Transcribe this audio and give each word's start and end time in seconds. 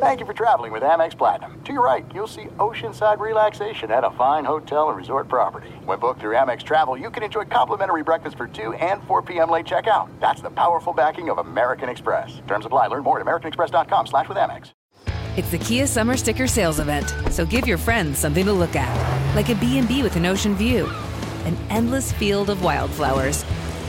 Thank 0.00 0.20
you 0.20 0.26
for 0.26 0.32
traveling 0.32 0.70
with 0.70 0.84
Amex 0.84 1.18
Platinum. 1.18 1.60
To 1.64 1.72
your 1.72 1.84
right, 1.84 2.06
you'll 2.14 2.28
see 2.28 2.44
oceanside 2.58 3.18
relaxation 3.18 3.90
at 3.90 4.04
a 4.04 4.12
fine 4.12 4.44
hotel 4.44 4.90
and 4.90 4.96
resort 4.96 5.26
property. 5.26 5.70
When 5.86 5.98
booked 5.98 6.20
through 6.20 6.36
Amex 6.36 6.62
Travel, 6.62 6.96
you 6.96 7.10
can 7.10 7.24
enjoy 7.24 7.46
complimentary 7.46 8.04
breakfast 8.04 8.36
for 8.36 8.46
2 8.46 8.74
and 8.74 9.02
4 9.08 9.22
p.m. 9.22 9.50
late 9.50 9.66
checkout. 9.66 10.08
That's 10.20 10.40
the 10.40 10.50
powerful 10.50 10.92
backing 10.92 11.30
of 11.30 11.38
American 11.38 11.88
Express. 11.88 12.40
Terms 12.46 12.64
apply. 12.64 12.86
Learn 12.86 13.02
more 13.02 13.18
at 13.18 13.26
americanexpress.com 13.26 14.06
slash 14.06 14.28
with 14.28 14.38
Amex. 14.38 14.70
It's 15.36 15.50
the 15.50 15.58
Kia 15.58 15.88
Summer 15.88 16.16
Sticker 16.16 16.46
Sales 16.46 16.78
Event, 16.78 17.12
so 17.32 17.44
give 17.44 17.66
your 17.66 17.78
friends 17.78 18.20
something 18.20 18.44
to 18.44 18.52
look 18.52 18.76
at, 18.76 19.34
like 19.34 19.48
a 19.48 19.56
B&B 19.56 20.04
with 20.04 20.14
an 20.14 20.26
ocean 20.26 20.54
view, 20.54 20.88
an 21.44 21.58
endless 21.70 22.12
field 22.12 22.50
of 22.50 22.62
wildflowers, 22.62 23.44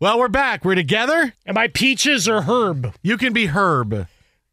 Well, 0.00 0.20
we're 0.20 0.28
back. 0.28 0.64
We're 0.64 0.76
together. 0.76 1.34
Am 1.44 1.58
I 1.58 1.66
Peaches 1.66 2.28
or 2.28 2.42
Herb? 2.42 2.94
You 3.02 3.18
can 3.18 3.32
be 3.32 3.46
Herb. 3.46 4.06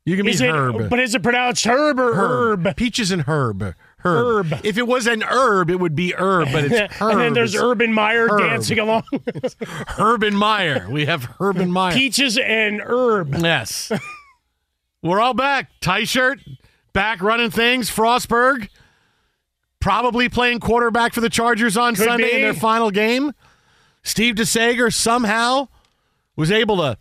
You 0.03 0.17
can 0.17 0.27
is 0.27 0.41
be 0.41 0.47
it, 0.47 0.51
Herb. 0.51 0.89
But 0.89 0.99
is 0.99 1.13
it 1.13 1.21
pronounced 1.21 1.65
Herb 1.65 1.99
or 1.99 2.15
Herb? 2.15 2.65
herb? 2.65 2.75
Peaches 2.75 3.11
and 3.11 3.21
Herb. 3.23 3.61
Herb. 3.99 4.47
herb. 4.47 4.65
If 4.65 4.79
it 4.79 4.87
was 4.87 5.05
an 5.05 5.21
herb, 5.21 5.69
it 5.69 5.79
would 5.79 5.95
be 5.95 6.15
herb, 6.17 6.51
but 6.51 6.63
it's 6.65 6.93
herb. 6.99 7.11
and 7.11 7.21
then 7.21 7.33
there's 7.33 7.53
it's 7.53 7.63
Urban 7.63 7.93
Meyer 7.93 8.27
herb. 8.27 8.39
dancing 8.39 8.79
along. 8.79 9.03
herb 9.99 10.23
and 10.23 10.35
Meyer. 10.35 10.87
We 10.89 11.05
have 11.05 11.25
Herb 11.39 11.57
and 11.57 11.71
Meyer. 11.71 11.93
Peaches 11.93 12.39
and 12.39 12.81
Herb. 12.81 13.35
Yes. 13.35 13.91
We're 15.03 15.19
all 15.19 15.35
back. 15.35 15.69
Tie 15.79 16.05
shirt, 16.05 16.39
back 16.91 17.21
running 17.21 17.51
things. 17.51 17.91
Frostberg 17.91 18.69
probably 19.79 20.27
playing 20.27 20.59
quarterback 20.59 21.13
for 21.13 21.21
the 21.21 21.29
Chargers 21.29 21.77
on 21.77 21.93
Could 21.93 22.05
Sunday 22.05 22.31
be. 22.31 22.35
in 22.37 22.41
their 22.41 22.55
final 22.55 22.89
game. 22.89 23.31
Steve 24.05 24.35
DeSager 24.35 24.93
somehow 24.93 25.67
was 26.37 26.51
able 26.51 26.77
to 26.77 26.97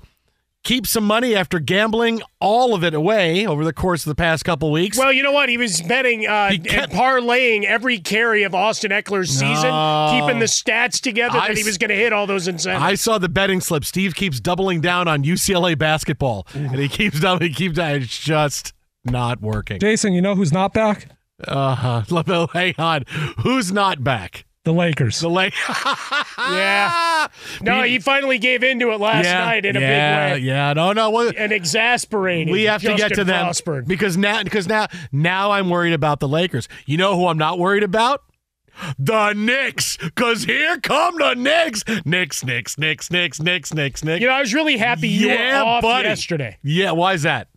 keep 0.65 0.87
some 0.87 1.05
money 1.05 1.37
after 1.37 1.61
gambling 1.61 2.23
all 2.41 2.75
of 2.75 2.83
it 2.83 2.95
away 2.95 3.47
over 3.47 3.65
the 3.65 3.73
course 3.73 4.05
of 4.07 4.11
the 4.11 4.15
past 4.15 4.45
couple 4.45 4.73
weeks. 4.73 4.97
Well, 4.99 5.13
you 5.13 5.23
know 5.23 5.31
what? 5.31 5.51
He 5.51 5.59
was 5.59 5.83
betting 5.83 6.27
uh, 6.27 6.51
he 6.51 6.59
kept, 6.59 6.93
and 6.93 7.01
parlaying 7.01 7.65
every 7.65 7.99
carry 7.99 8.43
of 8.43 8.55
Austin 8.55 8.91
Ekeler's 8.91 9.29
season, 9.31 9.71
keeping 10.11 10.41
the 10.41 10.47
stats 10.47 11.01
together 11.01 11.39
I, 11.39 11.49
that 11.49 11.57
he 11.59 11.63
was 11.65 11.77
going 11.79 11.91
to 11.91 11.95
hit 11.97 12.13
all 12.13 12.27
those 12.27 12.49
incentives. 12.49 12.83
I 12.83 12.95
saw 12.95 13.19
the 13.19 13.29
betting 13.29 13.61
slip. 13.61 13.85
Steve 13.85 14.15
keeps 14.15 14.41
doubling 14.41 14.81
down 14.81 15.07
on 15.07 15.23
UCLA 15.23 15.79
basketball, 15.79 16.47
and 16.55 16.77
he 16.77 16.89
keeps 16.89 17.21
doubling. 17.21 17.51
He 17.51 17.55
keeps 17.55 17.79
it's 17.79 18.19
just 18.19 18.73
not 19.05 19.43
working. 19.43 19.79
Jason, 19.79 20.15
you 20.15 20.23
know 20.23 20.35
who's 20.35 20.53
not 20.53 20.73
back? 20.73 21.09
Uh 21.49 21.75
huh. 21.75 22.47
Hang 22.53 22.75
on. 22.79 23.05
Who's 23.41 23.73
not 23.73 24.05
back? 24.05 24.47
The 24.65 24.73
Lakers. 24.73 25.21
The 25.21 25.29
Lakers. 25.29 25.61
yeah. 26.39 27.29
No, 27.61 27.83
he 27.83 27.99
finally 27.99 28.39
gave 28.39 28.63
into 28.63 28.93
it 28.93 29.01
last 29.01 29.27
yeah, 29.27 29.45
night 29.45 29.67
in 29.67 29.77
a 29.77 29.81
yeah, 29.81 30.35
big 30.35 30.43
way. 30.43 30.47
Yeah, 30.47 30.73
no, 30.73 30.93
no. 30.95 31.11
Well, 31.11 31.33
and 31.37 31.53
exasperating. 31.53 32.51
We 32.51 32.65
have 32.65 32.81
Justin 32.81 32.97
to 32.97 33.09
get 33.09 33.15
to 33.17 33.25
them 33.25 33.85
because 33.87 34.17
now, 34.17 34.43
because 34.43 34.67
now, 34.67 34.87
now 35.13 35.51
I'm 35.51 35.69
worried 35.69 35.93
about 35.93 36.21
the 36.21 36.29
Lakers. 36.29 36.67
You 36.87 36.97
know 36.97 37.15
who 37.15 37.27
I'm 37.27 37.37
not 37.37 37.59
worried 37.59 37.83
about? 37.83 38.23
The 38.99 39.35
Knicks, 39.35 39.99
because 39.99 40.45
here 40.45 40.81
come 40.81 41.17
the 41.19 41.35
Knicks. 41.35 41.85
Knicks, 42.05 42.43
Knicks, 42.45 42.79
Knicks, 42.79 43.11
Knicks, 43.11 43.41
Knicks, 43.41 43.73
Knicks, 43.75 44.03
Knicks. 44.03 44.21
You 44.21 44.29
know, 44.29 44.35
I 44.35 44.41
was 44.41 44.55
really 44.55 44.79
happy 44.79 45.09
you 45.09 45.29
yeah, 45.29 45.63
were 45.63 45.69
off 45.69 45.83
buddy. 45.83 46.09
yesterday. 46.09 46.57
Yeah, 46.63 46.93
why 46.93 47.13
is 47.13 47.23
that? 47.23 47.49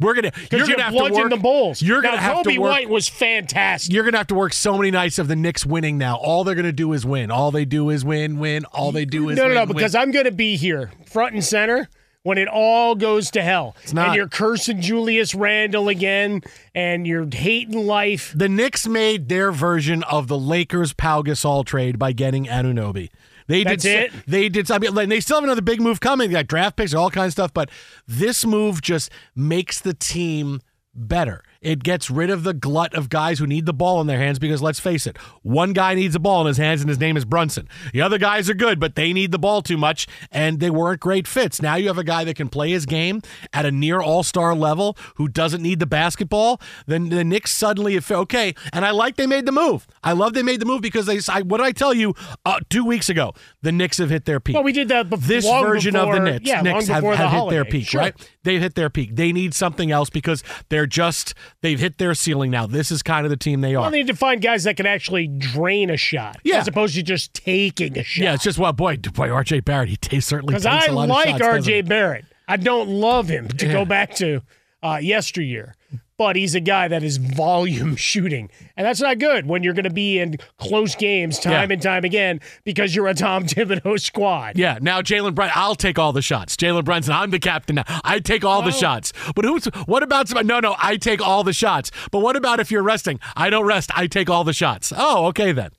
We're 0.00 0.14
gonna 0.14 0.32
you're 0.50 0.60
you're 0.60 0.68
gonna 0.68 0.82
have 0.84 0.92
to 0.94 1.12
work 1.12 1.30
the 1.30 1.36
Bulls. 1.36 1.82
You're 1.82 2.02
gonna 2.02 2.18
have 2.18 2.38
Coby 2.38 2.54
to 2.54 2.58
work. 2.58 2.70
White 2.70 2.88
was 2.88 3.08
fantastic. 3.08 3.92
You're 3.92 4.04
gonna 4.04 4.18
have 4.18 4.28
to 4.28 4.34
work 4.34 4.52
so 4.52 4.76
many 4.76 4.90
nights 4.90 5.18
of 5.18 5.28
the 5.28 5.36
Knicks 5.36 5.66
winning 5.66 5.98
now. 5.98 6.16
All 6.16 6.44
they're 6.44 6.54
gonna 6.54 6.72
do 6.72 6.92
is 6.92 7.04
win. 7.04 7.30
All 7.30 7.50
they 7.50 7.64
do 7.64 7.90
is 7.90 8.04
win, 8.04 8.38
win. 8.38 8.64
All 8.66 8.92
they 8.92 9.04
do 9.04 9.28
is 9.28 9.36
no, 9.36 9.44
no, 9.44 9.48
win, 9.48 9.54
no. 9.54 9.64
win. 9.64 9.76
Because 9.76 9.94
I'm 9.94 10.10
gonna 10.10 10.30
be 10.30 10.56
here, 10.56 10.92
front 11.06 11.34
and 11.34 11.44
center, 11.44 11.88
when 12.22 12.38
it 12.38 12.48
all 12.48 12.94
goes 12.94 13.30
to 13.32 13.42
hell. 13.42 13.74
It's 13.82 13.92
not. 13.92 14.08
And 14.08 14.16
you're 14.16 14.28
cursing 14.28 14.80
Julius 14.80 15.34
Randle 15.34 15.88
again, 15.88 16.42
and 16.74 17.06
you're 17.06 17.26
hating 17.30 17.86
life. 17.86 18.32
The 18.36 18.48
Knicks 18.48 18.86
made 18.86 19.28
their 19.28 19.50
version 19.50 20.02
of 20.04 20.28
the 20.28 20.38
Lakers 20.38 20.92
Pau 20.92 21.22
Gasol 21.22 21.64
trade 21.64 21.98
by 21.98 22.12
getting 22.12 22.44
Anunoby. 22.44 23.10
They 23.48 23.64
That's 23.64 23.82
did. 23.82 24.14
it? 24.14 24.26
They 24.26 24.48
did. 24.48 24.70
I 24.70 24.78
mean, 24.78 24.94
like, 24.94 25.08
they 25.08 25.20
still 25.20 25.38
have 25.38 25.44
another 25.44 25.62
big 25.62 25.80
move 25.80 26.00
coming. 26.00 26.28
They 26.28 26.34
got 26.34 26.46
draft 26.46 26.76
picks, 26.76 26.92
and 26.92 27.00
all 27.00 27.10
kinds 27.10 27.28
of 27.28 27.32
stuff. 27.32 27.54
But 27.54 27.70
this 28.06 28.44
move 28.44 28.82
just 28.82 29.10
makes 29.34 29.80
the 29.80 29.94
team 29.94 30.60
better. 30.94 31.42
It 31.60 31.82
gets 31.82 32.08
rid 32.10 32.30
of 32.30 32.44
the 32.44 32.54
glut 32.54 32.94
of 32.94 33.08
guys 33.08 33.40
who 33.40 33.46
need 33.46 33.66
the 33.66 33.72
ball 33.72 34.00
in 34.00 34.06
their 34.06 34.18
hands 34.18 34.38
because 34.38 34.62
let's 34.62 34.78
face 34.78 35.06
it, 35.06 35.16
one 35.42 35.72
guy 35.72 35.94
needs 35.94 36.12
the 36.12 36.20
ball 36.20 36.42
in 36.42 36.46
his 36.46 36.56
hands 36.56 36.80
and 36.80 36.88
his 36.88 37.00
name 37.00 37.16
is 37.16 37.24
Brunson. 37.24 37.68
The 37.92 38.00
other 38.00 38.16
guys 38.16 38.48
are 38.48 38.54
good, 38.54 38.78
but 38.78 38.94
they 38.94 39.12
need 39.12 39.32
the 39.32 39.38
ball 39.40 39.62
too 39.62 39.76
much 39.76 40.06
and 40.30 40.60
they 40.60 40.70
weren't 40.70 41.00
great 41.00 41.26
fits. 41.26 41.60
Now 41.60 41.74
you 41.74 41.88
have 41.88 41.98
a 41.98 42.04
guy 42.04 42.22
that 42.24 42.36
can 42.36 42.48
play 42.48 42.70
his 42.70 42.86
game 42.86 43.22
at 43.52 43.66
a 43.66 43.72
near 43.72 44.00
all-star 44.00 44.54
level 44.54 44.96
who 45.16 45.26
doesn't 45.26 45.62
need 45.62 45.80
the 45.80 45.86
basketball. 45.86 46.60
Then 46.86 47.08
the 47.08 47.24
Knicks 47.24 47.50
suddenly 47.50 47.96
if 47.96 48.08
okay, 48.10 48.54
and 48.72 48.84
I 48.84 48.92
like 48.92 49.16
they 49.16 49.26
made 49.26 49.44
the 49.44 49.52
move. 49.52 49.86
I 50.04 50.12
love 50.12 50.34
they 50.34 50.44
made 50.44 50.60
the 50.60 50.66
move 50.66 50.80
because 50.80 51.06
they 51.06 51.18
I, 51.28 51.42
what 51.42 51.58
did 51.58 51.66
I 51.66 51.72
tell 51.72 51.92
you 51.92 52.14
uh, 52.44 52.60
2 52.70 52.84
weeks 52.84 53.08
ago? 53.08 53.32
The 53.62 53.72
Knicks 53.72 53.98
have 53.98 54.10
hit 54.10 54.24
their 54.24 54.38
peak. 54.38 54.54
Well, 54.54 54.62
we 54.62 54.72
did 54.72 54.88
that 54.88 55.10
before. 55.10 55.26
This 55.26 55.44
version 55.44 55.94
before, 55.94 56.14
of 56.16 56.22
the 56.24 56.30
Knicks, 56.30 56.48
yeah, 56.48 56.62
Knicks 56.62 56.86
have, 56.86 57.02
have 57.02 57.32
the 57.32 57.40
hit 57.40 57.50
their 57.50 57.64
peak, 57.64 57.88
Sure. 57.88 58.00
right? 58.00 58.30
They've 58.44 58.60
hit 58.60 58.76
their 58.76 58.88
peak. 58.90 59.16
They 59.16 59.32
need 59.32 59.54
something 59.54 59.90
else 59.90 60.08
because 60.08 60.44
they're 60.68 60.86
just 60.86 61.34
they've 61.62 61.78
hit 61.80 61.98
their 61.98 62.14
ceiling 62.14 62.50
now. 62.50 62.66
This 62.66 62.90
is 62.90 63.02
kind 63.02 63.26
of 63.26 63.30
the 63.30 63.36
team 63.36 63.60
they 63.60 63.74
are. 63.74 63.82
Well, 63.82 63.90
they 63.90 63.98
need 63.98 64.06
to 64.08 64.16
find 64.16 64.40
guys 64.40 64.64
that 64.64 64.76
can 64.76 64.86
actually 64.86 65.26
drain 65.26 65.90
a 65.90 65.96
shot, 65.96 66.38
Yeah. 66.44 66.58
as 66.58 66.68
opposed 66.68 66.94
to 66.94 67.02
just 67.02 67.34
taking 67.34 67.98
a 67.98 68.02
shot. 68.02 68.22
yeah, 68.22 68.34
it's 68.34 68.44
just 68.44 68.58
well, 68.58 68.72
boy, 68.72 68.96
boy, 68.96 69.30
R.J. 69.30 69.60
Barrett, 69.60 69.88
he 69.88 69.96
t- 69.96 70.20
certainly 70.20 70.52
because 70.54 70.66
I 70.66 70.86
a 70.86 70.92
lot 70.92 71.08
like 71.08 71.26
of 71.26 71.30
shots. 71.32 71.38
doesn't 71.40 71.54
R.J. 71.72 71.82
Barrett. 71.82 72.24
I 72.46 72.56
don't 72.56 72.88
love 72.88 73.28
him 73.28 73.48
to 73.48 73.66
Yeah. 73.66 73.72
go 73.72 73.84
back 73.84 74.14
to 74.16 74.40
uh, 74.82 74.98
yesteryear, 75.02 75.74
but 76.18 76.36
he's 76.36 76.54
a 76.54 76.60
guy 76.60 76.88
that 76.88 77.02
is 77.02 77.16
volume 77.16 77.96
shooting, 78.08 78.50
and 78.76 78.84
that's 78.86 79.00
not 79.00 79.18
good 79.18 79.46
when 79.46 79.62
you're 79.62 79.72
going 79.72 79.84
to 79.84 79.90
be 79.90 80.18
in 80.18 80.36
close 80.58 80.94
games 80.94 81.38
time 81.38 81.52
Yeah. 81.70 81.72
and 81.74 81.80
time 81.82 82.04
again 82.04 82.40
because 82.64 82.94
you're 82.94 83.06
a 83.08 83.14
Tom 83.14 83.44
Thibodeau 83.46 83.98
squad. 84.00 84.58
Yeah, 84.58 84.78
now 84.82 85.00
Jalen 85.00 85.34
Brunson, 85.34 85.54
I'll 85.56 85.74
take 85.76 85.98
all 85.98 86.12
the 86.12 86.20
shots. 86.22 86.56
Jalen 86.56 86.84
Brunson, 86.84 87.14
I'm 87.14 87.30
the 87.30 87.38
captain 87.38 87.76
now. 87.76 87.84
I 88.04 88.18
take 88.18 88.44
all 88.44 88.60
the 88.62 88.72
shots. 88.72 89.12
But 89.34 89.44
who's 89.44 89.64
what 89.86 90.02
about 90.02 90.30
no, 90.44 90.60
no, 90.60 90.74
I 90.82 90.96
take 90.96 91.20
all 91.22 91.44
the 91.44 91.52
shots. 91.52 91.90
But 92.10 92.18
what 92.18 92.36
about 92.36 92.60
if 92.60 92.70
you're 92.70 92.82
resting? 92.82 93.20
I 93.36 93.48
don't 93.48 93.64
rest. 93.64 93.90
I 93.96 94.08
take 94.08 94.28
all 94.28 94.42
the 94.44 94.52
shots. 94.52 94.92
Oh, 94.96 95.26
okay 95.28 95.52
then. 95.52 95.70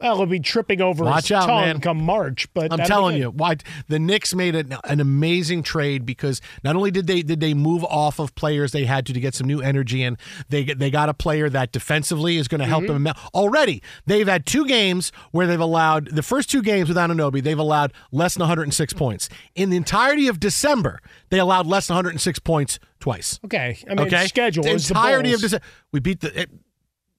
Well, 0.00 0.16
he'll 0.16 0.26
be 0.26 0.40
tripping 0.40 0.80
over 0.80 1.04
Watch 1.04 1.24
his 1.24 1.32
out, 1.32 1.46
tongue 1.46 1.60
man. 1.60 1.80
come 1.80 2.02
March. 2.02 2.48
But 2.54 2.72
I'm 2.72 2.78
telling 2.80 3.16
you, 3.18 3.30
why 3.30 3.56
the 3.88 3.98
Knicks 3.98 4.34
made 4.34 4.54
an, 4.54 4.76
an 4.84 4.98
amazing 5.00 5.62
trade 5.62 6.06
because 6.06 6.40
not 6.64 6.74
only 6.74 6.90
did 6.90 7.06
they 7.06 7.22
did 7.22 7.40
they 7.40 7.52
move 7.54 7.84
off 7.84 8.18
of 8.18 8.34
players 8.34 8.72
they 8.72 8.84
had 8.86 9.04
to 9.06 9.12
to 9.12 9.20
get 9.20 9.34
some 9.34 9.46
new 9.46 9.60
energy 9.60 10.02
in, 10.02 10.16
they 10.48 10.64
they 10.64 10.90
got 10.90 11.08
a 11.08 11.14
player 11.14 11.50
that 11.50 11.72
defensively 11.72 12.36
is 12.36 12.48
going 12.48 12.60
to 12.60 12.66
help 12.66 12.84
Mm-hmm. 12.84 13.04
them. 13.04 13.14
Already, 13.34 13.82
they've 14.06 14.26
had 14.26 14.46
two 14.46 14.66
games 14.66 15.12
where 15.32 15.46
they've 15.46 15.60
allowed 15.60 16.06
the 16.14 16.22
first 16.22 16.48
two 16.50 16.62
games 16.62 16.88
with 16.88 16.96
Anunoby, 16.96 17.42
they've 17.42 17.58
allowed 17.58 17.92
less 18.10 18.34
than 18.34 18.40
106 18.40 18.92
points. 18.94 19.28
In 19.54 19.68
the 19.68 19.76
entirety 19.76 20.28
of 20.28 20.40
December, 20.40 21.00
they 21.28 21.38
allowed 21.38 21.66
less 21.66 21.86
than 21.88 21.96
106 21.96 22.38
points 22.38 22.78
twice. 23.00 23.38
Okay. 23.44 23.76
I 23.86 23.94
mean, 23.94 24.06
okay, 24.06 24.26
schedule 24.28 24.64
the 24.64 24.70
is 24.70 24.88
the 24.88 24.94
entirety 24.94 25.34
of 25.34 25.40
December. 25.40 25.64
We 25.92 26.00
beat 26.00 26.20
the. 26.20 26.42
It, 26.42 26.50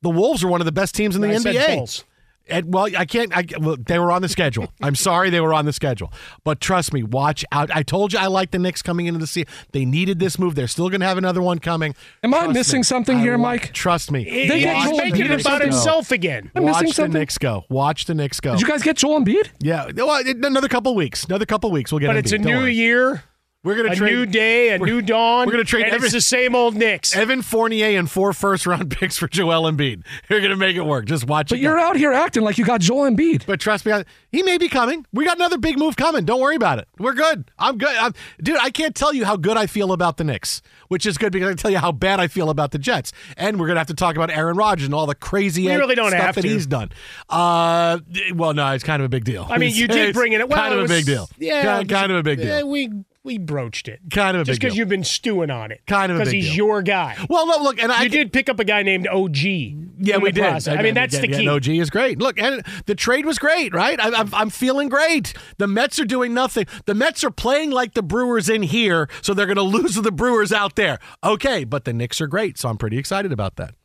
the 0.01 0.09
Wolves 0.09 0.43
are 0.43 0.47
one 0.47 0.61
of 0.61 0.65
the 0.65 0.71
best 0.71 0.95
teams 0.95 1.15
in 1.15 1.21
the 1.21 1.29
I 1.29 1.35
NBA. 1.35 2.03
Bulls. 2.47 2.57
And, 2.57 2.73
well, 2.73 2.88
I 2.97 3.05
can't. 3.05 3.35
I, 3.35 3.45
well, 3.59 3.77
they 3.77 3.97
were 3.99 4.11
on 4.11 4.21
the 4.21 4.27
schedule. 4.29 4.71
I'm 4.81 4.95
sorry 4.95 5.29
they 5.29 5.39
were 5.41 5.53
on 5.53 5.65
the 5.65 5.73
schedule, 5.73 6.11
but 6.43 6.59
trust 6.59 6.91
me, 6.93 7.03
watch 7.03 7.45
out. 7.51 7.69
I 7.73 7.83
told 7.83 8.13
you 8.13 8.19
I 8.19 8.27
like 8.27 8.51
the 8.51 8.59
Knicks 8.59 8.81
coming 8.81 9.05
into 9.05 9.19
the 9.19 9.27
season. 9.27 9.51
They 9.71 9.85
needed 9.85 10.19
this 10.19 10.38
move. 10.38 10.55
They're 10.55 10.67
still 10.67 10.89
going 10.89 11.01
to 11.01 11.07
have 11.07 11.17
another 11.17 11.41
one 11.41 11.59
coming. 11.59 11.95
Am 12.23 12.33
I 12.33 12.47
missing 12.47 12.79
me. 12.79 12.83
something 12.83 13.17
I 13.17 13.21
here, 13.21 13.38
wa- 13.38 13.43
Mike? 13.51 13.73
Trust 13.73 14.11
me. 14.11 14.23
He- 14.23 14.47
They 14.47 14.59
get 14.61 14.75
he's 14.75 14.85
Joel 14.85 14.97
making 14.97 15.21
Embiid 15.21 15.25
it 15.25 15.31
about 15.31 15.41
something. 15.43 15.67
himself 15.71 16.11
again. 16.11 16.51
I'm 16.55 16.63
Watch 16.63 16.73
missing 16.73 16.88
the 16.88 16.93
something. 16.93 17.19
Knicks 17.19 17.38
go. 17.38 17.63
Watch 17.69 18.05
the 18.05 18.15
Knicks 18.15 18.39
go. 18.39 18.51
Did 18.51 18.61
you 18.61 18.67
guys 18.67 18.83
get 18.83 18.97
Joel 18.97 19.21
Embiid? 19.21 19.49
yeah, 19.59 19.89
well, 19.95 20.21
another 20.25 20.67
couple 20.67 20.93
weeks. 20.95 21.23
Another 21.25 21.45
couple 21.45 21.71
weeks. 21.71 21.91
We'll 21.91 21.99
get. 21.99 22.07
But 22.07 22.15
Embiid. 22.15 22.19
it's 22.19 22.31
a 22.33 22.38
Don't 22.38 22.47
new 22.47 22.57
worry. 22.57 22.73
year, 22.73 23.23
We're 23.63 23.75
going 23.75 23.85
a 23.87 23.89
to 23.91 23.95
trade 23.95 24.13
A 24.13 24.15
new 24.15 24.25
day, 24.25 24.69
a 24.69 24.79
new 24.79 25.03
dawn. 25.03 25.45
we're 25.45 25.51
gonna 25.51 25.63
trade 25.63 25.83
and 25.85 25.93
every- 25.93 26.07
it's 26.07 26.13
the 26.15 26.19
same 26.21 26.55
old 26.55 26.75
Knicks. 26.75 27.15
Evan 27.15 27.43
Fournier 27.43 27.99
and 27.99 28.09
four 28.09 28.33
first 28.33 28.65
round 28.65 28.89
picks 28.97 29.19
for 29.19 29.27
Joel 29.27 29.71
Embiid. 29.71 30.03
You're 30.29 30.39
going 30.39 30.49
to 30.49 30.55
make 30.57 30.75
it 30.75 30.81
work. 30.83 31.05
Just 31.05 31.27
watch 31.27 31.49
But 31.49 31.59
it. 31.59 31.61
you're 31.61 31.75
go. 31.77 31.83
out 31.83 31.95
here 31.95 32.11
acting 32.11 32.41
like 32.41 32.57
you 32.57 32.65
got 32.65 32.81
Joel 32.81 33.09
Embiid. 33.11 33.45
But 33.45 33.59
trust 33.59 33.85
me, 33.85 33.91
I- 33.91 34.03
he 34.31 34.41
may 34.41 34.57
be 34.57 34.67
coming. 34.67 35.05
We 35.13 35.25
got 35.25 35.37
another 35.37 35.59
big 35.59 35.77
move 35.77 35.95
coming. 35.95 36.25
Don't 36.25 36.41
worry 36.41 36.55
about 36.55 36.79
it. 36.79 36.87
We're 36.97 37.13
good. 37.13 37.51
I'm 37.59 37.77
good. 37.77 37.95
I'm, 37.95 38.13
dude, 38.41 38.57
I 38.59 38.71
can't 38.71 38.95
tell 38.95 39.13
you 39.13 39.25
how 39.25 39.35
good 39.37 39.57
I 39.57 39.67
feel 39.67 39.91
about 39.91 40.17
the 40.17 40.23
Knicks, 40.23 40.63
which 40.87 41.05
is 41.05 41.19
good 41.19 41.31
because 41.31 41.47
I 41.47 41.51
can 41.51 41.57
tell 41.57 41.71
you 41.71 41.77
how 41.77 41.91
bad 41.91 42.19
I 42.19 42.27
feel 42.29 42.49
about 42.49 42.71
the 42.71 42.79
Jets. 42.79 43.13
And 43.37 43.59
we're 43.59 43.67
going 43.67 43.75
to 43.75 43.81
have 43.81 43.87
to 43.87 43.93
talk 43.93 44.15
about 44.15 44.31
Aaron 44.31 44.57
Rodgers 44.57 44.85
and 44.85 44.95
all 44.95 45.05
the 45.05 45.13
crazy 45.13 45.67
We 45.67 45.75
really 45.75 45.93
don't 45.93 46.09
stuff 46.09 46.19
have 46.23 46.35
that 46.35 46.41
to. 46.41 46.47
he's 46.47 46.65
done. 46.65 46.89
Uh, 47.29 47.99
well, 48.33 48.55
no, 48.55 48.71
it's 48.71 48.83
kind 48.83 49.03
of 49.03 49.05
a 49.05 49.09
big 49.09 49.23
deal. 49.23 49.45
I 49.47 49.59
mean, 49.59 49.71
you 49.75 49.87
did 49.87 50.13
bring 50.15 50.33
it. 50.33 50.49
Well, 50.49 50.57
kind 50.57 50.73
of 50.73 50.79
it 50.79 50.85
a 50.85 50.87
big 50.87 51.05
deal. 51.05 51.29
Yeah, 51.37 51.63
kind, 51.63 51.89
kind 51.89 52.11
of 52.11 52.17
a 52.17 52.23
big 52.23 52.39
deal. 52.39 52.47
Yeah, 52.47 52.63
we 52.63 52.89
we 53.23 53.38
broached 53.38 53.88
it. 53.88 54.00
kind 54.09 54.35
of 54.35 54.41
a 54.41 54.45
Just 54.45 54.59
because 54.59 54.75
you've 54.75 54.89
been 54.89 55.03
stewing 55.03 55.51
on 55.51 55.71
it. 55.71 55.81
Kind 55.85 56.12
of 56.12 56.18
because 56.18 56.31
he's 56.31 56.47
deal. 56.47 56.56
your 56.56 56.81
guy. 56.81 57.15
well, 57.29 57.45
no, 57.45 57.57
look, 57.63 57.81
and 57.81 57.91
I 57.91 58.03
you 58.03 58.09
did 58.09 58.33
pick 58.33 58.50
up 58.50 58.59
a 58.59 58.63
guy 58.63 58.81
named 58.83 59.07
OG. 59.07 59.38
Yeah, 59.38 60.18
we 60.18 60.31
did. 60.31 60.41
process. 60.41 60.77
I 60.77 60.81
mean, 60.81 60.95
that's 60.95 61.18
the 61.18 61.27
key. 61.27 61.44
Yeah, 61.44 61.51
OG 61.51 61.68
is 61.68 61.89
great. 61.89 62.19
Look, 62.19 62.39
and 62.39 62.65
the 62.88 62.95
trade 62.95 63.25
was 63.25 63.38
great, 63.38 63.73
right? 63.73 64.00
I, 64.00 64.19
I'm, 64.19 64.33
I'm 64.33 64.50
feeling 64.50 64.89
great. 64.89 65.33
The 65.57 65.68
Mets 65.68 66.00
are 66.00 66.06
doing 66.06 66.33
nothing. 66.33 66.65
The 66.85 66.95
Mets 66.95 67.23
are 67.23 67.31
playing 67.31 67.71
like 67.71 67.94
the 67.94 68.03
Brewers 68.03 68.50
in 68.50 68.63
here, 68.63 69.07
so 69.21 69.33
they're 69.33 69.45
going 69.45 69.56
to 69.57 69.62
lose 69.62 69.95
to 69.95 70.01
the 70.01 70.12
Brewers 70.12 70.51
out 70.51 70.75
there. 70.75 71.00
Okay, 71.24 71.63
but 71.63 71.85
the 71.85 71.94
Knicks 71.94 72.21
are 72.21 72.27
great, 72.27 72.57
so 72.57 72.69
I'm 72.69 72.77
pretty 72.77 72.97
excited 72.97 73.31
about 73.31 73.57
that. 73.57 73.75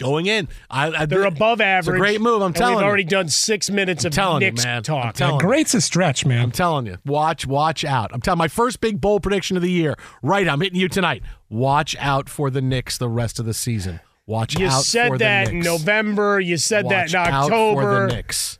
Going 0.00 0.26
in, 0.26 0.48
I, 0.68 0.88
I, 1.02 1.06
They're 1.06 1.22
above 1.22 1.60
It's 1.60 1.66
average. 1.66 1.96
a 1.96 1.98
great 2.00 2.20
move. 2.20 2.42
I'm 2.42 2.46
and 2.48 2.56
telling 2.56 2.74
We've 2.76 2.82
you. 2.82 2.88
already 2.88 3.04
done 3.04 3.28
six 3.28 3.70
minutes 3.70 4.04
of 4.04 4.12
telling 4.12 4.42
you, 4.42 4.50
Knicks 4.50 4.64
man. 4.64 4.78
I'm 4.78 4.82
talk. 4.82 5.14
telling 5.14 5.34
you. 5.36 5.40
Great's 5.40 5.72
a 5.72 5.80
stretch, 5.80 6.26
man. 6.26 6.42
I'm 6.42 6.50
telling 6.50 6.86
you, 6.86 6.98
watch, 7.06 7.46
watch 7.46 7.84
out. 7.84 8.10
I'm 8.12 8.20
telling 8.20 8.38
my 8.38 8.48
first 8.48 8.80
big 8.80 9.00
bowl 9.00 9.20
prediction 9.20 9.56
of 9.56 9.62
the 9.62 9.70
year. 9.70 9.94
Right, 10.20 10.48
I'm 10.48 10.60
hitting 10.60 10.80
you 10.80 10.88
tonight. 10.88 11.22
Watch 11.48 11.94
out 12.00 12.28
for 12.28 12.50
the 12.50 12.60
Knicks 12.60 12.98
the 12.98 13.08
rest 13.08 13.38
of 13.38 13.46
the 13.46 13.54
season. 13.54 14.00
Watch 14.26 14.58
You 14.58 14.66
out 14.66 14.82
said 14.82 15.08
for 15.10 15.18
that 15.18 15.46
the 15.46 15.52
in 15.52 15.60
November. 15.60 16.40
You 16.40 16.56
said 16.56 16.88
that 16.88 17.12
Watch 17.12 17.14
in 17.14 17.20
out 17.20 17.48
for 17.48 17.54
October. 17.54 18.06
the 18.08 18.14
Knicks. 18.16 18.58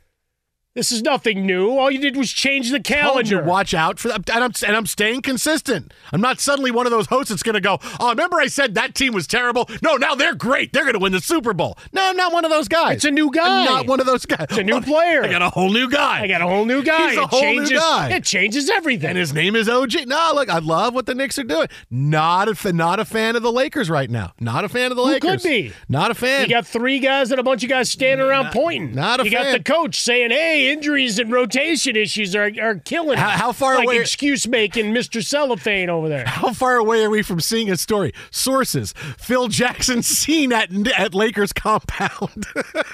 This 0.75 0.91
is 0.91 1.01
nothing 1.03 1.45
new. 1.45 1.69
All 1.77 1.89
you 1.89 1.99
did 1.99 2.17
was 2.17 2.29
change 2.33 2.69
the 2.69 2.75
you, 2.79 2.83
calendar. 2.83 3.41
watch 3.41 3.73
out 3.73 3.97
for 3.97 4.09
that, 4.09 4.29
and 4.29 4.43
I'm 4.43 4.51
and 4.67 4.75
I'm 4.75 4.85
staying 4.85 5.21
consistent. 5.21 5.93
I'm 6.11 6.19
not 6.19 6.41
suddenly 6.41 6.69
one 6.69 6.85
of 6.85 6.91
those 6.91 7.05
hosts 7.07 7.29
that's 7.29 7.43
going 7.43 7.53
to 7.53 7.61
go. 7.61 7.79
Oh, 7.97 8.09
remember 8.09 8.41
I 8.41 8.47
said 8.47 8.75
that 8.75 8.93
team 8.93 9.13
was 9.13 9.25
terrible? 9.25 9.69
No, 9.81 9.95
now 9.95 10.15
they're 10.15 10.35
great. 10.35 10.73
They're 10.73 10.83
going 10.83 10.91
to 10.95 10.99
win 10.99 11.13
the 11.13 11.21
Super 11.21 11.53
Bowl. 11.53 11.77
No, 11.93 12.03
I'm 12.03 12.17
not 12.17 12.33
one 12.33 12.43
of 12.43 12.51
those 12.51 12.67
guys. 12.67 12.97
It's 12.97 13.05
a 13.05 13.11
new 13.11 13.31
guy. 13.31 13.59
I'm 13.61 13.65
not 13.65 13.87
one 13.87 14.01
of 14.01 14.05
those 14.05 14.25
guys. 14.25 14.47
It's 14.49 14.57
a 14.57 14.63
new 14.63 14.81
player. 14.81 15.23
I 15.23 15.29
got 15.31 15.41
a 15.41 15.49
whole 15.49 15.69
new 15.71 15.89
guy. 15.89 16.23
I 16.23 16.27
got 16.27 16.41
a 16.41 16.45
whole 16.47 16.65
new 16.65 16.83
guy. 16.83 17.07
He's 17.11 17.19
a 17.19 17.21
it 17.21 17.29
whole 17.29 17.39
changes, 17.39 17.71
new 17.71 17.79
guy. 17.79 18.09
It 18.11 18.25
changes 18.25 18.69
everything. 18.69 19.11
and 19.11 19.17
his 19.17 19.33
name 19.33 19.55
is 19.55 19.69
OG. 19.69 19.93
No, 20.07 20.31
look, 20.35 20.49
I 20.49 20.59
love 20.59 20.93
what 20.93 21.05
the 21.05 21.15
Knicks 21.15 21.39
are 21.39 21.43
doing. 21.45 21.69
Not 21.89 22.49
a 22.65 22.73
not 22.73 22.99
a 22.99 23.05
fan 23.05 23.37
of 23.37 23.43
the 23.43 23.51
Lakers 23.51 23.89
right 23.89 24.09
now. 24.09 24.33
Not 24.41 24.65
a 24.65 24.69
fan 24.69 24.91
of 24.91 24.97
the 24.97 25.03
Who 25.05 25.11
Lakers. 25.11 25.41
could 25.41 25.47
be? 25.49 25.71
Not 25.87 26.11
a 26.11 26.15
fan. 26.15 26.41
You 26.41 26.49
got 26.49 26.67
three 26.67 26.99
guys 26.99 27.31
and 27.31 27.39
a 27.39 27.43
bunch 27.43 27.63
of 27.63 27.69
guys 27.69 27.89
standing 27.89 28.27
around 28.27 28.51
pointing. 28.51 28.93
not 28.93 29.21
a 29.21 29.23
fan. 29.23 29.31
you 29.31 29.37
got 29.37 29.51
the 29.57 29.63
coach 29.63 30.01
saying, 30.01 30.31
"Hey, 30.31 30.64
injuries 30.69 31.19
and 31.19 31.31
rotation 31.31 31.95
issues 31.95 32.35
are, 32.35 32.51
are 32.61 32.75
killing." 32.75 33.17
How- 33.17 33.29
how 33.29 33.51
far 33.51 33.75
like 33.75 33.85
away- 33.85 33.99
Excuse 33.99 34.47
making, 34.47 34.93
Mister 34.93 35.21
Cellophane 35.21 35.89
over 35.89 36.09
there. 36.09 36.25
How 36.25 36.53
far 36.53 36.75
away 36.75 37.03
are 37.03 37.09
we 37.09 37.21
from 37.21 37.39
seeing 37.39 37.69
a 37.71 37.77
story? 37.77 38.13
Sources: 38.31 38.93
Phil 39.17 39.47
Jackson 39.47 40.01
seen 40.03 40.51
at 40.53 40.69
at 40.97 41.13
Lakers 41.13 41.53
compound. 41.53 42.45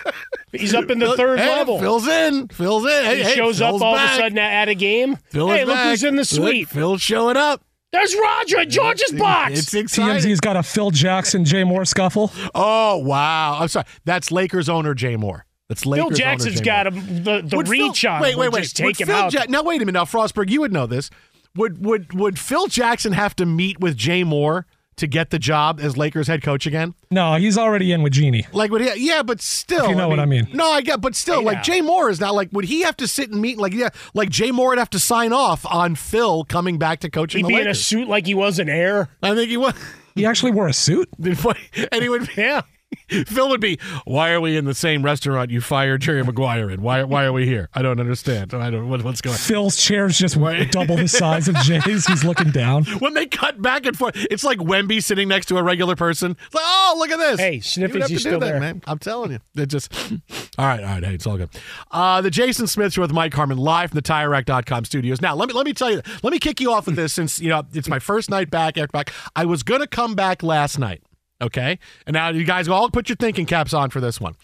He's 0.52 0.74
up 0.74 0.90
in 0.90 1.00
the 1.00 1.16
third 1.16 1.40
Hey, 1.40 1.50
level. 1.50 1.80
Phil's 1.80 2.08
in. 2.08 2.48
Phil's 2.50 2.84
in. 2.86 3.06
Hey, 3.06 3.18
he 3.18 3.24
hey, 3.24 3.36
shows 3.36 3.60
Phil's 3.60 3.82
up 3.82 3.86
all 3.88 3.96
back. 3.96 4.12
of 4.12 4.18
a 4.20 4.22
sudden 4.24 4.38
at 4.38 4.68
a 4.68 4.76
game. 4.76 5.18
Phil 5.30 5.48
hey, 5.50 5.62
is 5.62 5.68
look 5.68 5.76
back. 5.76 5.90
who's 5.90 6.04
in 6.04 6.16
the 6.16 6.20
Look, 6.22 6.28
suite. 6.28 6.68
Phil's 6.70 7.02
showing 7.02 7.38
up. 7.38 7.64
There's 7.94 8.16
Roger 8.16 8.60
at 8.60 8.70
George's 8.70 9.12
box. 9.12 9.60
It's 9.60 9.74
exciting. 9.74 10.30
TMZ's 10.32 10.40
got 10.40 10.56
a 10.56 10.64
Phil 10.64 10.92
Jackson, 10.92 11.44
Jay 11.44 11.64
Moore 11.66 11.84
scuffle. 11.86 12.32
Oh 12.56 12.98
wow! 13.00 13.58
I'm 13.60 13.68
sorry. 13.68 13.86
That's 14.06 14.32
Lakers 14.32 14.70
owner 14.70 14.94
Jay 14.94 15.18
Moore. 15.18 15.46
That's 15.72 15.86
Lakers 15.86 16.02
Phil 16.02 16.06
owner 16.08 16.16
Jackson's 16.18 16.60
Jay 16.60 16.66
got 16.66 16.88
him 16.88 17.24
the, 17.24 17.42
the 17.46 17.56
Would 17.56 17.70
Phil- 17.70 17.88
reach 17.88 18.04
on 18.04 18.22
Wait, 18.22 18.36
wait, 18.36 18.52
wait. 18.52 18.64
Just 18.64 18.76
take 18.76 18.88
would 18.88 19.00
him 19.00 19.08
Phil 19.08 19.16
out. 19.16 19.32
Ja- 19.34 19.46
now 19.48 19.64
wait 19.64 19.78
a 19.78 19.86
minute. 19.86 19.94
Now 19.94 20.04
Frostberg, 20.04 20.50
you 20.50 20.60
would 20.60 20.74
know 20.74 20.86
this. 20.86 21.10
Would 21.56 21.86
would 21.86 22.14
would 22.14 22.38
Phil 22.38 22.68
Jackson 22.68 23.14
have 23.14 23.34
to 23.38 23.46
meet 23.46 23.80
with 23.80 23.96
Jay 23.96 24.26
Moore 24.26 24.66
to 24.98 25.08
get 25.08 25.30
the 25.30 25.40
job 25.40 25.80
as 25.82 25.96
Lakers 25.96 26.28
head 26.28 26.44
coach 26.44 26.66
again? 26.68 26.94
No, 27.10 27.36
he's 27.36 27.58
already 27.58 27.94
in 27.94 28.04
with 28.04 28.12
Jeanie. 28.12 28.46
Like 28.52 28.70
would 28.72 28.82
he? 28.82 29.08
Yeah, 29.08 29.24
but 29.24 29.40
still, 29.42 29.86
If 29.86 29.92
you 29.92 29.96
know 29.96 30.10
what 30.10 30.20
I 30.20 30.26
mean. 30.26 30.50
No, 30.54 30.70
I 30.70 30.82
get, 30.82 31.00
but 31.00 31.16
still, 31.16 31.40
Hey, 31.40 31.46
like 31.46 31.58
now. 31.60 31.62
Jay 31.64 31.80
Moore 31.82 32.10
is 32.10 32.20
not 32.20 32.36
like. 32.36 32.50
Would 32.52 32.66
he 32.66 32.82
have 32.82 32.98
to 32.98 33.08
sit 33.08 33.32
and 33.32 33.42
meet? 33.42 33.58
Like 33.58 33.74
yeah, 33.74 33.90
like 34.14 34.30
Jay 34.30 34.52
Moore 34.52 34.70
would 34.72 34.78
have 34.78 34.90
to 34.90 35.00
sign 35.00 35.32
off 35.32 35.66
on 35.66 35.96
Phil 35.96 36.44
coming 36.44 36.78
back 36.78 37.00
to 37.00 37.10
coaching 37.10 37.46
He'd 37.46 37.52
the 37.52 37.56
be 37.56 37.62
in 37.62 37.68
a 37.70 37.74
suit 37.76 38.10
like 38.10 38.26
he 38.26 38.34
was 38.34 38.60
an 38.60 38.68
heir. 38.68 39.08
I 39.24 39.34
think 39.36 39.50
he 39.50 39.56
would. 39.56 39.76
He 40.16 40.26
actually 40.26 40.52
wore 40.52 40.68
a 40.68 40.74
suit. 40.74 41.08
and 41.18 42.02
he 42.04 42.10
would. 42.10 42.30
Yeah. 42.38 42.62
Phil 43.28 43.50
would 43.50 43.62
be, 43.62 43.78
why 44.06 44.32
are 44.32 44.42
we 44.42 44.58
in 44.58 44.66
the 44.66 44.74
same 44.74 45.04
restaurant 45.04 45.52
you 45.52 45.62
fired 45.62 46.02
Jerry 46.02 46.24
Maguire 46.24 46.70
in? 46.70 46.82
Why, 46.82 47.04
why 47.04 47.26
are 47.26 47.34
we 47.34 47.46
here? 47.46 47.70
I 47.74 47.82
don't 47.82 48.00
understand. 48.00 48.54
I 48.54 48.70
don't 48.70 48.90
what, 48.90 49.04
what's 49.04 49.22
going 49.22 49.34
on. 49.34 49.40
Phil's 49.40 49.78
chair's 49.78 50.18
just 50.18 50.36
double 50.72 50.96
the 50.98 51.08
size 51.08 51.48
of 51.48 51.56
Jay's. 51.58 52.06
He's 52.06 52.24
looking 52.24 52.52
down. 52.52 52.86
When 53.02 53.14
they 53.16 53.26
cut 53.26 53.60
back 53.62 53.86
and 53.86 53.98
forth, 53.98 54.16
it's 54.30 54.44
like 54.44 54.60
Wemby 54.60 55.04
sitting 55.04 55.28
next 55.28 55.48
to 55.48 55.58
a 55.58 55.64
regular 55.64 55.96
person. 55.96 56.38
It's 56.46 56.54
like, 56.54 56.64
oh, 56.66 56.96
look 57.00 57.10
at 57.10 57.18
this. 57.18 57.40
Hey, 57.40 57.56
You 57.56 57.62
Sniffy's, 57.62 57.94
would 57.94 58.02
have 58.02 58.08
to 58.10 58.14
he's 58.14 58.24
do 58.24 58.30
still 58.30 58.40
that, 58.40 58.46
there. 58.46 58.60
man. 58.60 58.82
I'm 58.86 59.00
telling 59.00 59.32
you. 59.32 59.40
It 59.56 59.66
just, 59.68 59.92
all 60.58 60.66
right, 60.68 60.80
all 60.82 60.86
right. 60.86 61.04
Hey, 61.04 61.16
it's 61.16 61.26
all 61.26 61.38
good. 61.38 61.50
Uh, 61.90 62.22
the 62.22 62.30
Jason 62.30 62.68
Smith 62.68 62.94
Show 62.94 63.02
with 63.02 63.12
Mike 63.12 63.34
Harmon 63.34 63.58
live 63.58 63.90
from 63.92 63.96
the 63.98 64.02
TireRack.com 64.04 64.86
studios. 64.86 65.22
Now, 65.22 65.36
let 65.36 65.48
me 65.48 65.54
let 65.54 65.66
me 65.66 65.74
tell 65.74 65.90
you, 65.92 66.02
let 66.22 66.32
me 66.32 66.40
kick 66.40 66.60
you 66.62 66.72
off 66.72 66.86
with 66.86 66.96
this 66.96 67.14
since 67.14 67.40
you 67.40 67.50
know 67.50 67.64
it's 67.74 67.90
my 67.90 68.00
first 68.00 68.30
night 68.30 68.50
back 68.52 68.78
after 68.78 68.92
back. 68.92 69.12
I 69.36 69.46
was 69.46 69.64
gonna 69.64 69.88
come 69.88 70.14
back 70.16 70.44
last 70.44 70.78
night. 70.78 71.02
Okay, 71.42 71.80
and 72.06 72.14
now 72.14 72.30
you 72.30 72.44
guys 72.44 72.68
all 72.68 72.90
put 72.90 73.10
your 73.10 73.16
thinking 73.16 73.46
caps 73.46 73.74
on 73.74 73.90
for 73.90 74.00
this 74.00 74.22
one, 74.22 74.36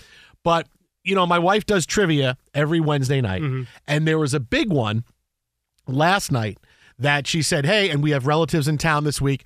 but 0.43 0.67
you 1.03 1.15
know 1.15 1.25
my 1.25 1.39
wife 1.39 1.65
does 1.65 1.85
trivia 1.85 2.37
every 2.53 2.79
Wednesday 2.79 3.21
night, 3.21 3.41
mm-hmm. 3.41 3.63
and 3.87 4.07
there 4.07 4.17
was 4.17 4.33
a 4.33 4.39
big 4.39 4.71
one 4.71 5.03
last 5.87 6.31
night 6.31 6.57
that 6.97 7.27
she 7.27 7.41
said, 7.41 7.65
"Hey, 7.65 7.89
and 7.89 8.01
we 8.01 8.11
have 8.11 8.25
relatives 8.25 8.67
in 8.67 8.77
town 8.77 9.03
this 9.03 9.21
week. 9.21 9.45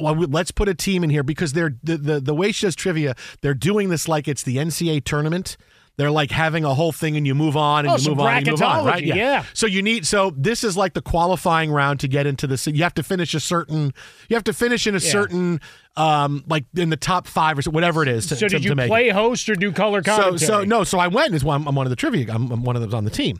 Well, 0.00 0.14
let's 0.14 0.52
put 0.52 0.68
a 0.68 0.74
team 0.74 1.02
in 1.02 1.10
here 1.10 1.24
because 1.24 1.52
they're 1.52 1.74
the, 1.82 1.96
the 1.96 2.20
the 2.20 2.34
way 2.34 2.52
she 2.52 2.66
does 2.66 2.76
trivia. 2.76 3.14
They're 3.40 3.54
doing 3.54 3.88
this 3.88 4.08
like 4.08 4.28
it's 4.28 4.42
the 4.42 4.56
NCAA 4.56 5.04
tournament." 5.04 5.56
They're 5.98 6.10
like 6.10 6.30
having 6.30 6.64
a 6.64 6.72
whole 6.74 6.90
thing, 6.90 7.16
and 7.18 7.26
you 7.26 7.34
move 7.34 7.56
on, 7.56 7.84
and 7.84 7.94
Oh, 7.94 7.96
you 7.98 8.08
move 8.10 8.20
on, 8.20 8.34
and 8.38 8.46
you 8.46 8.52
move 8.54 8.62
on, 8.62 8.86
right? 8.86 9.04
bracketology, 9.04 9.14
yeah. 9.14 9.44
So 9.52 9.66
you 9.66 9.82
need. 9.82 10.06
So 10.06 10.32
this 10.36 10.64
is 10.64 10.74
like 10.76 10.94
the 10.94 11.02
qualifying 11.02 11.70
round 11.70 12.00
to 12.00 12.08
get 12.08 12.26
into 12.26 12.46
this. 12.46 12.66
You 12.66 12.82
have 12.82 12.94
to 12.94 13.02
finish 13.02 13.34
a 13.34 13.40
certain. 13.40 13.92
You 14.28 14.36
have 14.36 14.44
to 14.44 14.54
finish 14.54 14.86
in 14.86 14.94
a 14.94 15.00
certain, 15.00 15.60
um, 15.96 16.44
like 16.48 16.64
in 16.74 16.88
the 16.88 16.96
top 16.96 17.26
five 17.26 17.58
or 17.58 17.70
whatever 17.70 18.02
it 18.02 18.08
is. 18.08 18.26
To, 18.28 18.36
So 18.36 18.48
did 18.48 18.62
to 18.62 18.68
you 18.68 18.72
it. 18.72 18.86
play 18.88 19.10
host 19.10 19.48
or 19.50 19.54
do 19.54 19.70
color 19.70 20.02
So, 20.02 20.16
commentary? 20.16 20.38
so 20.38 20.64
no, 20.64 20.82
so 20.84 20.98
I 20.98 21.08
went 21.08 21.34
as 21.34 21.44
one. 21.44 21.68
I'm 21.68 21.74
one 21.74 21.84
of 21.86 21.90
the 21.90 21.96
trivia. 21.96 22.26
I'm, 22.32 22.50
I'm 22.50 22.62
one 22.64 22.74
of 22.74 22.80
those 22.82 22.94
on 22.94 23.04
the 23.04 23.10
team. 23.10 23.38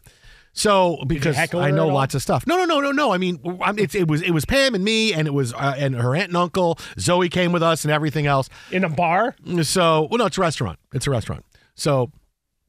So 0.52 0.99
because 1.06 1.38
I 1.54 1.71
know 1.71 1.88
lots 1.88 2.14
of 2.14 2.21
stuff. 2.21 2.47
No, 2.47 2.59
no, 2.59 2.66
no, 2.66 2.80
no, 2.80 2.92
no. 2.92 3.12
I 3.12 3.16
mean, 3.16 3.40
it's, 3.78 3.94
it 3.94 4.06
was 4.09 4.21
it 4.21 4.32
was 4.32 4.44
Pam 4.44 4.75
and 4.75 4.85
me, 4.85 5.14
and 5.14 5.26
it 5.26 5.32
was 5.32 5.54
uh, 5.54 5.75
and 5.78 5.94
her 5.94 6.14
aunt 6.14 6.28
and 6.28 6.37
uncle. 6.37 6.78
Zoe 7.00 7.30
came 7.30 7.52
with 7.52 7.62
us, 7.62 7.87
and 7.87 7.90
everything 7.92 8.26
else. 8.26 8.50
in 8.71 8.85
a 8.85 8.90
bar. 8.90 9.35
So, 9.62 10.09
well, 10.11 10.18
no, 10.18 10.26
it's 10.26 10.37
a 10.37 10.42
restaurant. 10.42 10.78
It's 10.92 11.06
a 11.06 11.11
restaurant. 11.11 11.47
So. 11.75 12.11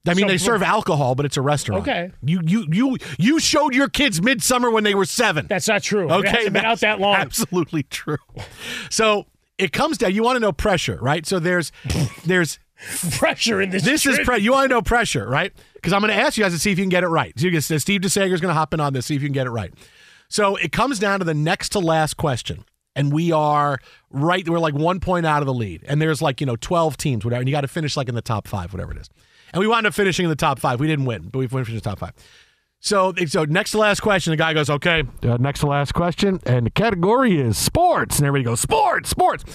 I 0.05 0.13
mean, 0.13 0.25
So- 0.25 0.27
they 0.27 0.37
serve 0.37 0.63
alcohol, 0.63 1.15
but 1.15 1.25
it's 1.25 1.37
a 1.37 1.41
restaurant. 1.41 1.83
Okay. 1.83 2.11
You 2.23 2.41
you 2.45 2.65
you 2.69 2.97
you 3.17 3.39
showed 3.39 3.73
your 3.73 3.87
kids 3.87 4.21
Midsummer 4.21 4.69
when 4.69 4.83
they 4.83 4.95
were 4.95 5.05
seven. 5.05 5.47
That's 5.47 5.67
not 5.67 5.81
true. 5.83 6.09
Okay, 6.11 6.49
been 6.49 6.65
out 6.65 6.79
that 6.81 6.99
long. 6.99 7.15
Absolutely 7.15 7.83
true. 7.83 8.17
So 8.89 9.25
it 9.57 9.71
comes 9.71 9.97
down. 9.97 10.13
You 10.13 10.23
want 10.23 10.35
to 10.35 10.39
know 10.39 10.51
pressure, 10.51 10.97
right? 11.01 11.25
So 11.25 11.39
there's 11.39 11.71
there's 12.25 12.59
Pressure 13.17 13.61
in 13.61 13.69
this. 13.69 13.83
this 13.83 14.05
is 14.05 14.19
pre- 14.25 14.39
you 14.39 14.51
want 14.51 14.65
to 14.69 14.75
know 14.75 14.81
pressure, 14.81 15.25
right? 15.25 15.53
because 15.75 15.93
I'm 15.93 16.01
going 16.01 16.11
to 16.13 16.21
ask 16.21 16.37
you 16.37 16.43
guys 16.43 16.51
to 16.53 16.59
see 16.59 16.71
if 16.71 16.77
you 16.77 16.83
can 16.83 16.89
get 16.89 17.03
it 17.03 17.07
right. 17.07 17.37
So 17.39 17.45
you 17.45 17.51
can, 17.51 17.61
Steve 17.61 18.01
DeSager's 18.01 18.41
going 18.41 18.49
to 18.49 18.53
hop 18.53 18.73
in 18.73 18.79
on 18.81 18.91
this, 18.93 19.05
see 19.05 19.15
if 19.15 19.21
you 19.21 19.27
can 19.29 19.33
get 19.33 19.47
it 19.47 19.51
right. 19.51 19.73
So 20.27 20.55
it 20.57 20.71
comes 20.73 20.99
down 20.99 21.19
to 21.19 21.25
the 21.25 21.33
next 21.33 21.69
to 21.73 21.79
last 21.79 22.15
question. 22.17 22.65
And 22.95 23.11
we 23.13 23.31
are 23.31 23.79
right, 24.09 24.47
we're 24.47 24.59
like 24.59 24.73
one 24.73 24.99
point 24.99 25.25
out 25.25 25.41
of 25.41 25.45
the 25.45 25.53
lead. 25.53 25.83
And 25.87 26.01
there's 26.01 26.21
like, 26.21 26.41
you 26.41 26.47
know, 26.47 26.55
12 26.57 26.95
teams, 26.97 27.23
whatever. 27.23 27.39
And 27.41 27.47
you 27.49 27.53
got 27.55 27.61
to 27.61 27.67
finish 27.69 27.95
like 27.95 28.09
in 28.09 28.15
the 28.15 28.21
top 28.21 28.47
five, 28.47 28.73
whatever 28.73 28.91
it 28.91 28.97
is. 28.97 29.09
And 29.53 29.59
we 29.59 29.67
wound 29.67 29.85
up 29.85 29.93
finishing 29.93 30.25
in 30.25 30.29
the 30.29 30.35
top 30.35 30.59
five. 30.59 30.79
We 30.79 30.87
didn't 30.87 31.05
win, 31.05 31.29
but 31.31 31.39
we 31.39 31.47
finished 31.47 31.69
in 31.69 31.75
the 31.75 31.81
top 31.81 31.99
five. 31.99 32.13
So, 32.79 33.13
so 33.27 33.45
next 33.45 33.71
to 33.71 33.77
last 33.77 34.01
question, 34.01 34.31
the 34.31 34.37
guy 34.37 34.53
goes, 34.53 34.69
okay, 34.69 35.03
uh, 35.23 35.37
next 35.37 35.61
to 35.61 35.67
last 35.67 35.93
question. 35.93 36.39
And 36.45 36.65
the 36.65 36.69
category 36.69 37.39
is 37.39 37.57
sports. 37.57 38.17
And 38.17 38.27
everybody 38.27 38.43
goes, 38.43 38.59
sports, 38.59 39.09
sports. 39.09 39.45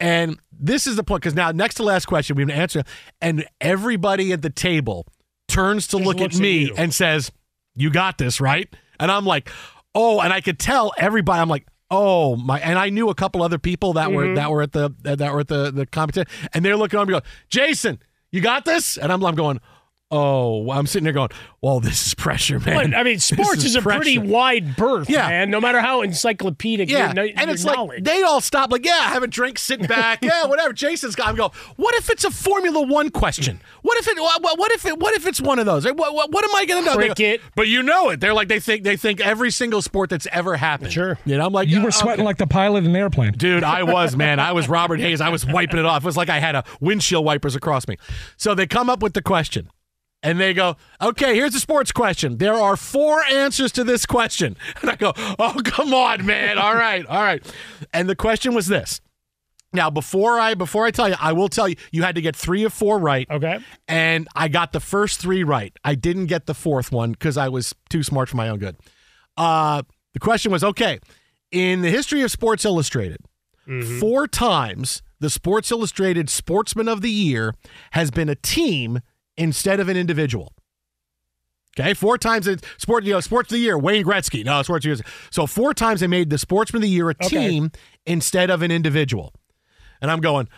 And 0.00 0.38
this 0.50 0.86
is 0.86 0.96
the 0.96 1.04
point 1.04 1.22
because 1.22 1.34
now, 1.34 1.52
next 1.52 1.76
to 1.76 1.82
last 1.84 2.06
question, 2.06 2.34
we 2.36 2.42
have 2.42 2.48
an 2.48 2.56
answer. 2.56 2.82
And 3.20 3.46
everybody 3.60 4.32
at 4.32 4.42
the 4.42 4.50
table 4.50 5.06
turns 5.48 5.86
to 5.88 5.98
Just 5.98 6.06
look 6.06 6.16
at 6.16 6.22
looks 6.22 6.36
at 6.36 6.42
me 6.42 6.72
and 6.76 6.92
says, 6.92 7.30
You 7.76 7.90
got 7.90 8.18
this, 8.18 8.40
right? 8.40 8.68
And 8.98 9.10
I'm 9.12 9.24
like, 9.24 9.48
Oh, 9.94 10.20
and 10.20 10.32
I 10.32 10.40
could 10.40 10.58
tell 10.58 10.92
everybody, 10.98 11.40
I'm 11.40 11.48
like, 11.48 11.66
Oh 11.88 12.34
my! 12.34 12.58
And 12.58 12.80
I 12.80 12.90
knew 12.90 13.10
a 13.10 13.14
couple 13.14 13.44
other 13.44 13.58
people 13.58 13.92
that 13.92 14.10
were 14.10 14.24
Mm-hmm. 14.24 14.34
that 14.34 14.50
were 14.50 14.62
at 14.62 14.72
the 14.72 14.92
that 15.02 15.32
were 15.32 15.38
at 15.40 15.46
the 15.46 15.70
the 15.70 15.86
competition, 15.86 16.26
and 16.52 16.64
they're 16.64 16.76
looking 16.76 16.98
at 16.98 17.06
me, 17.06 17.14
and 17.14 17.22
go, 17.22 17.28
"Jason, 17.48 18.00
you 18.32 18.40
got 18.40 18.64
this?" 18.64 18.96
And 18.96 19.12
I'm, 19.12 19.24
I'm 19.24 19.34
going, 19.34 19.60
"Oh!" 20.10 20.70
I'm 20.70 20.86
sitting 20.86 21.04
there 21.04 21.12
going, 21.12 21.30
"Well, 21.60 21.80
this 21.80 22.06
is 22.06 22.14
pressure, 22.14 22.58
man." 22.60 22.90
But, 22.92 22.96
I 22.98 23.02
mean, 23.02 23.14
This 23.16 23.24
sports 23.26 23.64
is, 23.64 23.74
a 23.76 23.82
pretty 23.82 24.18
wide 24.18 24.76
berth, 24.76 25.08
Yeah. 25.10 25.28
man. 25.28 25.50
No 25.50 25.60
matter 25.60 25.80
how 25.80 26.02
encyclopedic 26.02 26.88
Yeah, 26.90 27.12
your, 27.14 27.24
and 27.26 27.36
your 27.40 27.50
it's 27.50 27.64
knowledge. 27.64 27.96
like 27.98 28.04
they 28.04 28.22
all 28.22 28.40
stop, 28.40 28.70
like, 28.70 28.84
yeah, 28.84 29.08
have 29.10 29.22
a 29.22 29.26
drink, 29.26 29.58
sit 29.58 29.86
back, 29.88 30.18
yeah, 30.22 30.46
whatever. 30.46 30.72
Jason's 30.72 31.14
got. 31.14 31.28
I'm 31.28 31.36
go. 31.36 31.50
What 31.76 31.94
if 31.96 32.10
it's 32.10 32.24
a 32.24 32.30
Formula 32.30 32.80
One 32.82 33.10
question? 33.10 33.60
What 33.82 33.98
if 33.98 34.08
it? 34.08 34.16
What, 34.18 34.58
what 34.58 34.72
if 34.72 34.84
it? 34.86 34.98
What 34.98 35.14
if 35.14 35.26
it's 35.26 35.40
one 35.40 35.58
of 35.58 35.66
those? 35.66 35.84
What, 35.84 35.96
what, 36.14 36.30
what 36.32 36.44
am 36.44 36.54
I 36.54 36.64
going 36.66 36.84
to 36.84 36.90
know? 36.90 36.96
They 37.14 37.36
go, 37.36 37.42
but 37.54 37.68
you 37.68 37.82
know 37.82 38.10
it. 38.10 38.20
They're 38.20 38.34
like 38.34 38.48
they 38.48 38.60
think 38.60 38.82
they 38.84 38.96
think 38.96 39.20
every 39.20 39.50
single 39.50 39.82
sport 39.82 40.10
that's 40.10 40.26
ever 40.32 40.56
happened. 40.56 40.92
Sure. 40.92 41.18
You 41.24 41.36
know, 41.38 41.46
I'm 41.46 41.52
like 41.52 41.68
You 41.68 41.78
"Yeah, 41.78 41.84
were 41.84 41.90
sweating 41.90 42.20
okay." 42.20 42.26
like 42.26 42.36
the 42.38 42.46
pilot 42.46 42.84
in 42.84 42.90
an 42.90 42.96
airplane. 42.96 43.32
Dude, 43.32 43.64
I 43.64 43.82
was, 43.96 44.16
man. 44.16 44.38
I 44.40 44.52
was 44.52 44.68
Robert 44.68 45.00
Hays. 45.00 45.20
I 45.20 45.28
was 45.30 45.44
wiping 45.46 45.78
it 45.78 45.84
off. 45.86 46.02
It 46.02 46.06
was 46.06 46.16
like 46.16 46.28
I 46.28 46.38
had 46.38 46.54
a 46.54 46.64
windshield 46.80 47.24
wipers 47.24 47.56
across 47.56 47.86
me. 47.88 47.96
So 48.36 48.54
they 48.54 48.66
come 48.66 48.88
up 48.90 49.02
with 49.02 49.14
the 49.14 49.22
question. 49.22 49.68
And 50.26 50.40
they 50.40 50.54
go, 50.54 50.76
okay, 51.00 51.36
here's 51.36 51.54
a 51.54 51.60
sports 51.60 51.92
question. 51.92 52.38
There 52.38 52.54
are 52.54 52.76
four 52.76 53.22
answers 53.26 53.70
to 53.72 53.84
this 53.84 54.04
question. 54.04 54.56
And 54.82 54.90
I 54.90 54.96
go, 54.96 55.12
oh, 55.16 55.60
come 55.64 55.94
on, 55.94 56.26
man. 56.26 56.58
All 56.58 56.74
right, 56.74 57.06
all 57.06 57.22
right. 57.22 57.44
And 57.92 58.08
the 58.08 58.16
question 58.16 58.52
was 58.52 58.66
this. 58.66 59.00
Now, 59.72 59.88
before 59.88 60.38
I 60.40 60.54
before 60.54 60.84
I 60.84 60.90
tell 60.90 61.08
you, 61.08 61.14
I 61.20 61.32
will 61.32 61.48
tell 61.48 61.68
you, 61.68 61.76
you 61.92 62.02
had 62.02 62.16
to 62.16 62.20
get 62.20 62.34
three 62.34 62.64
of 62.64 62.72
four 62.72 62.98
right. 62.98 63.30
Okay. 63.30 63.60
And 63.86 64.26
I 64.34 64.48
got 64.48 64.72
the 64.72 64.80
first 64.80 65.20
three 65.20 65.44
right. 65.44 65.72
I 65.84 65.94
didn't 65.94 66.26
get 66.26 66.46
the 66.46 66.54
fourth 66.54 66.90
one 66.90 67.12
because 67.12 67.36
I 67.36 67.48
was 67.48 67.74
too 67.88 68.02
smart 68.02 68.28
for 68.28 68.36
my 68.36 68.48
own 68.48 68.58
good. 68.58 68.76
Uh, 69.36 69.82
the 70.12 70.20
question 70.20 70.50
was 70.50 70.64
okay, 70.64 70.98
in 71.52 71.82
the 71.82 71.90
history 71.90 72.22
of 72.22 72.32
Sports 72.32 72.64
Illustrated, 72.64 73.20
four 74.00 74.26
times 74.26 75.02
the 75.20 75.30
Sports 75.30 75.70
Illustrated 75.70 76.28
Sportsman 76.28 76.88
of 76.88 77.00
the 77.00 77.10
Year 77.10 77.54
has 77.92 78.10
been 78.10 78.28
a 78.28 78.34
team 78.34 79.00
instead 79.36 79.80
of 79.80 79.88
an 79.88 79.96
individual. 79.96 80.52
Okay, 81.78 81.92
four 81.92 82.16
times 82.16 82.48
in 82.48 82.58
sport, 82.78 83.04
you 83.04 83.12
know, 83.12 83.20
sports 83.20 83.50
of 83.50 83.56
the 83.56 83.58
year, 83.60 83.76
Wayne 83.76 84.04
Gretzky. 84.04 84.44
No, 84.44 84.62
sports 84.62 84.86
of 84.86 84.90
the 84.98 85.04
year. 85.04 85.12
So 85.30 85.46
four 85.46 85.74
times 85.74 86.00
they 86.00 86.06
made 86.06 86.30
the 86.30 86.38
sportsman 86.38 86.78
of 86.78 86.82
the 86.84 86.88
year 86.88 87.10
a 87.10 87.14
Okay. 87.22 87.28
team 87.28 87.70
instead 88.06 88.48
of 88.48 88.62
an 88.62 88.70
individual. 88.70 89.34
And 90.00 90.10
I'm 90.10 90.20
going, 90.20 90.48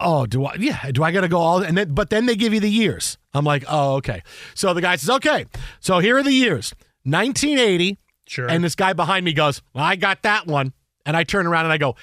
oh, 0.00 0.24
do 0.24 0.46
I? 0.46 0.54
Yeah, 0.58 0.90
do 0.90 1.02
I 1.04 1.12
got 1.12 1.20
to 1.20 1.28
go 1.28 1.38
all? 1.38 1.62
And 1.62 1.76
then, 1.76 1.92
but 1.92 2.08
then 2.08 2.24
they 2.24 2.34
give 2.34 2.54
you 2.54 2.60
the 2.60 2.70
years. 2.70 3.18
I'm 3.34 3.44
like, 3.44 3.64
oh, 3.68 3.96
okay. 3.96 4.22
So 4.54 4.72
the 4.72 4.80
guy 4.80 4.96
says, 4.96 5.10
okay. 5.10 5.44
So 5.80 5.98
here 5.98 6.16
are 6.16 6.22
the 6.22 6.32
years: 6.32 6.74
1980. 7.02 7.98
Sure. 8.26 8.48
And 8.48 8.64
this 8.64 8.74
guy 8.74 8.94
behind 8.94 9.26
me 9.26 9.34
goes, 9.34 9.60
well, 9.74 9.84
I 9.84 9.96
got 9.96 10.22
that 10.22 10.46
one. 10.46 10.72
And 11.04 11.14
I 11.14 11.24
turn 11.24 11.46
around 11.46 11.66
and 11.66 11.72
I 11.74 11.78
go, 11.78 11.96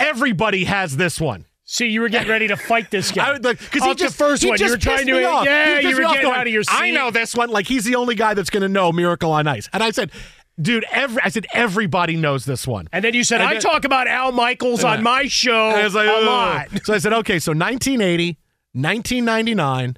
everybody 0.00 0.64
has 0.64 0.96
this 0.96 1.20
one. 1.20 1.46
See, 1.70 1.88
you 1.88 2.00
were 2.00 2.08
getting 2.08 2.30
ready 2.30 2.48
to 2.48 2.56
fight 2.56 2.90
this 2.90 3.12
guy. 3.12 3.28
I 3.28 3.32
would 3.32 3.44
like 3.44 3.58
because 3.58 3.84
he 3.84 3.94
just 3.94 4.16
first 4.16 4.42
he 4.42 4.48
one, 4.48 4.58
you 4.58 4.70
were 4.70 4.78
trying 4.78 5.06
to- 5.06 5.24
off. 5.24 5.44
yeah, 5.44 5.78
you 5.80 5.94
were 5.94 6.00
getting 6.00 6.22
going, 6.22 6.34
out 6.40 6.46
of 6.46 6.52
your 6.52 6.62
seat. 6.62 6.74
I 6.74 6.90
know 6.92 7.10
this 7.10 7.34
one. 7.34 7.50
Like 7.50 7.66
he's 7.68 7.84
the 7.84 7.94
only 7.96 8.14
guy 8.14 8.32
that's 8.32 8.48
going 8.48 8.62
to 8.62 8.70
know 8.70 8.90
Miracle 8.90 9.30
on 9.32 9.46
Ice. 9.46 9.68
And 9.74 9.82
I 9.82 9.90
said, 9.90 10.10
dude, 10.58 10.86
every 10.90 11.20
I 11.22 11.28
said 11.28 11.46
everybody 11.52 12.16
knows 12.16 12.46
this 12.46 12.66
one. 12.66 12.88
and 12.90 13.04
then 13.04 13.12
you 13.12 13.22
said, 13.22 13.42
And 13.42 13.50
I 13.50 13.52
then- 13.52 13.60
talk 13.60 13.84
about 13.84 14.06
Al 14.08 14.32
Michaels 14.32 14.82
on 14.82 15.02
my 15.02 15.26
show 15.26 15.68
And 15.68 15.76
I 15.76 15.84
was 15.84 15.94
like, 15.94 16.08
a 16.08 16.24
lot. 16.24 16.68
So 16.84 16.94
I 16.94 16.98
said, 16.98 17.12
okay, 17.12 17.38
so 17.38 17.52
1980, 17.52 18.38
1999, 18.72 19.96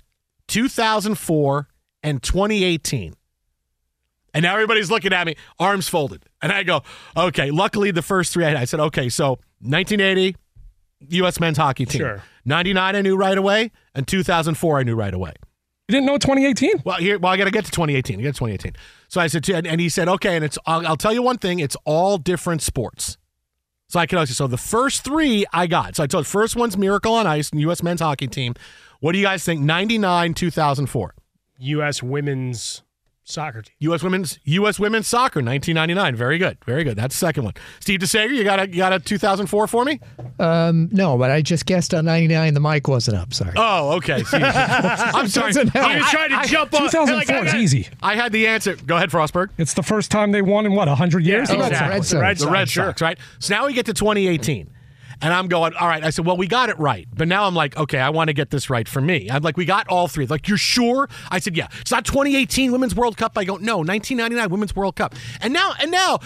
2004, 0.48 1.68
and 2.02 2.20
2018. 2.20 3.14
And 4.34 4.42
now 4.42 4.54
everybody's 4.54 4.90
looking 4.90 5.12
at 5.12 5.24
me, 5.24 5.36
arms 5.60 5.88
folded. 5.88 6.24
And 6.42 6.50
I 6.50 6.64
go, 6.64 6.82
okay, 7.16 7.52
luckily 7.52 7.92
the 7.92 8.02
first 8.02 8.32
three 8.32 8.44
I 8.44 8.48
had. 8.48 8.56
I 8.56 8.64
said, 8.64 8.80
okay, 8.80 9.08
so 9.08 9.38
1980, 9.60 10.34
U.S. 11.08 11.40
men's 11.40 11.56
hockey 11.56 11.86
team. 11.86 12.00
Sure. 12.00 12.22
99, 12.44 12.96
I 12.96 13.00
knew 13.00 13.16
right 13.16 13.36
away. 13.36 13.70
And 13.94 14.06
2004, 14.06 14.78
I 14.78 14.82
knew 14.82 14.94
right 14.94 15.14
away. 15.14 15.32
You 15.88 15.94
didn't 15.94 16.06
know 16.06 16.18
2018? 16.18 16.82
Well, 16.84 16.98
here, 16.98 17.18
well, 17.18 17.32
I 17.32 17.36
got 17.36 17.46
to 17.46 17.50
get 17.50 17.64
to 17.64 17.70
2018. 17.72 18.20
I 18.20 18.22
get 18.22 18.34
to 18.34 18.38
2018. 18.38 18.76
So 19.08 19.20
I 19.20 19.26
said, 19.26 19.42
to, 19.44 19.54
and, 19.54 19.66
and 19.66 19.80
he 19.80 19.88
said, 19.88 20.08
okay, 20.08 20.36
and 20.36 20.44
it's. 20.44 20.56
I'll, 20.66 20.86
I'll 20.86 20.96
tell 20.96 21.12
you 21.12 21.22
one 21.22 21.38
thing. 21.38 21.58
It's 21.58 21.76
all 21.84 22.16
different 22.16 22.62
sports. 22.62 23.18
So 23.88 23.98
I 23.98 24.06
can 24.06 24.18
also. 24.18 24.32
So 24.32 24.46
the 24.46 24.56
first 24.56 25.02
three 25.02 25.46
I 25.52 25.66
got. 25.66 25.96
So 25.96 26.04
I 26.04 26.06
told 26.06 26.28
first 26.28 26.54
one's 26.54 26.76
Miracle 26.76 27.12
on 27.14 27.26
Ice, 27.26 27.50
and 27.50 27.60
U.S. 27.62 27.82
men's 27.82 28.00
hockey 28.00 28.28
team. 28.28 28.54
What 29.00 29.12
do 29.12 29.18
you 29.18 29.24
guys 29.24 29.44
think? 29.44 29.62
99, 29.62 30.34
2004. 30.34 31.14
U.S. 31.58 32.02
women's 32.02 32.82
soccer 33.30 33.62
team. 33.62 33.74
U.S. 33.80 34.02
women's 34.02 34.38
U.S. 34.44 34.78
women's 34.78 35.06
soccer, 35.08 35.40
1999. 35.40 36.16
Very 36.16 36.38
good, 36.38 36.58
very 36.66 36.84
good. 36.84 36.96
That's 36.96 37.14
the 37.14 37.18
second 37.26 37.44
one. 37.44 37.54
Steve 37.80 38.00
DeSager, 38.00 38.30
you 38.34 38.44
got 38.44 38.60
a 38.60 38.68
you 38.68 38.76
got 38.76 38.92
a 38.92 38.98
2004 39.00 39.66
for 39.66 39.84
me? 39.84 40.00
Um, 40.38 40.88
no, 40.92 41.16
but 41.18 41.30
I 41.30 41.42
just 41.42 41.66
guessed 41.66 41.94
on 41.94 42.04
99 42.04 42.54
the 42.54 42.60
mic 42.60 42.88
wasn't 42.88 43.16
up. 43.16 43.32
Sorry. 43.34 43.52
Oh, 43.56 43.92
okay. 43.96 44.22
I'm 44.32 45.28
sorry. 45.28 45.52
Doesn't 45.52 45.68
help. 45.68 45.86
I- 45.86 45.94
He 45.94 46.00
was 46.00 46.10
trying 46.10 46.28
to 46.30 46.36
I- 46.36 46.46
jump 46.46 46.74
on. 46.74 46.82
2004 46.90 47.36
like, 47.36 47.46
is 47.48 47.54
easy. 47.54 47.88
I 48.02 48.14
had 48.16 48.32
the 48.32 48.46
answer. 48.46 48.76
Go 48.76 48.96
ahead, 48.96 49.10
Frostberg. 49.10 49.50
It's 49.58 49.74
the 49.74 49.82
first 49.82 50.10
time 50.10 50.32
they 50.32 50.42
won 50.42 50.66
in 50.66 50.74
what 50.74 50.88
100 50.88 51.24
years. 51.24 51.50
Yeah, 51.50 51.56
Oh, 51.56 51.66
exactly. 51.66 51.88
Red 51.96 52.04
Sox. 52.06 52.10
The 52.10 52.20
Red 52.20 52.36
the 52.36 52.40
Sox, 52.40 52.52
Red 52.52 52.68
sure. 52.68 52.84
Sox, 52.86 53.02
right? 53.02 53.18
So 53.38 53.54
now 53.54 53.66
we 53.66 53.72
get 53.72 53.86
to 53.86 53.94
2018. 53.94 54.70
And 55.22 55.32
I'm 55.32 55.48
going, 55.48 55.74
all 55.74 55.88
right. 55.88 56.02
I 56.02 56.10
said, 56.10 56.26
well, 56.26 56.36
we 56.36 56.46
got 56.46 56.68
it 56.70 56.78
right. 56.78 57.06
But 57.14 57.28
now 57.28 57.44
I'm 57.44 57.54
like, 57.54 57.76
okay, 57.76 57.98
I 57.98 58.10
want 58.10 58.28
to 58.28 58.32
get 58.32 58.50
this 58.50 58.70
right 58.70 58.88
for 58.88 59.00
me. 59.00 59.30
I'm 59.30 59.42
like, 59.42 59.56
we 59.56 59.64
got 59.64 59.88
all 59.88 60.08
three. 60.08 60.26
Like, 60.26 60.48
you're 60.48 60.56
sure? 60.56 61.08
I 61.30 61.38
said, 61.38 61.56
yeah. 61.56 61.68
It's 61.80 61.90
not 61.90 62.04
2018 62.04 62.72
Women's 62.72 62.94
World 62.94 63.16
Cup. 63.16 63.36
I 63.36 63.44
go, 63.44 63.56
no, 63.56 63.78
1999 63.78 64.50
Women's 64.50 64.74
World 64.74 64.96
Cup. 64.96 65.14
And 65.40 65.52
now, 65.52 65.72
and 65.80 65.90
now, 65.90 66.20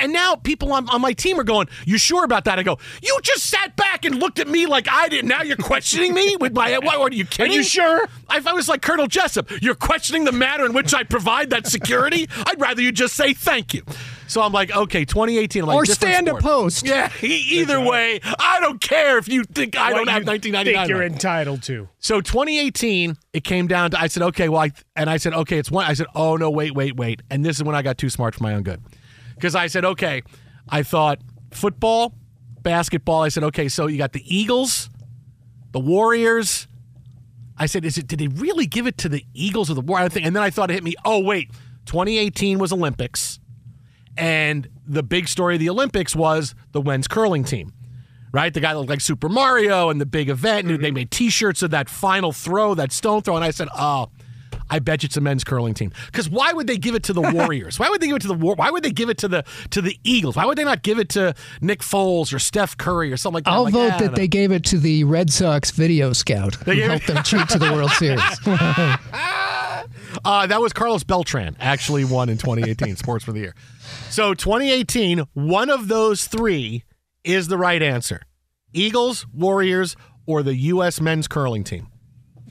and 0.00 0.12
now 0.12 0.36
people 0.36 0.72
on, 0.72 0.88
on 0.90 1.00
my 1.00 1.12
team 1.12 1.38
are 1.40 1.44
going, 1.44 1.68
you 1.84 1.98
sure 1.98 2.24
about 2.24 2.44
that? 2.44 2.58
I 2.58 2.62
go, 2.62 2.78
you 3.02 3.18
just 3.22 3.46
sat 3.46 3.76
back 3.76 4.04
and 4.04 4.16
looked 4.16 4.38
at 4.38 4.48
me 4.48 4.66
like 4.66 4.88
I 4.88 5.08
did. 5.08 5.24
Now 5.24 5.42
you're 5.42 5.56
questioning 5.56 6.14
me 6.14 6.36
with 6.36 6.52
my, 6.52 6.78
what, 6.78 6.98
what 6.98 7.12
are 7.12 7.16
you 7.16 7.24
kidding? 7.24 7.52
Are 7.52 7.56
you 7.56 7.62
sure? 7.62 8.08
If 8.30 8.46
I 8.46 8.52
was 8.52 8.68
like 8.68 8.82
Colonel 8.82 9.06
Jessup, 9.06 9.50
you're 9.62 9.74
questioning 9.74 10.24
the 10.24 10.32
manner 10.32 10.64
in 10.64 10.72
which 10.72 10.94
I 10.94 11.02
provide 11.02 11.50
that 11.50 11.66
security. 11.66 12.28
I'd 12.46 12.60
rather 12.60 12.82
you 12.82 12.92
just 12.92 13.14
say 13.14 13.34
thank 13.34 13.74
you. 13.74 13.82
So 14.28 14.42
I'm 14.42 14.52
like, 14.52 14.74
okay, 14.76 15.04
2018. 15.04 15.62
I'm 15.62 15.68
like, 15.68 15.74
Or 15.76 15.84
different 15.84 16.14
stand 16.14 16.28
a 16.28 16.34
post. 16.36 16.86
Yeah, 16.86 17.10
e- 17.22 17.26
either 17.26 17.80
way, 17.80 18.20
I 18.38 18.60
don't 18.60 18.80
care 18.80 19.18
if 19.18 19.26
you 19.28 19.42
think 19.44 19.76
I 19.76 19.92
What 19.92 19.98
don't 19.98 20.08
have 20.08 20.26
1999. 20.26 20.74
Think 20.74 20.88
you're 20.88 21.00
right. 21.00 21.10
entitled 21.10 21.62
to. 21.64 21.88
So 21.98 22.20
2018, 22.20 23.16
it 23.32 23.42
came 23.42 23.66
down 23.66 23.90
to 23.92 24.00
I 24.00 24.06
said, 24.06 24.22
okay, 24.24 24.48
well, 24.48 24.60
I, 24.60 24.70
and 24.94 25.08
I 25.08 25.16
said, 25.16 25.32
okay, 25.32 25.58
it's 25.58 25.70
one. 25.70 25.86
I 25.86 25.94
said, 25.94 26.06
oh 26.14 26.36
no, 26.36 26.50
wait, 26.50 26.74
wait, 26.74 26.96
wait, 26.96 27.22
and 27.30 27.44
this 27.44 27.56
is 27.56 27.64
when 27.64 27.74
I 27.74 27.80
got 27.82 27.96
too 27.98 28.10
smart 28.10 28.34
for 28.34 28.42
my 28.42 28.54
own 28.54 28.62
good, 28.62 28.82
because 29.34 29.54
I 29.54 29.66
said, 29.66 29.84
okay, 29.84 30.22
I 30.68 30.82
thought 30.82 31.20
football, 31.50 32.14
basketball. 32.62 33.22
I 33.22 33.30
said, 33.30 33.44
okay, 33.44 33.68
so 33.68 33.86
you 33.86 33.96
got 33.96 34.12
the 34.12 34.22
Eagles, 34.26 34.90
the 35.72 35.80
Warriors. 35.80 36.68
I 37.56 37.64
said, 37.66 37.84
is 37.86 37.96
it? 37.98 38.06
Did 38.06 38.18
they 38.20 38.28
really 38.28 38.66
give 38.66 38.86
it 38.86 38.98
to 38.98 39.08
the 39.08 39.24
Eagles 39.32 39.70
or 39.70 39.74
the 39.74 39.80
Warriors? 39.80 40.16
And 40.16 40.36
then 40.36 40.42
I 40.42 40.50
thought 40.50 40.70
it 40.70 40.74
hit 40.74 40.84
me. 40.84 40.94
Oh 41.04 41.18
wait, 41.20 41.50
2018 41.86 42.58
was 42.58 42.72
Olympics, 42.72 43.40
and 44.18 44.68
the 44.86 45.02
big 45.02 45.28
story 45.28 45.54
of 45.54 45.60
the 45.60 45.70
Olympics 45.70 46.14
was 46.16 46.54
the 46.72 46.82
men's 46.82 47.08
curling 47.08 47.44
team 47.44 47.72
right? 48.30 48.52
The 48.52 48.60
guy 48.60 48.74
looked 48.74 48.90
like 48.90 49.00
Super 49.00 49.30
Mario 49.30 49.88
and 49.88 49.98
the 49.98 50.04
big 50.06 50.28
event, 50.28 50.68
and 50.70 50.84
they 50.84 50.90
made 50.90 51.10
T-shirts 51.10 51.62
of 51.62 51.70
that 51.70 51.88
final 51.88 52.30
throw, 52.30 52.74
that 52.74 52.92
stone 52.92 53.22
throw, 53.22 53.36
and 53.36 53.44
I 53.44 53.50
said, 53.50 53.68
"Oh, 53.74 54.10
I 54.68 54.80
bet 54.80 55.02
you 55.02 55.06
it's 55.06 55.16
a 55.16 55.22
men's 55.22 55.44
curling 55.44 55.72
team." 55.72 55.92
Because 56.06 56.28
why 56.28 56.52
would 56.52 56.66
they 56.66 56.76
give 56.76 56.94
it 56.94 57.02
to 57.04 57.14
the 57.14 57.22
Warriors? 57.32 57.78
why 57.78 57.88
would 57.88 58.02
they 58.02 58.06
give 58.06 58.16
it 58.16 58.22
to 58.22 58.28
the 58.28 58.34
War? 58.34 58.54
Why 58.54 58.70
would 58.70 58.82
they 58.82 58.90
give 58.90 59.08
it 59.08 59.16
to 59.18 59.28
the 59.28 59.44
to 59.70 59.80
the 59.80 59.98
Eagles? 60.04 60.36
Why 60.36 60.44
would 60.44 60.58
they 60.58 60.64
not 60.64 60.82
give 60.82 60.98
it 60.98 61.08
to 61.10 61.34
Nick 61.62 61.80
Foles 61.80 62.34
or 62.34 62.38
Steph 62.38 62.76
Curry 62.76 63.10
or 63.10 63.16
something 63.16 63.36
like 63.36 63.44
that? 63.44 63.50
I'll 63.52 63.64
like, 63.64 63.72
vote 63.72 63.92
"Ah, 63.94 63.98
that 63.98 64.10
no." 64.10 64.16
they 64.16 64.28
gave 64.28 64.52
it 64.52 64.62
to 64.66 64.78
the 64.78 65.04
Red 65.04 65.32
Sox 65.32 65.70
video 65.70 66.12
scout 66.12 66.56
who 66.56 66.74
gave 66.74 66.90
helped 66.90 67.06
them 67.14 67.22
cheat 67.24 67.48
to 67.48 67.58
the 67.58 67.72
World 67.72 67.92
Series. 67.92 68.20
Uh, 70.24 70.46
that 70.46 70.60
was 70.60 70.72
Carlos 70.72 71.04
Beltran 71.04 71.56
actually 71.60 72.04
won 72.04 72.28
in 72.28 72.38
2018 72.38 72.96
Sports 72.96 73.24
for 73.24 73.32
the 73.32 73.40
Year. 73.40 73.54
So 74.10 74.34
2018, 74.34 75.24
one 75.34 75.70
of 75.70 75.88
those 75.88 76.26
three 76.26 76.84
is 77.24 77.48
the 77.48 77.58
right 77.58 77.82
answer: 77.82 78.22
Eagles, 78.72 79.26
Warriors, 79.32 79.96
or 80.26 80.42
the 80.42 80.56
U.S. 80.56 81.00
men's 81.00 81.28
curling 81.28 81.62
team. 81.62 81.88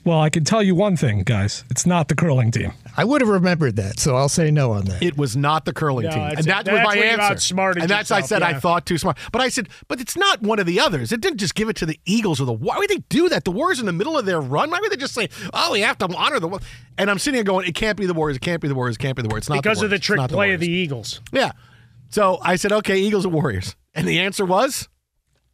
Well, 0.08 0.20
I 0.22 0.30
can 0.30 0.42
tell 0.42 0.62
you 0.62 0.74
one 0.74 0.96
thing, 0.96 1.22
guys. 1.22 1.64
It's 1.68 1.84
not 1.84 2.08
the 2.08 2.14
curling 2.14 2.50
team. 2.50 2.72
I 2.96 3.04
would 3.04 3.20
have 3.20 3.28
remembered 3.28 3.76
that, 3.76 4.00
so 4.00 4.16
I'll 4.16 4.30
say 4.30 4.50
no 4.50 4.72
on 4.72 4.86
that. 4.86 5.02
It 5.02 5.18
was 5.18 5.36
not 5.36 5.66
the 5.66 5.74
curling 5.74 6.06
No, 6.06 6.12
team, 6.12 6.20
that's 6.20 6.36
and 6.38 6.46
that 6.46 6.64
That's 6.64 6.78
was 6.78 6.96
my 6.96 7.02
answer. 7.02 7.22
outsmarted 7.24 7.82
and 7.82 7.90
that's 7.90 8.10
I 8.10 8.20
yourself, 8.20 8.28
said 8.28 8.42
I 8.42 8.58
thought 8.58 8.86
too 8.86 8.96
smart, 8.96 9.18
but 9.32 9.42
I 9.42 9.50
said, 9.50 9.68
but 9.86 10.00
it's 10.00 10.16
not 10.16 10.40
one 10.40 10.58
of 10.60 10.64
the 10.64 10.80
others. 10.80 11.12
It 11.12 11.20
didn't 11.20 11.36
just 11.40 11.54
give 11.54 11.68
it 11.68 11.76
to 11.76 11.84
the 11.84 12.00
Eagles 12.06 12.40
or 12.40 12.46
the. 12.46 12.54
Why 12.54 12.78
would 12.78 12.88
they 12.88 13.04
do 13.10 13.28
that? 13.28 13.44
The 13.44 13.50
Warriors 13.50 13.80
in 13.80 13.84
the 13.84 13.92
middle 13.92 14.16
of 14.16 14.24
their 14.24 14.40
run. 14.40 14.70
Why 14.70 14.80
would 14.80 14.90
they 14.90 14.96
just 14.96 15.12
say, 15.12 15.28
"Oh, 15.52 15.72
we 15.72 15.82
have 15.82 15.98
to 15.98 16.06
honor 16.16 16.40
the"? 16.40 16.58
And 16.96 17.10
I'm 17.10 17.18
sitting 17.18 17.36
here 17.36 17.44
going, 17.44 17.68
"It 17.68 17.74
can't 17.74 17.98
be 17.98 18.06
the 18.06 18.14
Warriors. 18.14 18.38
It 18.38 18.40
can't 18.40 18.62
be 18.62 18.68
the 18.68 18.74
Warriors. 18.74 18.96
It 18.96 19.00
can't 19.00 19.14
be 19.14 19.20
the 19.20 19.28
Warriors." 19.28 19.42
It's 19.42 19.48
not 19.50 19.62
because 19.62 19.80
the 19.80 19.84
of 19.84 19.90
the 19.90 19.98
trick 19.98 20.16
not 20.16 20.30
play 20.30 20.54
of 20.54 20.60
the 20.60 20.70
Eagles. 20.70 21.20
Yeah. 21.32 21.52
So 22.08 22.38
I 22.42 22.56
said, 22.56 22.72
"Okay, 22.72 22.96
Eagles 22.98 23.26
or 23.26 23.28
Warriors," 23.28 23.76
and 23.94 24.08
the 24.08 24.20
answer 24.20 24.46
was 24.46 24.88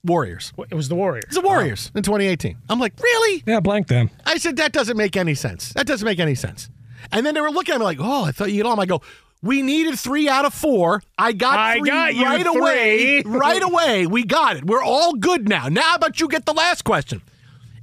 Warriors. 0.04 0.52
It 0.70 0.74
was 0.74 0.88
the 0.88 0.94
Warriors. 0.94 1.24
It's 1.26 1.36
the 1.36 1.40
Warriors 1.40 1.90
in 1.94 2.02
2018. 2.02 2.56
I'm 2.68 2.78
like, 2.78 2.92
really? 3.02 3.42
Yeah, 3.46 3.60
blank 3.60 3.88
them. 3.88 4.10
I 4.26 4.38
said, 4.38 4.56
that 4.56 4.72
doesn't 4.72 4.96
make 4.96 5.16
any 5.16 5.34
sense. 5.34 5.72
That 5.72 5.86
doesn't 5.86 6.04
make 6.04 6.18
any 6.18 6.34
sense. 6.34 6.68
And 7.12 7.24
then 7.24 7.34
they 7.34 7.40
were 7.40 7.50
looking 7.50 7.74
at 7.74 7.78
me 7.78 7.84
like, 7.84 7.98
oh, 8.00 8.24
I 8.24 8.32
thought 8.32 8.52
you'd 8.52 8.66
all. 8.66 8.78
I 8.80 8.86
go, 8.86 8.96
oh, 8.96 9.02
we 9.42 9.62
needed 9.62 9.98
three 9.98 10.28
out 10.28 10.44
of 10.44 10.54
four. 10.54 11.02
I 11.18 11.32
got 11.32 11.58
I 11.58 11.78
three 11.78 11.90
got 11.90 12.14
you 12.14 12.24
right 12.24 12.46
away. 12.46 13.22
three. 13.22 13.32
right 13.38 13.62
away. 13.62 14.06
We 14.06 14.24
got 14.24 14.56
it. 14.56 14.64
We're 14.64 14.82
all 14.82 15.14
good 15.14 15.48
now. 15.48 15.68
Now, 15.68 15.82
how 15.82 15.94
about 15.96 16.20
you 16.20 16.28
get 16.28 16.46
the 16.46 16.54
last 16.54 16.82
question? 16.84 17.22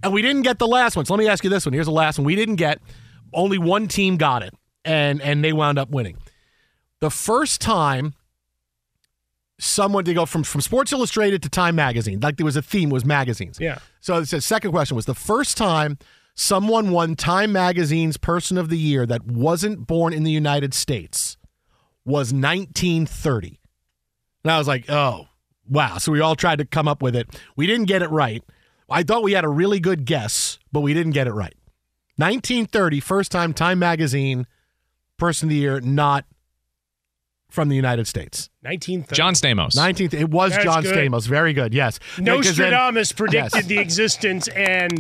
And 0.04 0.12
we 0.12 0.24
didn't 0.24 0.42
get 0.42 0.58
the 0.58 0.68
last 0.68 0.96
one. 0.96 1.06
So 1.06 1.14
let 1.14 1.20
me 1.20 1.28
ask 1.28 1.44
you 1.44 1.50
this 1.50 1.66
one. 1.66 1.74
Here's 1.74 1.86
the 1.86 1.92
last 1.92 2.18
one. 2.18 2.26
We 2.26 2.36
didn't 2.36 2.56
get. 2.56 2.82
Only 3.34 3.60
one 3.60 3.88
team 3.88 4.18
got 4.18 4.44
it, 4.44 4.54
and 4.84 5.22
and 5.22 5.44
they 5.44 5.54
wound 5.54 5.78
up 5.80 5.90
winning. 5.90 6.18
The 7.00 7.12
first 7.12 7.62
time 7.62 8.14
someone 9.62 10.04
to 10.04 10.14
go 10.14 10.26
from 10.26 10.44
from 10.44 10.60
Sports 10.60 10.92
Illustrated 10.92 11.44
to 11.44 11.50
Time 11.50 11.76
Magazine, 11.76 12.20
like 12.20 12.38
there 12.38 12.46
was 12.46 12.56
a 12.56 12.62
theme 12.62 12.90
was 12.90 13.06
magazines. 13.06 13.60
Yeah. 13.60 13.78
So 14.02 14.18
it 14.18 14.26
says 14.28 14.44
second 14.44 14.72
question 14.72 14.96
was 14.96 15.06
the 15.06 15.16
first 15.16 15.56
time 15.56 15.98
someone 16.34 16.92
won 16.92 17.16
Time 17.16 17.52
Magazine's 17.52 18.18
Person 18.18 18.58
of 18.58 18.70
the 18.70 18.78
Year 18.78 19.06
that 19.06 19.26
wasn't 19.26 19.86
born 19.86 20.14
in 20.14 20.24
the 20.24 20.32
United 20.32 20.74
States 20.74 21.38
was 22.04 22.34
1930. 22.34 23.60
And 24.44 24.52
I 24.52 24.58
was 24.58 24.68
like, 24.68 24.90
oh, 24.90 25.28
wow. 25.70 26.00
So 26.00 26.12
we 26.12 26.20
all 26.20 26.36
tried 26.36 26.58
to 26.58 26.66
come 26.66 26.88
up 26.88 27.04
with 27.04 27.16
it. 27.16 27.30
We 27.56 27.68
didn't 27.68 27.86
get 27.86 28.02
it 28.02 28.10
right. 28.10 28.44
I 28.90 29.04
thought 29.04 29.24
we 29.24 29.34
had 29.34 29.46
a 29.46 29.50
really 29.50 29.80
good 29.80 30.06
guess, 30.06 30.58
but 30.72 30.82
we 30.82 30.94
didn't 30.96 31.14
get 31.14 31.28
it 31.28 31.34
right. 31.34 31.54
1930, 32.18 33.00
first 33.00 33.32
time 33.32 33.54
Time 33.54 33.80
Magazine 33.80 34.48
Person 35.18 35.48
of 35.48 35.52
the 35.52 35.58
Year 35.58 35.80
not 35.80 36.26
from 37.52 37.70
the 37.70 37.76
United 37.76 38.08
States. 38.08 38.50
1930. 38.62 39.16
John 39.16 39.34
Stamos. 39.36 39.76
19th. 39.76 40.14
It 40.20 40.30
was 40.30 40.54
That's 40.54 40.64
John 40.64 40.82
good. 40.84 40.96
Stamos. 40.96 41.28
Very 41.28 41.54
good. 41.54 41.74
Yes. 41.74 42.00
Because 42.18 42.56
then- 42.58 42.72
Nostradamus 42.72 43.12
predicted 43.12 43.54
Yes. 43.62 43.66
the 43.68 43.78
existence 43.78 44.48
and 44.48 45.00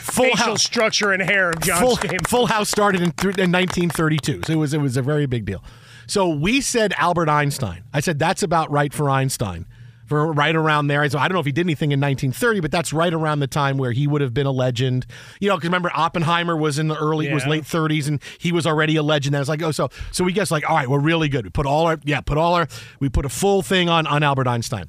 Full 0.00 0.24
facial 0.24 0.36
House. 0.52 0.64
structure 0.64 1.12
and 1.12 1.22
hair 1.22 1.50
of 1.50 1.60
John 1.60 1.80
Full, 1.80 1.96
Stamos. 1.98 2.26
Full 2.28 2.46
House 2.46 2.68
started 2.70 3.02
in, 3.02 3.12
th- 3.12 3.36
in 3.38 3.52
1932, 3.52 4.42
so 4.46 4.52
it 4.52 4.56
was 4.56 4.72
it 4.74 4.80
was 4.80 4.96
a 4.96 5.02
very 5.02 5.26
big 5.26 5.44
deal. 5.44 5.62
So 6.06 6.28
we 6.28 6.60
said 6.60 6.94
Albert 6.96 7.28
Einstein. 7.28 7.82
I 7.92 8.00
said 8.00 8.18
that's 8.18 8.42
about 8.42 8.70
right 8.70 8.92
for 8.94 9.10
Einstein, 9.10 9.66
for 10.06 10.32
right 10.32 10.54
around 10.54 10.86
there. 10.86 11.08
So 11.08 11.18
I 11.18 11.28
don't 11.28 11.34
know 11.34 11.40
if 11.40 11.46
he 11.46 11.52
did 11.52 11.66
anything 11.66 11.92
in 11.92 12.00
1930, 12.00 12.60
but 12.60 12.70
that's 12.70 12.92
right 12.92 13.12
around 13.12 13.40
the 13.40 13.46
time 13.46 13.76
where 13.76 13.92
he 13.92 14.06
would 14.06 14.20
have 14.20 14.32
been 14.32 14.46
a 14.46 14.52
legend. 14.52 15.06
You 15.40 15.48
know, 15.48 15.56
because 15.56 15.68
remember 15.68 15.90
Oppenheimer 15.94 16.56
was 16.56 16.78
in 16.78 16.88
the 16.88 16.96
early, 16.96 17.32
was 17.32 17.46
late 17.46 17.64
30s, 17.64 18.08
and 18.08 18.22
he 18.38 18.52
was 18.52 18.66
already 18.66 18.96
a 18.96 19.02
legend. 19.02 19.34
And 19.34 19.36
I 19.36 19.40
was 19.40 19.48
like, 19.48 19.62
oh, 19.62 19.72
so 19.72 19.90
so 20.12 20.24
we 20.24 20.32
guess 20.32 20.50
like, 20.50 20.68
all 20.68 20.76
right, 20.76 20.88
we're 20.88 21.00
really 21.00 21.28
good. 21.28 21.44
We 21.44 21.50
put 21.50 21.66
all 21.66 21.86
our 21.86 21.98
yeah, 22.04 22.20
put 22.20 22.38
all 22.38 22.54
our 22.54 22.68
we 23.00 23.08
put 23.08 23.24
a 23.24 23.28
full 23.28 23.62
thing 23.62 23.88
on 23.88 24.06
on 24.06 24.22
Albert 24.22 24.46
Einstein. 24.46 24.86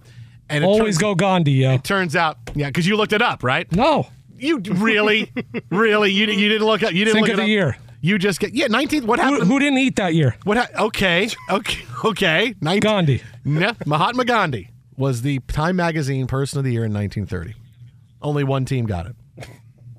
And 0.50 0.64
it 0.64 0.68
Always 0.68 0.96
turns, 0.96 0.98
go 1.00 1.16
Gandhi, 1.16 1.52
yo. 1.52 1.74
It 1.74 1.84
turns 1.84 2.16
out, 2.16 2.38
yeah, 2.56 2.68
because 2.68 2.88
you 2.88 2.96
looked 2.96 3.12
it 3.12 3.22
up, 3.22 3.44
right? 3.44 3.70
No. 3.72 4.08
You 4.38 4.60
really, 4.60 5.30
really, 5.70 6.12
you, 6.12 6.28
you 6.28 6.48
didn't 6.48 6.66
look 6.66 6.84
up. 6.84 6.94
You 6.94 7.04
didn't 7.04 7.16
Think 7.16 7.28
look 7.28 7.34
of 7.34 7.40
it 7.40 7.42
the 7.42 7.44
up? 7.44 7.50
year. 7.50 7.78
You 8.00 8.18
just 8.18 8.40
get 8.40 8.54
yeah. 8.54 8.68
19th. 8.68 9.04
What 9.04 9.20
happened? 9.20 9.44
who 9.48 9.60
didn't 9.60 9.80
eat 9.80 9.96
that 9.98 10.14
year? 10.14 10.38
What? 10.44 10.58
Ha- 10.58 10.86
okay, 10.86 11.30
okay, 11.50 11.86
okay. 12.06 12.56
19- 12.62 12.82
Gandhi. 12.82 13.24
No, 13.44 13.74
Mahatma 13.86 14.24
Gandhi 14.24 14.70
was 14.98 15.22
the 15.22 15.40
Time 15.48 15.76
Magazine 15.76 16.28
Person 16.28 16.58
of 16.60 16.66
the 16.66 16.72
Year 16.72 16.84
in 16.84 16.94
1930. 16.94 17.54
Only 18.22 18.44
one 18.44 18.66
team 18.66 18.86
got 18.86 19.06
it. 19.06 19.16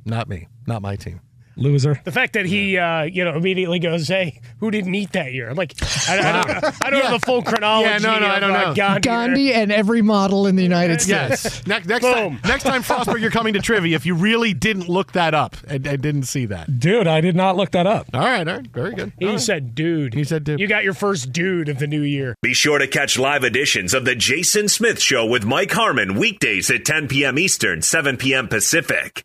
Not 0.05 0.28
me. 0.28 0.49
Not 0.67 0.83
my 0.83 0.97
team. 0.97 1.21
Loser. 1.59 2.00
The 2.05 2.12
fact 2.12 2.35
that 2.35 2.47
he, 2.47 2.79
uh, 2.79 3.03
you 3.03 3.25
know, 3.25 3.35
immediately 3.35 3.79
goes, 3.81 4.07
"Hey, 4.07 4.41
who 4.61 4.71
didn't 4.71 4.95
eat 4.95 5.12
that 5.12 5.33
year?" 5.33 5.50
I'm 5.50 5.57
like, 5.57 5.75
I, 6.09 6.19
I 6.19 6.33
don't, 6.33 6.49
know, 6.62 6.71
I 6.81 6.91
don't 6.91 7.05
know 7.05 7.11
the 7.19 7.27
full 7.27 7.43
chronology. 7.43 7.91
Yeah, 7.91 7.99
no, 7.99 8.19
no, 8.21 8.27
I 8.27 8.38
don't 8.38 8.53
uh, 8.53 8.69
know. 8.69 8.75
Gandhi. 8.75 9.00
Gandhi 9.00 9.53
and 9.53 9.73
every 9.73 10.01
model 10.03 10.47
in 10.47 10.57
the 10.57 10.62
United 10.62 11.01
States. 11.01 11.44
Yes. 11.44 11.66
next 11.66 11.87
next 11.87 12.05
time, 12.05 12.40
next 12.44 12.62
time, 12.62 12.83
Frostberg, 12.83 13.21
you're 13.21 13.31
coming 13.31 13.55
to 13.55 13.61
trivia. 13.61 13.97
If 13.97 14.07
you 14.07 14.14
really 14.14 14.55
didn't 14.55 14.88
look 14.88 15.12
that 15.12 15.35
up 15.35 15.57
and, 15.66 15.87
and 15.87 16.01
didn't 16.01 16.25
see 16.25 16.47
that. 16.47 16.79
Dude, 16.79 17.07
I 17.09 17.21
did 17.21 17.35
not 17.35 17.57
look 17.57 17.73
that 17.73 17.87
up. 17.87 18.07
All 18.14 18.21
right, 18.21 18.47
all 18.47 18.57
right, 18.57 18.66
very 18.68 18.94
good. 18.94 19.12
He 19.18 19.27
All 19.27 19.33
right. 19.33 19.40
said, 19.40 19.75
"Dude." 19.75 20.14
He 20.14 20.25
said, 20.25 20.44
"Dude." 20.44 20.61
You 20.61 20.68
got 20.68 20.85
your 20.85 20.94
first 20.94 21.33
dude 21.33 21.68
of 21.68 21.79
the 21.79 21.87
new 21.87 22.03
year. 22.03 22.37
Be 22.40 22.55
sure 22.55 22.79
to 22.79 22.87
catch 22.87 23.18
live 23.18 23.42
editions 23.42 23.94
of 23.94 24.05
The 24.05 24.14
Jason 24.14 24.68
Smith 24.68 25.01
Show 25.01 25.27
with 25.27 25.44
Mike 25.44 25.73
Harmon 25.73 26.14
weekdays 26.18 26.71
at 26.71 26.85
10 26.85 27.09
p.m. 27.09 27.38
Eastern, 27.38 27.83
7 27.83 28.16
p.m. 28.16 28.49
Pacific. 28.49 29.25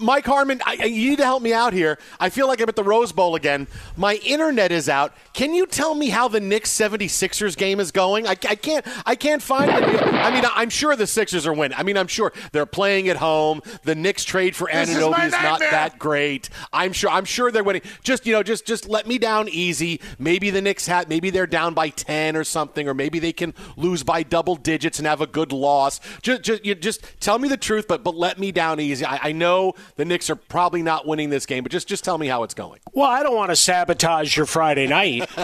Mike 0.00 0.26
Harmon, 0.26 0.60
I, 0.64 0.78
I, 0.80 0.84
you 0.84 1.10
need 1.10 1.18
to 1.18 1.24
help 1.24 1.42
me 1.42 1.52
out 1.52 1.72
here. 1.72 1.98
I 2.20 2.30
feel 2.30 2.46
like 2.46 2.60
I'm 2.60 2.68
at 2.68 2.76
the 2.76 2.84
Rose 2.84 3.12
Bowl 3.12 3.34
again. 3.34 3.66
My 3.96 4.14
internet 4.16 4.72
is 4.72 4.88
out. 4.88 5.12
Can 5.32 5.54
you 5.54 5.66
tell 5.66 5.94
me 5.94 6.08
how 6.08 6.28
the 6.28 6.40
Knicks 6.40 6.70
76ers 6.70 7.56
game 7.56 7.80
is 7.80 7.90
going? 7.90 8.26
I, 8.26 8.30
I 8.30 8.54
can't 8.54 8.86
I 9.06 9.14
can't 9.14 9.42
find 9.42 9.70
it. 9.70 10.02
I 10.14 10.30
mean, 10.30 10.44
I'm 10.54 10.70
sure 10.70 10.96
the 10.96 11.06
Sixers 11.06 11.46
are 11.46 11.52
winning. 11.52 11.78
I 11.78 11.82
mean, 11.82 11.96
I'm 11.96 12.06
sure 12.06 12.32
they're 12.52 12.66
playing 12.66 13.08
at 13.08 13.16
home. 13.16 13.62
The 13.84 13.94
Knicks 13.94 14.24
trade 14.24 14.56
for 14.56 14.68
Anunoby 14.68 15.26
is, 15.26 15.34
is 15.34 15.42
not 15.42 15.60
that 15.60 15.98
great. 15.98 16.48
I'm 16.72 16.92
sure 16.92 17.10
I'm 17.10 17.24
sure 17.24 17.50
they're 17.50 17.64
winning. 17.64 17.82
Just, 18.02 18.26
you 18.26 18.32
know, 18.32 18.42
just 18.42 18.66
just 18.66 18.88
let 18.88 19.06
me 19.06 19.18
down 19.18 19.48
easy. 19.48 20.00
Maybe 20.18 20.50
the 20.50 20.62
Knicks 20.62 20.86
have 20.86 21.08
maybe 21.08 21.30
they're 21.30 21.46
down 21.46 21.74
by 21.74 21.90
10 21.90 22.36
or 22.36 22.44
something 22.44 22.88
or 22.88 22.94
maybe 22.94 23.18
they 23.18 23.32
can 23.32 23.54
lose 23.76 24.02
by 24.02 24.22
double 24.22 24.56
digits 24.56 24.98
and 24.98 25.06
have 25.06 25.20
a 25.20 25.26
good 25.26 25.52
loss. 25.52 26.00
Just 26.22 26.42
just 26.42 26.64
you 26.64 26.74
just 26.74 27.04
tell 27.20 27.38
me 27.38 27.48
the 27.48 27.56
truth 27.56 27.86
but 27.88 28.04
but 28.04 28.16
let 28.16 28.38
me 28.38 28.52
down 28.52 28.80
easy. 28.80 29.04
I, 29.04 29.28
I 29.28 29.32
know 29.32 29.74
the 29.96 30.04
Knicks 30.04 30.30
are 30.30 30.36
probably 30.36 30.82
not 30.82 31.06
winning 31.06 31.30
this 31.30 31.46
game, 31.46 31.62
but 31.62 31.72
just 31.72 31.88
just 31.88 32.04
tell 32.04 32.18
me 32.18 32.26
how 32.26 32.42
it's 32.42 32.54
going. 32.54 32.80
Well, 32.92 33.08
I 33.08 33.22
don't 33.22 33.36
want 33.36 33.50
to 33.50 33.56
sabotage 33.56 34.36
your 34.36 34.46
Friday 34.46 34.86
night. 34.86 35.28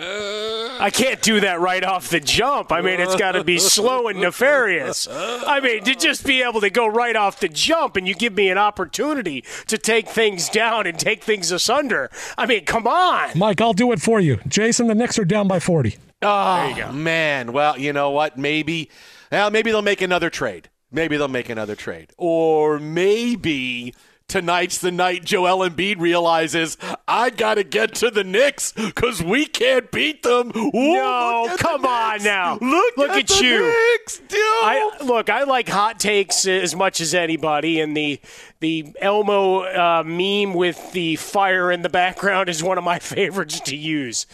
I 0.00 0.90
can't 0.92 1.20
do 1.22 1.40
that 1.40 1.60
right 1.60 1.82
off 1.82 2.08
the 2.08 2.20
jump. 2.20 2.70
I 2.70 2.80
mean, 2.80 3.00
it's 3.00 3.16
got 3.16 3.32
to 3.32 3.42
be 3.42 3.58
slow 3.58 4.08
and 4.08 4.20
nefarious. 4.20 5.08
I 5.10 5.60
mean, 5.60 5.82
to 5.84 5.94
just 5.94 6.24
be 6.24 6.42
able 6.42 6.60
to 6.60 6.70
go 6.70 6.86
right 6.86 7.16
off 7.16 7.40
the 7.40 7.48
jump 7.48 7.96
and 7.96 8.06
you 8.06 8.14
give 8.14 8.34
me 8.34 8.48
an 8.48 8.58
opportunity 8.58 9.44
to 9.66 9.76
take 9.76 10.08
things 10.08 10.48
down 10.48 10.86
and 10.86 10.98
take 10.98 11.24
things 11.24 11.50
asunder. 11.50 12.10
I 12.36 12.46
mean, 12.46 12.64
come 12.64 12.86
on. 12.86 13.36
Mike, 13.36 13.60
I'll 13.60 13.72
do 13.72 13.90
it 13.92 14.00
for 14.00 14.20
you. 14.20 14.38
Jason, 14.46 14.86
the 14.86 14.94
Knicks 14.94 15.18
are 15.18 15.24
down 15.24 15.48
by 15.48 15.58
40. 15.58 15.96
Oh, 16.22 16.92
man. 16.92 17.52
Well, 17.52 17.78
you 17.78 17.92
know 17.92 18.10
what? 18.10 18.38
Maybe, 18.38 18.90
well, 19.32 19.50
maybe 19.50 19.70
they'll 19.70 19.82
make 19.82 20.02
another 20.02 20.30
trade. 20.30 20.68
Maybe 20.90 21.16
they'll 21.16 21.28
make 21.28 21.48
another 21.48 21.74
trade. 21.74 22.12
Or 22.16 22.78
maybe 22.78 23.94
tonight's 24.28 24.78
the 24.78 24.92
night 24.92 25.24
Joel 25.24 25.68
Embiid 25.68 25.98
realizes 25.98 26.76
I 27.06 27.30
got 27.30 27.54
to 27.54 27.64
get 27.64 27.94
to 27.96 28.10
the 28.10 28.24
Knicks 28.24 28.72
because 28.72 29.22
we 29.22 29.46
can't 29.46 29.90
beat 29.90 30.22
them. 30.22 30.52
Ooh, 30.54 30.70
no, 30.72 31.54
come 31.58 31.84
on 31.84 32.22
now. 32.22 32.58
Look, 32.60 32.96
look 32.96 33.10
at, 33.10 33.30
at 33.30 33.40
you. 33.40 33.60
Knicks, 33.60 34.18
dude. 34.18 34.38
I, 34.40 34.98
look, 35.02 35.30
I 35.30 35.44
like 35.44 35.68
hot 35.68 35.98
takes 35.98 36.46
as 36.46 36.76
much 36.76 37.00
as 37.00 37.14
anybody, 37.14 37.80
and 37.80 37.96
the 37.96 38.20
the 38.60 38.92
Elmo 39.00 39.60
uh, 39.62 40.02
meme 40.04 40.54
with 40.54 40.92
the 40.92 41.16
fire 41.16 41.70
in 41.70 41.82
the 41.82 41.88
background 41.88 42.48
is 42.48 42.62
one 42.62 42.76
of 42.78 42.84
my 42.84 42.98
favorites 42.98 43.60
to 43.60 43.76
use. 43.76 44.26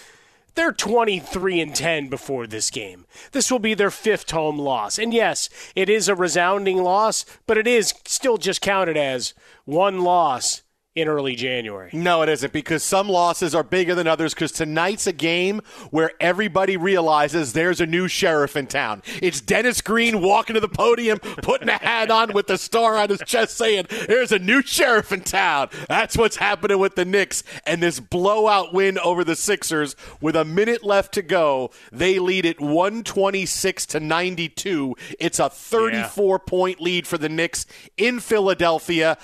They're 0.55 0.73
23 0.73 1.61
and 1.61 1.75
10 1.75 2.09
before 2.09 2.47
this 2.47 2.71
game. 2.71 3.07
This 3.33 3.51
will 3.51 3.59
be 3.59 3.75
their 3.75 3.91
fifth 3.91 4.31
home 4.31 4.59
loss. 4.59 4.99
And 4.99 5.13
yes, 5.13 5.49
it 5.75 5.89
is 5.89 6.09
a 6.09 6.15
resounding 6.15 6.83
loss, 6.83 7.25
but 7.47 7.59
it 7.59 7.67
is 7.67 7.95
still 8.07 8.37
just 8.37 8.61
counted 8.61 8.97
as 8.97 9.35
one 9.65 10.01
loss 10.01 10.63
in 10.95 11.09
early 11.09 11.35
January. 11.35 11.91
No, 11.93 12.23
it 12.23 12.29
isn't 12.29 12.53
because 12.53 12.85
some 12.85 13.09
losses 13.09 13.53
are 13.53 13.65
bigger 13.65 13.97
than 13.97 14.07
others 14.07 14.33
because 14.33 14.53
tonight's 14.53 15.09
a 15.09 15.13
game 15.13 15.61
where 15.91 16.13
everybody 16.21 16.77
realizes 16.77 17.53
there's 17.53 17.81
a 17.81 17.87
new 17.87 18.07
sheriff 18.07 18.55
in 18.55 18.69
town. 18.69 19.03
It's 19.21 19.41
Dennis 19.41 19.81
Green 19.81 20.23
walking 20.23 20.55
to 20.55 20.61
the 20.61 20.69
podium, 20.69 21.19
putting 21.19 21.69
a 21.69 21.79
hat 21.79 22.13
on 22.13 22.33
with 22.33 22.47
the 22.47 22.57
star 22.57 22.97
on 22.97 23.09
his 23.09 23.21
chest 23.27 23.57
saying, 23.57 23.87
There's 24.07 24.31
a 24.31 24.39
new 24.39 24.63
sheriff 24.63 25.11
in 25.11 25.23
town. 25.23 25.69
That's 25.89 26.17
what's 26.17 26.37
happening 26.37 26.79
with 26.79 26.95
the 26.95 27.05
Knicks 27.05 27.43
and 27.67 27.83
this 27.83 27.99
blowout 27.99 28.73
win 28.73 28.97
over 28.99 29.25
the 29.25 29.37
Sixers 29.37 29.97
with 30.21 30.37
a 30.37 30.45
minute 30.45 30.85
left 30.85 31.13
to 31.15 31.23
go. 31.23 31.71
They 31.91 32.21
lead 32.21 32.47
it 32.47 32.61
126 32.61 33.87
to 33.87 34.01
92. 34.01 34.95
It's 35.19 35.41
a 35.41 35.51
34 35.51 36.35
yeah. 36.35 36.49
point 36.49 36.81
lead 36.81 37.09
for 37.09 37.19
the 37.19 37.29
Knicks 37.29 37.67
in 37.97 38.21
Philadelphia. 38.21 39.19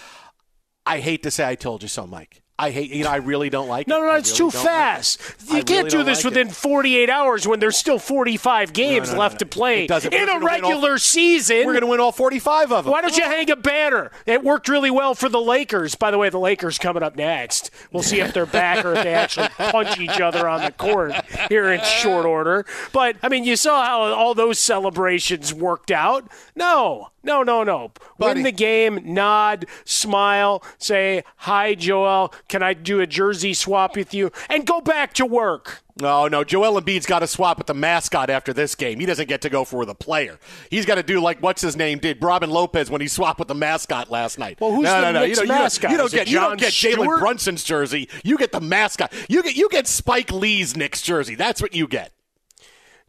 I 0.90 0.98
hate 0.98 1.22
to 1.22 1.30
say 1.30 1.48
I 1.48 1.54
told 1.54 1.82
you 1.82 1.88
so, 1.88 2.04
Mike. 2.04 2.39
I 2.60 2.70
hate, 2.72 2.90
you 2.90 3.04
know, 3.04 3.10
I 3.10 3.16
really 3.16 3.48
don't 3.48 3.68
like 3.68 3.88
no, 3.88 3.96
it. 3.96 4.00
No, 4.00 4.06
no, 4.08 4.14
it's 4.16 4.38
really 4.38 4.50
too 4.50 4.58
fast. 4.58 5.18
Like 5.48 5.56
you 5.56 5.64
can't 5.64 5.86
really 5.86 5.90
do 5.90 6.04
this 6.04 6.18
like 6.18 6.32
within 6.32 6.48
it. 6.48 6.54
48 6.54 7.08
hours 7.08 7.48
when 7.48 7.58
there's 7.58 7.78
still 7.78 7.98
45 7.98 8.74
games 8.74 9.08
no, 9.08 9.14
no, 9.14 9.20
left 9.20 9.38
to 9.38 9.46
play 9.46 9.86
in 9.86 10.28
a 10.28 10.38
regular 10.38 10.92
all, 10.92 10.98
season. 10.98 11.64
We're 11.64 11.72
going 11.72 11.80
to 11.80 11.86
win 11.86 12.00
all 12.00 12.12
45 12.12 12.70
of 12.70 12.84
them. 12.84 12.92
Why 12.92 13.00
don't 13.00 13.16
you 13.16 13.24
hang 13.24 13.50
a 13.50 13.56
banner? 13.56 14.10
It 14.26 14.44
worked 14.44 14.68
really 14.68 14.90
well 14.90 15.14
for 15.14 15.30
the 15.30 15.40
Lakers. 15.40 15.94
By 15.94 16.10
the 16.10 16.18
way, 16.18 16.28
the 16.28 16.38
Lakers 16.38 16.78
coming 16.78 17.02
up 17.02 17.16
next. 17.16 17.70
We'll 17.92 18.02
see 18.02 18.20
if 18.20 18.34
they're 18.34 18.44
back 18.44 18.84
or 18.84 18.92
if 18.92 19.04
they 19.04 19.14
actually 19.14 19.48
punch 19.56 19.98
each 19.98 20.20
other 20.20 20.46
on 20.46 20.62
the 20.62 20.72
court 20.72 21.14
here 21.48 21.72
in 21.72 21.80
short 21.82 22.26
order. 22.26 22.66
But, 22.92 23.16
I 23.22 23.30
mean, 23.30 23.44
you 23.44 23.56
saw 23.56 23.86
how 23.86 24.02
all 24.12 24.34
those 24.34 24.58
celebrations 24.58 25.54
worked 25.54 25.90
out. 25.90 26.30
No, 26.54 27.08
no, 27.22 27.42
no, 27.42 27.62
no. 27.62 27.92
Buddy. 28.18 28.38
Win 28.38 28.44
the 28.44 28.52
game, 28.52 29.00
nod, 29.04 29.66
smile, 29.84 30.62
say, 30.78 31.22
Hi, 31.36 31.74
Joel. 31.74 32.32
Can 32.50 32.64
I 32.64 32.74
do 32.74 33.00
a 33.00 33.06
jersey 33.06 33.54
swap 33.54 33.94
with 33.94 34.12
you? 34.12 34.32
And 34.48 34.66
go 34.66 34.80
back 34.80 35.12
to 35.14 35.24
work. 35.24 35.84
No, 36.00 36.26
no. 36.26 36.42
Joel 36.42 36.80
Embiid's 36.80 37.06
got 37.06 37.20
to 37.20 37.28
swap 37.28 37.58
with 37.58 37.68
the 37.68 37.74
mascot 37.74 38.28
after 38.28 38.52
this 38.52 38.74
game. 38.74 38.98
He 38.98 39.06
doesn't 39.06 39.28
get 39.28 39.42
to 39.42 39.48
go 39.48 39.64
for 39.64 39.84
the 39.84 39.94
player. 39.94 40.36
He's 40.68 40.84
got 40.84 40.96
to 40.96 41.04
do 41.04 41.20
like 41.20 41.40
what's 41.40 41.62
his 41.62 41.76
name 41.76 42.00
did, 42.00 42.20
Robin 42.20 42.50
Lopez 42.50 42.90
when 42.90 43.00
he 43.00 43.06
swapped 43.06 43.38
with 43.38 43.46
the 43.46 43.54
mascot 43.54 44.10
last 44.10 44.36
night. 44.36 44.60
Well, 44.60 44.72
who's 44.72 44.82
no, 44.82 45.00
the 45.00 45.12
no, 45.12 45.12
no. 45.12 45.22
You 45.22 45.36
don't, 45.36 45.48
mascot? 45.48 45.92
You 45.92 45.96
don't, 45.96 46.12
you 46.12 46.18
don't 46.18 46.26
get 46.26 46.28
you 46.28 46.40
don't 46.40 46.58
get? 46.58 46.72
Jalen 46.72 47.20
Brunson's 47.20 47.62
jersey. 47.62 48.08
You 48.24 48.36
get 48.36 48.50
the 48.50 48.60
mascot. 48.60 49.12
You 49.28 49.44
get 49.44 49.54
you 49.54 49.68
get 49.68 49.86
Spike 49.86 50.32
Lee's 50.32 50.76
Knicks 50.76 51.02
jersey. 51.02 51.36
That's 51.36 51.62
what 51.62 51.72
you 51.72 51.86
get. 51.86 52.12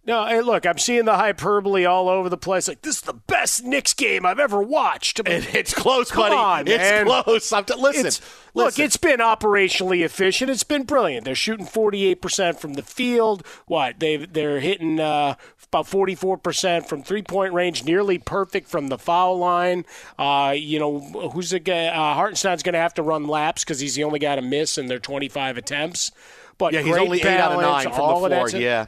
No, 0.04 0.26
hey, 0.26 0.42
look, 0.42 0.66
I'm 0.66 0.80
seeing 0.80 1.06
the 1.06 1.16
hyperbole 1.16 1.86
all 1.86 2.10
over 2.10 2.28
the 2.28 2.38
place. 2.38 2.68
Like 2.68 2.82
this 2.82 2.96
is 2.96 3.02
the 3.02 3.14
best 3.14 3.64
Knicks 3.64 3.94
game 3.94 4.26
I've 4.26 4.40
ever 4.40 4.60
watched. 4.62 5.20
And 5.20 5.46
it's 5.54 5.76
close, 5.76 6.10
Come 6.10 6.24
buddy. 6.24 6.36
on, 6.36 6.68
it's 6.68 6.78
man. 6.78 7.06
close. 7.06 7.54
I'm 7.54 7.66
t- 7.66 7.76
listen, 7.76 8.08
It's- 8.08 8.22
Look, 8.54 8.80
it's 8.80 8.98
been 8.98 9.20
operationally 9.20 10.04
efficient. 10.04 10.50
It's 10.50 10.64
been 10.64 10.84
brilliant. 10.84 11.24
They're 11.24 11.36
shooting 11.36 11.66
48% 11.68 12.60
from 12.60 12.74
the 12.74 12.82
field. 12.82 13.46
What 13.68 14.00
they 14.00 14.18
they're 14.18 14.60
hitting 14.60 15.00
uh, 15.00 15.36
about 15.72 15.86
44% 15.86 16.86
from 16.88 17.02
three 17.04 17.22
point 17.22 17.54
range, 17.54 17.86
nearly 17.86 18.18
perfect 18.18 18.68
from 18.68 18.88
the 18.88 18.98
foul 18.98 19.38
line. 19.38 19.86
Uh, 20.20 20.54
you 20.58 20.80
know, 20.80 21.00
who's 21.32 21.52
the 21.52 21.60
guy? 21.60 21.86
Uh, 21.88 22.14
Hartenstein's 22.16 22.64
going 22.64 22.74
to 22.74 22.80
have 22.80 22.94
to 22.96 23.04
run 23.04 23.28
laps 23.28 23.64
because 23.64 23.80
he's 23.80 23.96
the 23.96 24.04
only 24.04 24.20
guy 24.20 24.36
to 24.36 24.42
miss 24.42 24.78
in 24.78 24.88
their 24.88 25.00
25 25.00 25.58
attempts. 25.58 26.12
But 26.58 26.74
yeah, 26.74 26.82
he's 26.82 26.98
only 26.98 27.20
eight 27.22 27.26
out 27.28 27.54
of 27.54 27.62
nine 27.62 27.84
from 27.84 27.92
the 27.94 28.28
floor. 28.28 28.50
Yeah, 28.50 28.88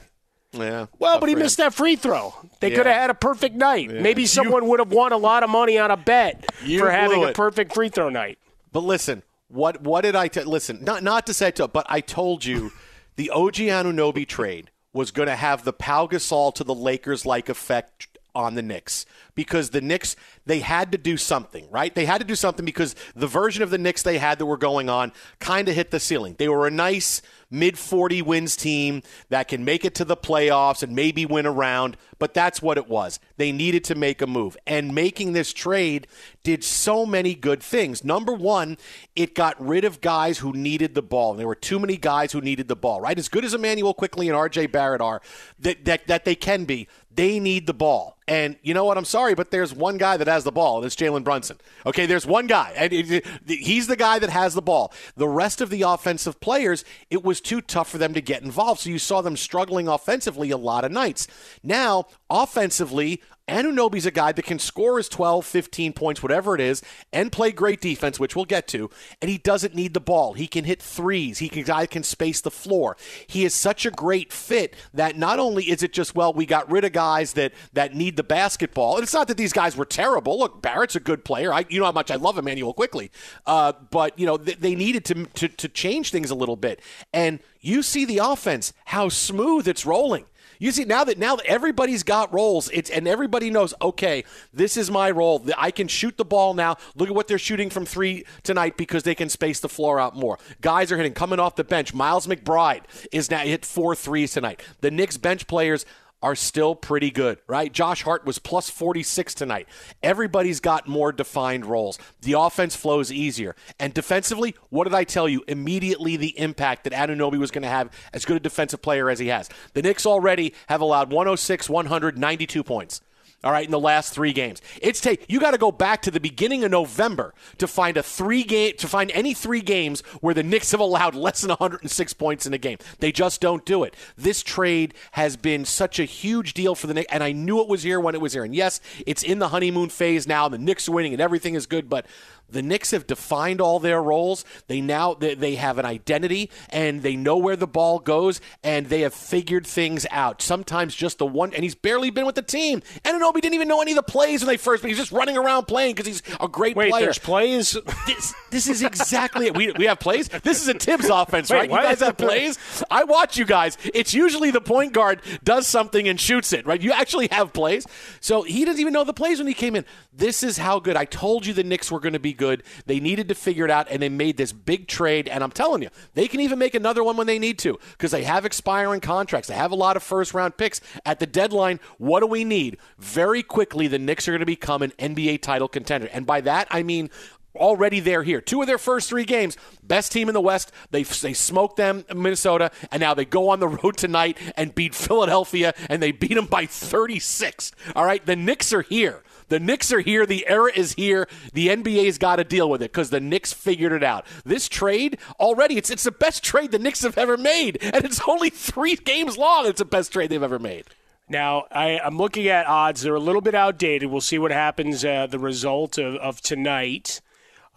yeah. 0.54 0.86
Well, 1.00 1.20
but 1.20 1.28
he 1.30 1.36
for 1.36 1.40
him. 1.40 1.44
missed 1.44 1.58
that 1.58 1.74
free 1.74 1.96
throw. 1.96 2.34
They 2.60 2.70
Yeah. 2.72 2.78
could 2.78 2.86
have 2.86 2.96
had 2.96 3.10
a 3.10 3.14
perfect 3.16 3.56
night. 3.56 3.90
Maybe 3.92 4.26
someone 4.26 4.68
would 4.68 4.80
have 4.80 4.92
won 4.92 5.12
a 5.12 5.18
lot 5.18 5.44
of 5.44 5.50
money 5.50 5.78
on 5.78 5.92
a 5.92 5.98
bet 5.98 6.46
for 6.78 6.90
having 6.90 7.20
blew 7.20 7.28
a 7.30 7.34
perfect 7.34 7.74
free 7.74 7.90
throw 7.90 8.10
night. 8.10 8.38
But 8.72 8.84
listen, 8.84 9.24
what 9.48 9.82
what 9.82 10.02
did 10.02 10.16
I 10.16 10.28
tell? 10.28 10.46
Listen, 10.46 10.84
not 10.84 11.04
not 11.04 11.26
to 11.28 11.34
say 11.34 11.52
to, 11.52 11.68
but 11.68 11.86
I 11.90 12.02
told 12.02 12.46
you 12.46 12.72
the 13.16 13.30
OG 13.30 13.56
Anunoby 13.68 14.28
trade 14.28 14.70
was 14.94 15.12
going 15.12 15.28
to 15.28 15.36
have 15.36 15.64
the 15.64 15.74
Pau 15.74 16.06
Gasol 16.08 16.54
to 16.56 16.64
the 16.64 16.76
Lakers 16.76 17.26
like 17.26 17.50
effect 17.50 18.08
on 18.36 18.56
the 18.56 18.62
Knicks 18.62 19.06
because 19.36 19.70
the 19.70 19.82
Knicks 19.82 20.16
they 20.46 20.60
had 20.60 20.92
to 20.92 20.98
do 20.98 21.18
something, 21.18 21.70
right? 21.72 21.94
They 21.94 22.06
had 22.06 22.20
to 22.20 22.28
do 22.28 22.36
something 22.36 22.66
because 22.66 22.96
the 23.16 23.28
version 23.28 23.64
of 23.64 23.70
the 23.70 23.78
Knicks 23.78 24.04
they 24.04 24.18
had 24.18 24.40
that 24.40 24.46
were 24.46 24.58
going 24.58 24.90
on 24.90 25.12
kind 25.40 25.70
of 25.70 25.76
hit 25.76 25.92
the 25.92 26.00
ceiling. 26.00 26.36
They 26.38 26.50
were 26.50 26.68
a 26.68 26.72
nice 26.72 27.22
mid 27.54 27.78
40 27.78 28.24
wins 28.24 28.56
team 28.56 29.04
that 29.30 29.48
can 29.48 29.64
make 29.64 29.86
it 29.86 29.96
to 29.96 30.06
the 30.06 30.18
playoffs 30.18 30.82
and 30.82 30.96
maybe 30.96 31.26
win 31.26 31.46
a 31.46 31.52
round, 31.52 31.96
but 32.18 32.34
that's 32.34 32.62
what 32.62 32.78
it 32.78 32.90
was. 32.90 33.20
They 33.38 33.52
needed 33.52 33.84
to 33.86 33.96
make 33.96 34.22
a 34.22 34.28
move. 34.28 34.58
And 34.66 34.94
making 34.94 35.34
this 35.34 35.54
trade 35.54 36.08
did 36.42 36.64
so 36.64 37.06
many 37.06 37.36
good 37.36 37.62
things. 37.62 38.04
Number 38.04 38.34
one, 38.34 38.78
it 39.16 39.36
got 39.36 39.56
rid 39.64 39.86
of 39.86 40.02
guys 40.02 40.40
who 40.40 40.52
needed 40.52 40.96
the 40.96 41.04
ball. 41.04 41.32
And 41.32 41.40
there 41.40 41.48
were 41.48 41.56
too 41.56 41.80
many 41.80 41.96
guys 41.96 42.32
who 42.32 42.42
needed 42.42 42.68
the 42.68 42.76
ball, 42.76 43.00
right? 43.00 43.18
As 43.18 43.30
good 43.30 43.46
as 43.46 43.54
Immanuel 43.54 43.94
Quickley 43.94 44.28
and 44.28 44.38
RJ 44.38 44.72
Barrett 44.72 45.02
are, 45.02 45.22
that, 45.60 45.86
that, 45.86 46.08
that 46.08 46.26
they 46.26 46.36
can 46.36 46.66
be, 46.66 46.88
they 47.16 47.40
need 47.40 47.68
the 47.68 47.74
ball. 47.74 48.18
And 48.28 48.56
you 48.62 48.74
know 48.74 48.86
what? 48.86 48.98
I'm 48.98 49.06
sorry, 49.06 49.36
but 49.36 49.52
there's 49.52 49.74
one 49.74 49.98
guy 49.98 50.16
that 50.16 50.28
has 50.28 50.46
the 50.46 50.52
ball, 50.52 50.78
and 50.78 50.86
it's 50.86 50.96
Jalen 50.96 51.26
Brunson. 51.26 51.58
Okay, 51.86 52.06
there's 52.06 52.26
one 52.26 52.48
guy, 52.48 52.74
and 52.76 52.94
it- 52.94 53.12
it- 53.12 53.26
he's 53.48 53.88
the 53.88 53.98
guy 53.98 54.18
that 54.20 54.30
has 54.30 54.54
the 54.54 54.62
ball. 54.62 54.94
The 55.18 55.28
rest 55.28 55.60
of 55.60 55.70
the 55.70 55.82
offensive 55.82 56.40
players, 56.40 56.86
it 57.10 57.24
was 57.24 57.42
too 57.42 57.60
tough 57.60 57.90
for 57.90 57.98
them 57.98 58.14
to 58.14 58.22
get 58.22 58.42
involved. 58.42 58.82
So 58.82 58.90
you 58.90 59.00
saw 59.00 59.22
them 59.22 59.36
struggling 59.36 59.90
offensively 59.90 60.52
a 60.52 60.58
lot 60.58 60.86
of 60.86 60.92
nights. 60.92 61.28
Now, 61.62 62.06
offensively, 62.30 63.22
Anunoby's 63.48 64.06
a 64.06 64.12
guy 64.12 64.32
that 64.32 64.46
can 64.46 64.58
score 64.58 64.98
his 64.98 65.10
12, 65.10 65.46
15 65.46 65.94
points, 65.94 66.24
whatever 66.24 66.56
it 66.56 66.62
is, 66.62 66.82
and 67.12 67.32
play 67.32 67.52
great 67.52 67.82
defense, 67.82 68.18
which 68.18 68.36
we'll 68.36 68.46
get 68.46 68.68
to, 68.70 68.90
and 69.22 69.30
he 69.30 69.38
doesn't 69.38 69.76
need 69.76 69.94
the 69.94 70.00
ball. 70.00 70.34
He 70.34 70.48
can 70.48 70.64
hit 70.64 70.82
threes. 70.82 71.40
He 71.40 71.50
can, 71.50 71.64
guy 71.64 71.86
can 71.86 72.04
space 72.04 72.40
the 72.40 72.52
floor. 72.52 72.96
He 73.28 73.44
is 73.44 73.54
such 73.54 73.86
a 73.86 73.92
great 73.92 74.32
fit 74.32 74.76
that 74.94 75.18
not 75.18 75.40
only 75.40 75.66
is 75.70 75.84
it 75.84 75.92
just, 75.92 76.16
well, 76.16 76.32
we 76.32 76.46
got 76.46 76.72
rid 76.72 76.86
of 76.86 76.94
guys 76.94 77.34
that, 77.34 77.52
that 77.74 77.94
need 77.94 78.16
the 78.16 78.24
basketball, 78.24 78.96
and 78.96 79.04
it's 79.04 79.14
not 79.14 79.28
that 79.28 79.38
these 79.38 79.54
guys 79.54 79.76
were 79.76 79.86
terrible. 79.86 80.40
Look, 80.40 80.62
Barrett's 80.62 80.96
a 80.96 81.02
good 81.02 81.26
player. 81.26 81.54
I, 81.54 81.66
you 81.68 81.80
know 81.80 81.86
how 81.86 81.92
much 81.92 82.12
I 82.12 82.16
love 82.16 82.38
Immanuel 82.38 82.74
Quickley. 82.74 83.12
Uh, 83.46 83.74
but, 83.92 84.18
you 84.18 84.26
know, 84.26 84.38
they, 84.38 84.54
they 84.54 84.76
needed 84.76 85.04
to, 85.06 85.26
to, 85.26 85.50
to 85.50 85.68
change 85.68 86.12
things 86.12 86.32
a 86.32 86.36
little 86.36 86.56
bit. 86.56 86.80
And 87.12 87.40
you 87.60 87.84
see 87.84 88.06
the 88.06 88.20
offense, 88.20 88.72
how 88.86 89.10
smooth 89.10 89.68
it's 89.68 89.86
rolling. 89.86 90.26
You 90.64 90.72
see 90.72 90.86
now 90.86 91.04
that 91.04 91.18
now 91.18 91.36
that 91.36 91.46
everybody's 91.46 92.04
got 92.04 92.34
roles, 92.34 92.70
it's 92.70 92.90
and 92.90 93.06
everybody 93.06 93.50
knows. 93.50 93.74
Okay, 93.82 94.24
this 94.54 94.78
is 94.78 94.90
my 94.90 95.12
role. 95.12 95.46
I 95.58 95.72
can 95.72 95.90
shoot 95.90 96.16
the 96.16 96.24
ball 96.24 96.54
now. 96.54 96.78
Look 96.96 97.10
at 97.10 97.16
what 97.16 97.28
they're 97.28 97.38
shooting 97.38 97.70
from 97.70 97.86
three 97.86 98.24
tonight 98.44 98.78
because 98.78 99.04
they 99.04 99.14
can 99.14 99.28
space 99.28 99.60
the 99.60 99.68
floor 99.68 100.00
out 100.00 100.16
more. 100.16 100.40
Guys 100.62 100.90
are 100.90 100.96
hitting 100.96 101.12
coming 101.12 101.38
off 101.38 101.58
the 101.58 101.66
bench. 101.66 101.94
Miles 101.94 102.28
McBride 102.28 102.84
is 103.12 103.30
now 103.30 103.40
hit 103.40 103.66
four 103.66 103.94
threes 103.94 104.32
tonight. 104.32 104.64
The 104.80 104.90
Knicks 104.90 105.18
bench 105.18 105.48
players 105.48 105.86
are 106.24 106.36
still 106.36 106.74
pretty 106.74 107.12
good, 107.12 107.38
right? 107.48 107.72
Josh 107.72 108.02
Hart 108.04 108.26
was 108.26 108.40
plus 108.40 108.70
46 108.70 109.34
tonight. 109.34 109.68
Everybody's 110.02 110.62
got 110.62 110.88
more 110.88 111.12
defined 111.12 111.66
roles. 111.66 112.00
The 112.22 112.34
offense 112.34 112.78
flows 112.78 113.12
easier. 113.12 113.56
And 113.78 113.94
defensively, 113.94 114.56
what 114.70 114.86
did 114.86 114.94
I 114.94 115.04
tell 115.04 115.28
you? 115.28 115.44
Immediately 115.50 116.16
the 116.16 116.40
impact 116.40 116.86
that 116.86 116.94
Anunoby 116.94 117.38
was 117.38 117.52
going 117.52 117.64
to 117.64 117.68
have 117.68 117.92
as 118.14 118.24
good 118.24 118.38
a 118.38 118.40
defensive 118.40 118.82
player 118.82 119.10
as 119.10 119.20
he 119.20 119.28
has. 119.28 119.50
The 119.74 119.82
Knicks 119.82 120.06
already 120.06 120.54
have 120.68 120.80
allowed 120.80 121.12
106, 121.12 121.70
192 121.70 122.64
points 122.64 123.02
all 123.44 123.52
right, 123.52 123.66
in 123.66 123.72
the 123.72 123.80
last 123.80 124.14
three 124.14 124.34
games. 124.34 124.62
It's 124.82 125.02
take 125.02 125.26
you 125.28 125.40
got 125.40 125.52
to 125.52 125.58
go 125.58 125.72
back 125.72 126.02
to 126.04 126.12
the 126.12 126.20
beginning 126.20 126.64
of 126.64 126.72
November 126.72 127.34
to 127.58 127.68
find 127.68 127.98
a 127.98 128.04
three 128.04 128.44
game 128.44 128.76
to 128.78 128.88
find 128.88 129.12
any 129.12 129.34
three 129.34 129.62
games 129.62 130.02
where 130.22 130.34
the 130.34 130.44
Knicks 130.44 130.72
have 130.72 130.80
allowed 130.80 131.16
less 131.16 131.42
than 131.42 131.50
106 131.50 132.14
points 132.14 132.46
in 132.46 132.54
a 132.54 132.58
game. 132.58 132.78
They 133.00 133.12
just 133.12 133.42
don't 133.42 133.66
do 133.66 133.84
it. 133.84 133.96
This 134.18 134.44
trade 134.44 134.94
has 135.12 135.36
been 135.36 135.66
such 135.66 136.00
a 136.00 136.06
huge 136.06 136.54
deal 136.54 136.76
for 136.76 136.88
the 136.88 136.94
Knicks, 136.94 137.12
and 137.12 137.24
I 137.24 137.32
knew 137.32 137.62
it 137.62 137.68
was 137.68 137.84
here 137.84 138.00
when 138.00 138.16
it 138.16 138.22
was 138.22 138.34
here. 138.34 138.44
And 138.44 138.56
yes, 138.56 138.80
it's 139.06 139.24
in 139.24 139.40
the 139.40 139.50
honeymoon 139.50 139.90
phase 139.90 140.28
now. 140.28 140.46
And 140.46 140.54
the 140.54 140.58
Knicks 140.58 140.88
are 140.88 140.94
winning, 140.94 141.14
and 141.14 141.22
everything 141.22 141.56
is 141.56 141.66
good, 141.66 141.90
but 141.90 142.06
the 142.54 142.62
Knicks 142.62 142.92
have 142.92 143.08
defined 143.08 143.60
all 143.60 143.80
their 143.80 144.02
roles. 144.02 144.46
They 144.68 144.82
now 144.82 145.14
they, 145.14 145.36
they 145.36 145.56
have 145.56 145.78
an 145.78 145.86
identity 145.86 146.50
and 146.70 147.02
they 147.02 147.16
know 147.16 147.38
where 147.38 147.56
the 147.56 147.68
ball 147.68 148.00
goes 148.00 148.40
and 148.64 148.88
they 148.88 149.02
have 149.02 149.14
figured 149.14 149.68
things 149.68 150.06
out. 150.12 150.42
Sometimes 150.42 150.96
just 150.96 151.18
the 151.18 151.26
one 151.26 151.54
and 151.54 151.64
he's 151.64 151.76
barely 151.76 152.10
been 152.10 152.26
with 152.26 152.36
the 152.36 152.42
team. 152.42 152.82
Anunoby 153.04 153.42
didn't 153.42 153.56
even 153.56 153.68
know 153.68 153.82
any 153.82 153.92
of 153.92 153.98
the 153.98 154.04
plays 154.04 154.42
when 154.42 154.48
they 154.48 154.58
first, 154.58 154.82
but 154.82 154.90
he's 154.90 154.98
just 154.98 155.12
running 155.12 155.38
around 155.38 155.66
playing 155.66 155.96
because 155.96 156.08
he's 156.08 156.24
a 156.40 156.48
great 156.48 156.76
Wait, 156.76 156.92
player. 156.92 157.06
there's 157.06 157.20
plays. 157.20 157.78
This, 158.06 158.34
this 158.52 158.68
is 158.68 158.84
exactly 158.84 159.48
it. 159.48 159.56
We, 159.56 159.72
we 159.72 159.86
have 159.86 160.00
plays. 160.00 160.28
This 160.28 160.62
is 160.62 160.68
a 160.68 160.74
Thibs 160.74 161.10
offense, 161.10 161.50
Wait, 161.50 161.58
right? 161.58 161.70
You 161.70 161.76
guys 161.76 162.02
have 162.02 162.18
plays. 162.18 162.84
I 162.92 163.04
watch 163.06 163.38
you 163.38 163.46
guys. 163.46 163.78
It's 163.94 164.14
usually 164.14 164.52
the 164.52 164.62
point 164.62 164.94
guard 164.94 165.22
does 165.44 165.68
something 165.68 166.08
and 166.08 166.20
shoots 166.20 166.54
it, 166.54 166.66
right? 166.66 166.82
You 166.82 166.92
actually 166.92 167.30
have 167.32 167.54
plays. 167.54 167.88
So 168.20 168.44
he 168.44 168.66
doesn't 168.66 168.80
even 168.80 168.94
know 168.94 169.04
the 169.04 169.14
plays 169.14 169.40
when 169.40 169.48
he 169.48 169.54
came 169.54 169.76
in. 169.76 169.86
This 170.12 170.44
is 170.44 170.58
how 170.58 170.80
good. 170.80 170.96
I 170.96 171.06
told 171.06 171.46
you 171.46 171.54
the 171.54 171.64
Knicks 171.64 171.92
were 171.92 172.00
going 172.00 172.14
to 172.14 172.20
be 172.20 172.34
good. 172.34 172.43
They 172.86 173.00
needed 173.00 173.28
to 173.30 173.36
figure 173.36 173.66
it 173.66 173.72
out, 173.72 173.88
and 173.90 174.02
they 174.02 174.10
made 174.10 174.38
this 174.38 174.52
big 174.52 174.88
trade. 174.88 175.28
And 175.28 175.44
I'm 175.44 175.52
telling 175.52 175.82
you, 175.82 175.90
they 176.14 176.28
can 176.28 176.40
even 176.40 176.60
make 176.60 176.76
another 176.76 177.04
one 177.04 177.18
when 177.18 177.28
they 177.28 177.40
need 177.40 177.60
to 177.60 177.80
because 177.92 178.12
they 178.12 178.24
have 178.24 178.46
expiring 178.46 179.02
contracts. 179.02 179.48
They 179.48 179.56
have 179.56 179.72
a 179.72 179.76
lot 179.76 179.98
of 179.98 180.04
first 180.04 180.34
round 180.34 180.58
picks 180.58 180.82
at 181.06 181.20
the 181.20 181.26
deadline. 181.26 181.80
What 181.98 182.20
do 182.20 182.28
we 182.28 182.44
need? 182.44 182.78
Very 182.98 183.44
quickly, 183.44 183.88
the 183.88 184.00
Knicks 184.00 184.28
are 184.28 184.32
going 184.32 184.40
to 184.40 184.46
become 184.46 184.82
an 184.82 184.92
NBA 185.00 185.42
title 185.42 185.68
contender, 185.68 186.10
and 186.12 186.26
by 186.26 186.42
that 186.42 186.68
I 186.70 186.84
mean 186.84 187.10
already 187.56 188.00
they're 188.00 188.24
here. 188.24 188.42
Two 188.42 188.62
of 188.62 188.68
their 188.68 188.78
first 188.78 189.10
three 189.10 189.26
games, 189.26 189.58
best 189.84 190.12
team 190.12 190.28
in 190.28 190.34
the 190.34 190.42
West. 190.42 190.72
They 190.92 191.04
they 191.04 191.34
smoked 191.34 191.78
them, 191.78 192.06
Minnesota, 192.14 192.72
and 192.92 193.02
now 193.02 193.14
they 193.14 193.26
go 193.26 193.50
on 193.50 193.60
the 193.60 193.68
road 193.68 193.98
tonight 193.98 194.38
and 194.56 194.74
beat 194.74 194.96
Philadelphia, 194.96 195.74
and 195.90 196.02
they 196.02 196.12
beat 196.12 196.34
them 196.36 196.46
by 196.46 196.66
36. 196.66 197.72
All 197.96 198.06
right, 198.06 198.26
the 198.26 198.36
Knicks 198.36 198.74
are 198.74 198.82
here. 198.82 199.24
The 199.54 199.60
Knicks 199.60 199.94
are 199.94 200.00
here. 200.00 200.26
The 200.26 200.48
era 200.48 200.72
is 200.74 200.94
here. 200.94 201.28
The 201.54 201.68
NBA's 201.68 202.18
got 202.18 202.38
to 202.38 202.44
deal 202.44 202.68
with 202.68 202.82
it 202.82 202.92
because 202.92 203.12
the 203.12 203.20
Knicks 203.20 203.54
figured 203.54 203.92
it 203.92 204.04
out. 204.04 204.26
This 204.44 204.68
trade 204.68 205.20
already, 205.40 205.78
it's 205.78 205.92
it's 205.92 206.02
the 206.02 206.12
best 206.12 206.44
trade 206.44 206.72
the 206.72 206.80
Knicks 206.80 207.04
have 207.04 207.20
ever 207.20 207.38
made, 207.38 207.78
and 207.84 208.04
it's 208.04 208.20
only 208.28 208.50
three 208.50 208.96
games 208.96 209.38
long. 209.38 209.68
It's 209.68 209.78
the 209.78 209.86
best 209.86 210.12
trade 210.12 210.32
they've 210.32 210.42
ever 210.42 210.58
made. 210.58 210.86
Now, 211.30 211.66
I, 211.72 212.00
I'm 212.00 212.18
looking 212.18 212.48
at 212.48 212.66
odds. 212.66 213.04
They're 213.04 213.14
a 213.14 213.20
little 213.20 213.42
bit 213.42 213.54
outdated. 213.54 214.10
We'll 214.10 214.22
see 214.22 214.40
what 214.40 214.50
happens, 214.50 215.06
uh, 215.06 215.28
the 215.28 215.38
result 215.38 216.00
of, 216.00 216.16
of 216.16 216.42
tonight. 216.42 217.22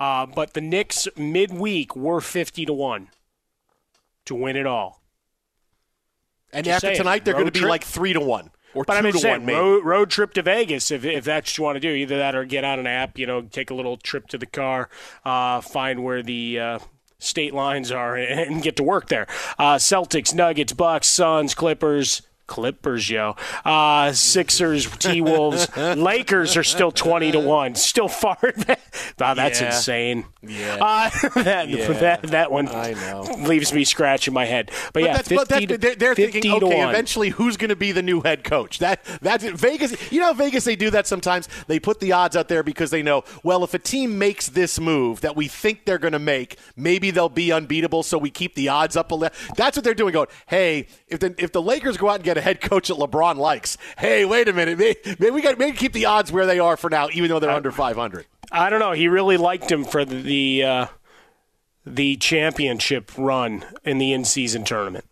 Uh, 0.00 0.24
but 0.24 0.54
the 0.54 0.62
Knicks 0.62 1.06
midweek 1.14 1.94
were 1.94 2.22
50 2.22 2.64
to 2.64 2.72
1 2.72 3.08
to 4.24 4.34
win 4.34 4.56
it 4.56 4.66
all. 4.66 5.02
And 6.54 6.64
Just 6.64 6.76
after 6.76 6.86
saying, 6.86 6.96
tonight, 6.96 7.26
they're 7.26 7.34
going 7.34 7.44
to 7.44 7.52
be 7.52 7.60
trip. 7.60 7.68
like 7.68 7.84
three 7.84 8.14
to 8.14 8.20
one 8.20 8.50
or 8.76 8.84
but 8.84 8.94
two 8.94 8.98
I'm 8.98 9.04
to 9.04 9.12
just 9.12 9.22
saying, 9.22 9.46
one, 9.46 9.54
road, 9.54 9.84
road 9.84 10.10
trip 10.10 10.32
to 10.34 10.42
Vegas 10.42 10.90
if, 10.90 11.04
if 11.04 11.24
that's 11.24 11.52
what 11.52 11.58
you 11.58 11.64
want 11.64 11.76
to 11.76 11.80
do. 11.80 11.88
Either 11.90 12.18
that 12.18 12.34
or 12.34 12.44
get 12.44 12.64
on 12.64 12.78
an 12.78 12.86
app, 12.86 13.18
you 13.18 13.26
know, 13.26 13.42
take 13.42 13.70
a 13.70 13.74
little 13.74 13.96
trip 13.96 14.28
to 14.28 14.38
the 14.38 14.46
car, 14.46 14.88
uh, 15.24 15.60
find 15.60 16.04
where 16.04 16.22
the 16.22 16.60
uh, 16.60 16.78
state 17.18 17.54
lines 17.54 17.90
are, 17.90 18.16
and 18.16 18.62
get 18.62 18.76
to 18.76 18.82
work 18.82 19.08
there. 19.08 19.26
Uh, 19.58 19.76
Celtics, 19.76 20.34
Nuggets, 20.34 20.72
Bucks, 20.72 21.08
Suns, 21.08 21.54
Clippers. 21.54 22.22
Clippers, 22.46 23.08
yo. 23.10 23.36
Uh, 23.64 24.12
Sixers, 24.12 24.86
T 24.98 25.20
Wolves, 25.20 25.68
Lakers 25.76 26.56
are 26.56 26.62
still 26.64 26.92
twenty 26.92 27.32
to 27.32 27.40
one. 27.40 27.74
Still 27.74 28.08
far. 28.08 28.38
wow, 29.18 29.34
that's 29.34 29.60
Yeah. 29.60 29.66
insane. 29.66 30.24
Yeah. 30.42 30.76
Uh, 30.80 31.10
that, 31.42 31.68
Yeah. 31.68 31.88
that 31.92 32.22
that 32.24 32.52
one 32.52 32.68
I 32.68 32.92
know. 32.92 33.22
leaves 33.46 33.72
me 33.72 33.84
scratching 33.84 34.32
my 34.32 34.44
head. 34.44 34.70
But, 34.92 35.02
yeah, 35.02 35.16
that's, 35.16 35.28
50 35.28 35.36
but 35.36 35.48
that's, 35.48 35.66
to, 35.66 35.78
they're, 35.78 35.94
they're 35.96 36.14
50 36.14 36.32
thinking, 36.32 36.60
to 36.60 36.66
okay, 36.66 36.78
one. 36.78 36.88
eventually 36.90 37.30
who's 37.30 37.56
going 37.56 37.70
to 37.70 37.76
be 37.76 37.92
the 37.92 38.02
new 38.02 38.20
head 38.20 38.44
coach? 38.44 38.78
That 38.78 39.04
that's 39.20 39.42
it. 39.44 39.54
Vegas. 39.56 40.12
You 40.12 40.20
know, 40.20 40.32
Vegas 40.32 40.64
they 40.64 40.76
do 40.76 40.90
that 40.90 41.06
sometimes. 41.06 41.48
They 41.66 41.80
put 41.80 42.00
the 42.00 42.12
odds 42.12 42.36
out 42.36 42.48
there 42.48 42.62
because 42.62 42.90
they 42.90 43.02
know, 43.02 43.24
well, 43.42 43.64
if 43.64 43.74
a 43.74 43.78
team 43.78 44.18
makes 44.18 44.48
this 44.48 44.78
move 44.78 45.20
that 45.22 45.34
we 45.36 45.48
think 45.48 45.84
they're 45.84 45.98
going 45.98 46.12
to 46.12 46.18
make, 46.18 46.56
maybe 46.76 47.10
they'll 47.10 47.28
be 47.28 47.50
unbeatable. 47.52 48.02
So 48.02 48.18
we 48.18 48.30
keep 48.30 48.54
the 48.54 48.68
odds 48.68 48.96
up 48.96 49.10
a 49.10 49.14
little. 49.14 49.36
That's 49.56 49.76
what 49.76 49.84
they're 49.84 49.94
doing. 49.94 50.12
Going, 50.12 50.28
hey, 50.46 50.86
if 51.08 51.18
the 51.20 51.34
if 51.38 51.52
the 51.52 51.62
Lakers 51.62 51.96
go 51.96 52.08
out 52.08 52.16
and 52.16 52.24
get 52.24 52.35
a 52.36 52.40
head 52.40 52.60
coach 52.60 52.88
that 52.88 52.96
LeBron 52.96 53.36
likes, 53.36 53.78
hey, 53.98 54.24
wait 54.24 54.48
a 54.48 54.52
minute, 54.52 54.78
maybe, 54.78 54.98
maybe 55.18 55.30
we 55.30 55.42
got 55.42 55.58
maybe 55.58 55.76
keep 55.76 55.92
the 55.92 56.06
odds 56.06 56.30
where 56.32 56.46
they 56.46 56.58
are 56.58 56.76
for 56.76 56.90
now, 56.90 57.08
even 57.12 57.28
though 57.28 57.38
they're 57.38 57.50
under 57.50 57.72
five 57.72 57.96
hundred. 57.96 58.26
I 58.52 58.70
don't 58.70 58.80
know. 58.80 58.92
He 58.92 59.08
really 59.08 59.36
liked 59.36 59.70
him 59.70 59.84
for 59.84 60.04
the 60.04 60.22
the, 60.22 60.64
uh, 60.64 60.86
the 61.84 62.16
championship 62.16 63.10
run 63.16 63.64
in 63.84 63.98
the 63.98 64.12
in 64.12 64.24
season 64.24 64.64
tournament. 64.64 65.04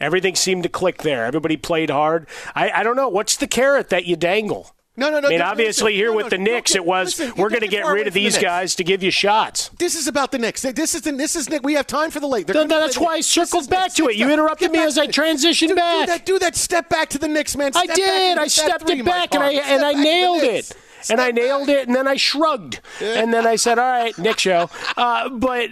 Everything 0.00 0.34
seemed 0.34 0.62
to 0.62 0.68
click 0.68 1.02
there. 1.02 1.26
Everybody 1.26 1.56
played 1.56 1.90
hard. 1.90 2.26
I, 2.54 2.70
I 2.70 2.82
don't 2.82 2.96
know. 2.96 3.08
What's 3.08 3.36
the 3.36 3.46
carrot 3.46 3.90
that 3.90 4.06
you 4.06 4.16
dangle? 4.16 4.74
No, 4.96 5.08
no, 5.08 5.20
no. 5.20 5.28
I 5.28 5.30
mean, 5.30 5.40
obviously, 5.40 5.92
listen, 5.92 5.96
here 5.96 6.10
no, 6.10 6.16
with 6.16 6.24
no, 6.26 6.30
the 6.30 6.38
Knicks, 6.38 6.72
get- 6.72 6.78
it 6.78 6.84
was 6.84 7.18
listen, 7.18 7.34
we're 7.36 7.48
going 7.48 7.60
to 7.60 7.68
get 7.68 7.86
rid 7.86 8.06
of 8.06 8.12
from 8.12 8.22
the 8.22 8.24
these 8.24 8.38
guys 8.38 8.74
to 8.74 8.84
give 8.84 9.02
you 9.02 9.10
shots. 9.10 9.70
This 9.78 9.94
is 9.94 10.08
about 10.08 10.32
the 10.32 10.38
Knicks. 10.38 10.62
This 10.62 10.94
is 10.94 11.02
the 11.02 11.12
this 11.12 11.36
is 11.36 11.48
Nick. 11.48 11.62
We 11.62 11.74
have 11.74 11.86
time 11.86 12.10
for 12.10 12.18
the 12.20 12.26
late. 12.26 12.48
Th- 12.48 12.68
that's 12.68 12.98
why 12.98 13.14
I 13.14 13.20
circled 13.20 13.70
back 13.70 13.94
to 13.94 14.08
it. 14.08 14.16
You 14.16 14.30
interrupted 14.30 14.72
me 14.72 14.80
as 14.80 14.98
I 14.98 15.06
transitioned 15.06 15.76
back. 15.76 16.06
Do 16.06 16.12
that. 16.12 16.26
Do 16.26 16.38
that. 16.40 16.56
Step 16.56 16.88
back 16.88 17.08
to 17.10 17.18
the 17.18 17.28
Knicks, 17.28 17.56
man. 17.56 17.72
I 17.74 17.84
Step 17.84 17.88
back 17.88 17.96
did. 17.96 18.38
I 18.38 18.46
stepped 18.48 18.86
three, 18.86 19.00
it 19.00 19.04
back 19.04 19.34
and 19.34 19.42
I 19.42 19.52
and 19.52 19.84
I 19.84 19.92
back 19.92 20.02
nailed 20.02 20.42
it. 20.42 20.72
And 21.08 21.18
I 21.18 21.30
nailed 21.30 21.70
it, 21.70 21.86
and 21.86 21.96
then 21.96 22.06
I 22.06 22.16
shrugged, 22.16 22.80
and 23.00 23.32
then 23.32 23.46
I 23.46 23.56
said, 23.56 23.78
"All 23.78 23.90
right, 23.90 24.16
Nick 24.18 24.38
show." 24.38 24.68
Uh, 24.98 25.30
but 25.30 25.70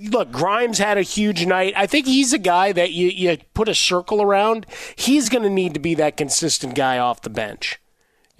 look, 0.00 0.32
Grimes 0.32 0.78
had 0.78 0.96
a 0.96 1.02
huge 1.02 1.44
night. 1.44 1.74
I 1.76 1.86
think 1.86 2.06
he's 2.06 2.32
a 2.32 2.38
guy 2.38 2.72
that 2.72 2.90
you 2.92 3.08
you 3.08 3.36
put 3.52 3.68
a 3.68 3.74
circle 3.74 4.22
around. 4.22 4.64
He's 4.96 5.28
going 5.28 5.42
to 5.42 5.50
need 5.50 5.74
to 5.74 5.80
be 5.80 5.94
that 5.96 6.16
consistent 6.16 6.74
guy 6.74 6.96
off 6.96 7.20
the 7.20 7.28
bench 7.28 7.78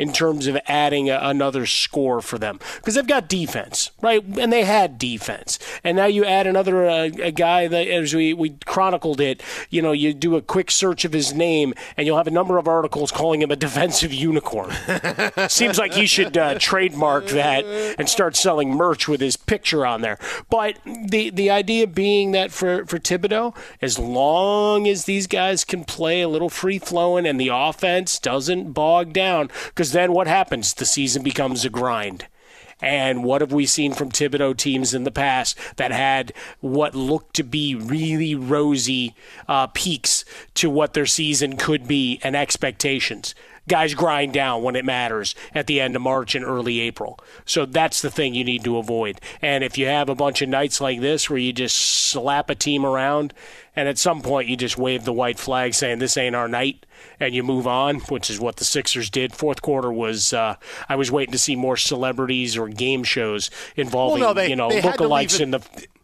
in 0.00 0.12
terms 0.12 0.46
of 0.46 0.56
adding 0.66 1.10
a, 1.10 1.18
another 1.22 1.66
score 1.66 2.22
for 2.22 2.38
them 2.38 2.58
because 2.76 2.94
they've 2.94 3.06
got 3.06 3.28
defense, 3.28 3.90
right? 4.00 4.24
And 4.38 4.50
they 4.50 4.64
had 4.64 4.98
defense, 4.98 5.58
and 5.84 5.96
now 5.96 6.06
you 6.06 6.24
add 6.24 6.46
another 6.46 6.88
uh, 6.88 7.10
a 7.20 7.30
guy 7.30 7.68
that, 7.68 7.86
as 7.86 8.14
we 8.14 8.32
we 8.32 8.50
chronicled 8.64 9.20
it, 9.20 9.42
you 9.68 9.82
know, 9.82 9.92
you 9.92 10.14
do 10.14 10.36
a 10.36 10.42
quick 10.42 10.70
search 10.70 11.04
of 11.04 11.12
his 11.12 11.34
name, 11.34 11.74
and 11.96 12.06
you'll 12.06 12.16
have 12.16 12.26
a 12.26 12.30
number 12.30 12.56
of 12.56 12.66
articles 12.66 13.12
calling 13.12 13.42
him 13.42 13.50
a 13.50 13.56
defensive 13.56 14.12
unicorn. 14.12 14.72
Seems 15.48 15.78
like 15.78 15.92
he 15.92 16.06
should 16.06 16.36
uh, 16.36 16.58
trademark 16.58 17.26
that 17.28 17.66
and 17.98 18.08
start 18.08 18.36
selling 18.36 18.70
merch 18.70 19.06
with 19.06 19.20
his 19.20 19.36
picture 19.36 19.84
on 19.84 20.00
there. 20.00 20.18
But 20.48 20.78
the 20.84 21.28
the 21.28 21.50
idea 21.50 21.86
being 21.86 22.32
that 22.32 22.52
for 22.52 22.86
for 22.86 22.98
Thibodeau, 22.98 23.54
as 23.82 23.98
long 23.98 24.88
as 24.88 25.04
these 25.04 25.26
guys 25.26 25.62
can 25.64 25.84
play 25.84 26.22
a 26.22 26.28
little 26.28 26.48
free 26.48 26.78
flowing 26.78 27.26
and 27.26 27.38
the 27.38 27.50
offense 27.52 28.18
doesn't 28.18 28.72
bog 28.72 29.12
down, 29.12 29.50
because 29.66 29.89
then 29.92 30.12
what 30.12 30.26
happens? 30.26 30.74
The 30.74 30.86
season 30.86 31.22
becomes 31.22 31.64
a 31.64 31.70
grind. 31.70 32.26
And 32.82 33.24
what 33.24 33.42
have 33.42 33.52
we 33.52 33.66
seen 33.66 33.92
from 33.92 34.10
Thibodeau 34.10 34.56
teams 34.56 34.94
in 34.94 35.04
the 35.04 35.10
past 35.10 35.58
that 35.76 35.92
had 35.92 36.32
what 36.60 36.94
looked 36.94 37.36
to 37.36 37.42
be 37.42 37.74
really 37.74 38.34
rosy 38.34 39.14
uh, 39.48 39.66
peaks 39.68 40.24
to 40.54 40.70
what 40.70 40.94
their 40.94 41.06
season 41.06 41.56
could 41.56 41.86
be 41.86 42.20
and 42.22 42.34
expectations? 42.34 43.34
Guys 43.68 43.94
grind 43.94 44.32
down 44.32 44.62
when 44.62 44.76
it 44.76 44.84
matters 44.84 45.34
at 45.54 45.66
the 45.66 45.80
end 45.80 45.94
of 45.96 46.02
March 46.02 46.34
and 46.34 46.44
early 46.44 46.80
April. 46.80 47.18
So 47.44 47.66
that's 47.66 48.02
the 48.02 48.10
thing 48.10 48.34
you 48.34 48.44
need 48.44 48.64
to 48.64 48.78
avoid. 48.78 49.20
And 49.40 49.62
if 49.62 49.78
you 49.78 49.86
have 49.86 50.08
a 50.08 50.14
bunch 50.14 50.42
of 50.42 50.48
nights 50.48 50.80
like 50.80 51.00
this 51.00 51.30
where 51.30 51.38
you 51.38 51.52
just 51.52 51.76
slap 51.76 52.50
a 52.50 52.54
team 52.54 52.84
around 52.84 53.32
and 53.76 53.88
at 53.88 53.98
some 53.98 54.22
point 54.22 54.48
you 54.48 54.56
just 54.56 54.76
wave 54.76 55.04
the 55.04 55.12
white 55.12 55.38
flag 55.38 55.74
saying 55.74 55.98
this 56.00 56.16
ain't 56.16 56.34
our 56.34 56.48
night 56.48 56.84
and 57.20 57.34
you 57.34 57.42
move 57.42 57.66
on, 57.66 58.00
which 58.00 58.28
is 58.30 58.40
what 58.40 58.56
the 58.56 58.64
Sixers 58.64 59.08
did. 59.10 59.32
Fourth 59.32 59.62
quarter 59.62 59.92
was 59.92 60.32
uh, 60.32 60.56
I 60.88 60.96
was 60.96 61.10
waiting 61.12 61.32
to 61.32 61.38
see 61.38 61.54
more 61.56 61.76
celebrities 61.76 62.56
or 62.56 62.68
game 62.68 63.04
shows 63.04 63.50
involving 63.76 64.20
Well, 64.22 64.34
no, 64.34 64.40
they- 64.40 64.50
you 64.50 64.56
know 64.56 64.68
lookalikes 64.70 65.40
in 65.40 65.50
the 65.52 65.60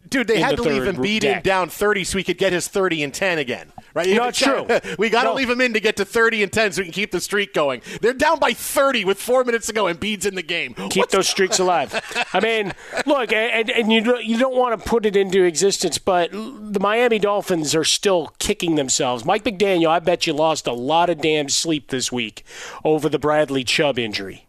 Dude, 0.08 0.28
they 0.28 0.38
had 0.38 0.52
the 0.56 0.62
to 0.62 0.68
leave 0.68 1.02
beat 1.02 1.24
him 1.24 1.42
down 1.42 1.68
30 1.68 2.04
so 2.04 2.16
he 2.16 2.22
could 2.22 2.38
get 2.38 2.52
his 2.52 2.68
30 2.68 3.02
and 3.02 3.12
10 3.12 3.38
again. 3.38 3.72
Right? 3.96 4.10
No, 4.10 4.28
it's 4.28 4.38
true. 4.38 4.66
we 4.98 5.08
got 5.08 5.22
to 5.22 5.30
No. 5.30 5.34
leave 5.34 5.48
them 5.48 5.62
in 5.62 5.72
to 5.72 5.80
get 5.80 5.96
to 5.96 6.04
30 6.04 6.42
and 6.42 6.52
10 6.52 6.72
so 6.72 6.80
we 6.82 6.84
can 6.84 6.92
keep 6.92 7.12
the 7.12 7.20
streak 7.20 7.54
going. 7.54 7.80
They're 8.02 8.12
down 8.12 8.38
by 8.38 8.52
30 8.52 9.06
with 9.06 9.18
four 9.18 9.42
minutes 9.42 9.66
to 9.68 9.72
go, 9.72 9.86
and 9.86 9.98
Bede's 9.98 10.26
in 10.26 10.34
the 10.34 10.42
game. 10.42 10.74
keep 10.90 11.08
those 11.08 11.28
streaks 11.28 11.58
alive. 11.58 11.98
I 12.34 12.40
mean, 12.40 12.74
look, 13.06 13.32
and, 13.32 13.70
and 13.70 13.90
you 13.90 14.18
you 14.18 14.38
don't 14.38 14.54
want 14.54 14.78
to 14.78 14.86
put 14.88 15.06
it 15.06 15.16
into 15.16 15.42
existence, 15.44 15.96
but 15.96 16.30
the 16.30 16.78
Miami 16.78 17.18
Dolphins 17.18 17.74
are 17.74 17.84
still 17.84 18.34
kicking 18.38 18.74
themselves. 18.74 19.24
Mike 19.24 19.44
McDaniel, 19.44 19.88
I 19.88 19.98
bet 20.00 20.26
you 20.26 20.34
lost 20.34 20.66
a 20.66 20.72
lot 20.72 21.08
of 21.08 21.20
damn 21.22 21.48
sleep 21.48 21.88
this 21.88 22.12
week 22.12 22.44
over 22.84 23.08
the 23.08 23.18
Bradley 23.18 23.64
Chubb 23.64 23.98
injury. 23.98 24.45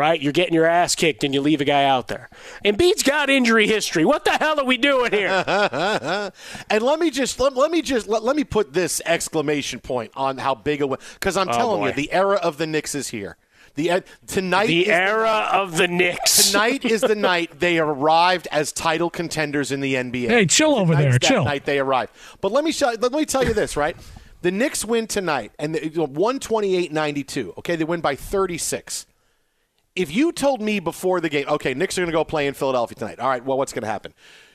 Right, 0.00 0.18
you're 0.18 0.32
getting 0.32 0.54
your 0.54 0.64
ass 0.64 0.94
kicked 0.94 1.24
and 1.24 1.34
you 1.34 1.42
leave 1.42 1.60
a 1.60 1.66
guy 1.66 1.84
out 1.84 2.08
there. 2.08 2.30
And 2.64 2.78
Bede's 2.78 3.02
got 3.02 3.28
injury 3.28 3.66
history. 3.66 4.06
What 4.06 4.24
the 4.24 4.30
hell 4.30 4.58
are 4.58 4.64
we 4.64 4.78
doing 4.78 5.12
here? 5.12 5.28
and 6.70 6.82
let 6.82 6.98
me 6.98 7.10
just 7.10 7.38
let, 7.38 7.54
let 7.54 7.70
me 7.70 7.82
just 7.82 8.08
let, 8.08 8.22
let 8.22 8.34
me 8.34 8.42
put 8.44 8.72
this 8.72 9.02
exclamation 9.04 9.78
point 9.78 10.10
on 10.16 10.38
how 10.38 10.54
big 10.54 10.80
a 10.80 10.86
win 10.86 10.98
because 11.14 11.36
I'm 11.36 11.50
Oh, 11.50 11.52
telling 11.52 11.80
boy. 11.82 11.88
you 11.88 11.92
the 11.92 12.12
era 12.12 12.36
of 12.36 12.56
the 12.56 12.66
Knicks 12.66 12.94
is 12.94 13.08
here. 13.08 13.36
The 13.74 13.90
uh, 13.90 14.00
tonight 14.26 14.68
The 14.68 14.82
is 14.84 14.88
era 14.88 15.48
of 15.52 15.76
the 15.76 15.86
Knicks. 15.86 16.50
Tonight 16.50 16.86
is 16.86 17.02
the 17.02 17.14
night 17.14 17.60
they 17.60 17.78
arrived 17.78 18.48
as 18.50 18.72
title 18.72 19.10
contenders 19.10 19.70
in 19.70 19.80
the 19.80 19.96
NBA. 19.96 20.28
Hey, 20.28 20.46
chill 20.46 20.76
over 20.76 20.94
Tonight's 20.94 21.02
there, 21.02 21.12
that 21.18 21.22
chill. 21.22 21.44
Night 21.44 21.66
they 21.66 21.78
arrived. 21.78 22.12
But 22.40 22.52
let 22.52 22.64
me 22.64 22.72
show, 22.72 22.94
let 22.98 23.12
me 23.12 23.26
tell 23.26 23.44
you 23.44 23.52
this, 23.52 23.76
right? 23.76 23.98
The 24.40 24.50
Knicks 24.50 24.82
win 24.82 25.06
tonight 25.06 25.52
and 25.58 25.74
the, 25.74 25.80
128-92. 25.80 27.58
Okay, 27.58 27.76
they 27.76 27.84
win 27.84 28.00
by 28.00 28.14
36. 28.16 29.04
If 29.96 30.14
you 30.14 30.32
told 30.32 30.60
me 30.60 30.78
before 30.78 31.20
the 31.20 31.28
game, 31.28 31.48
okay, 31.48 31.74
Knicks 31.74 31.98
are 31.98 32.02
going 32.02 32.10
to 32.10 32.16
go 32.16 32.24
play 32.24 32.46
in 32.46 32.54
Philadelphia 32.54 32.94
tonight. 32.96 33.18
All 33.18 33.28
right, 33.28 33.44
well, 33.44 33.58
what's 33.58 33.72
going 33.72 33.82
to 33.82 33.88
happen? 33.88 34.14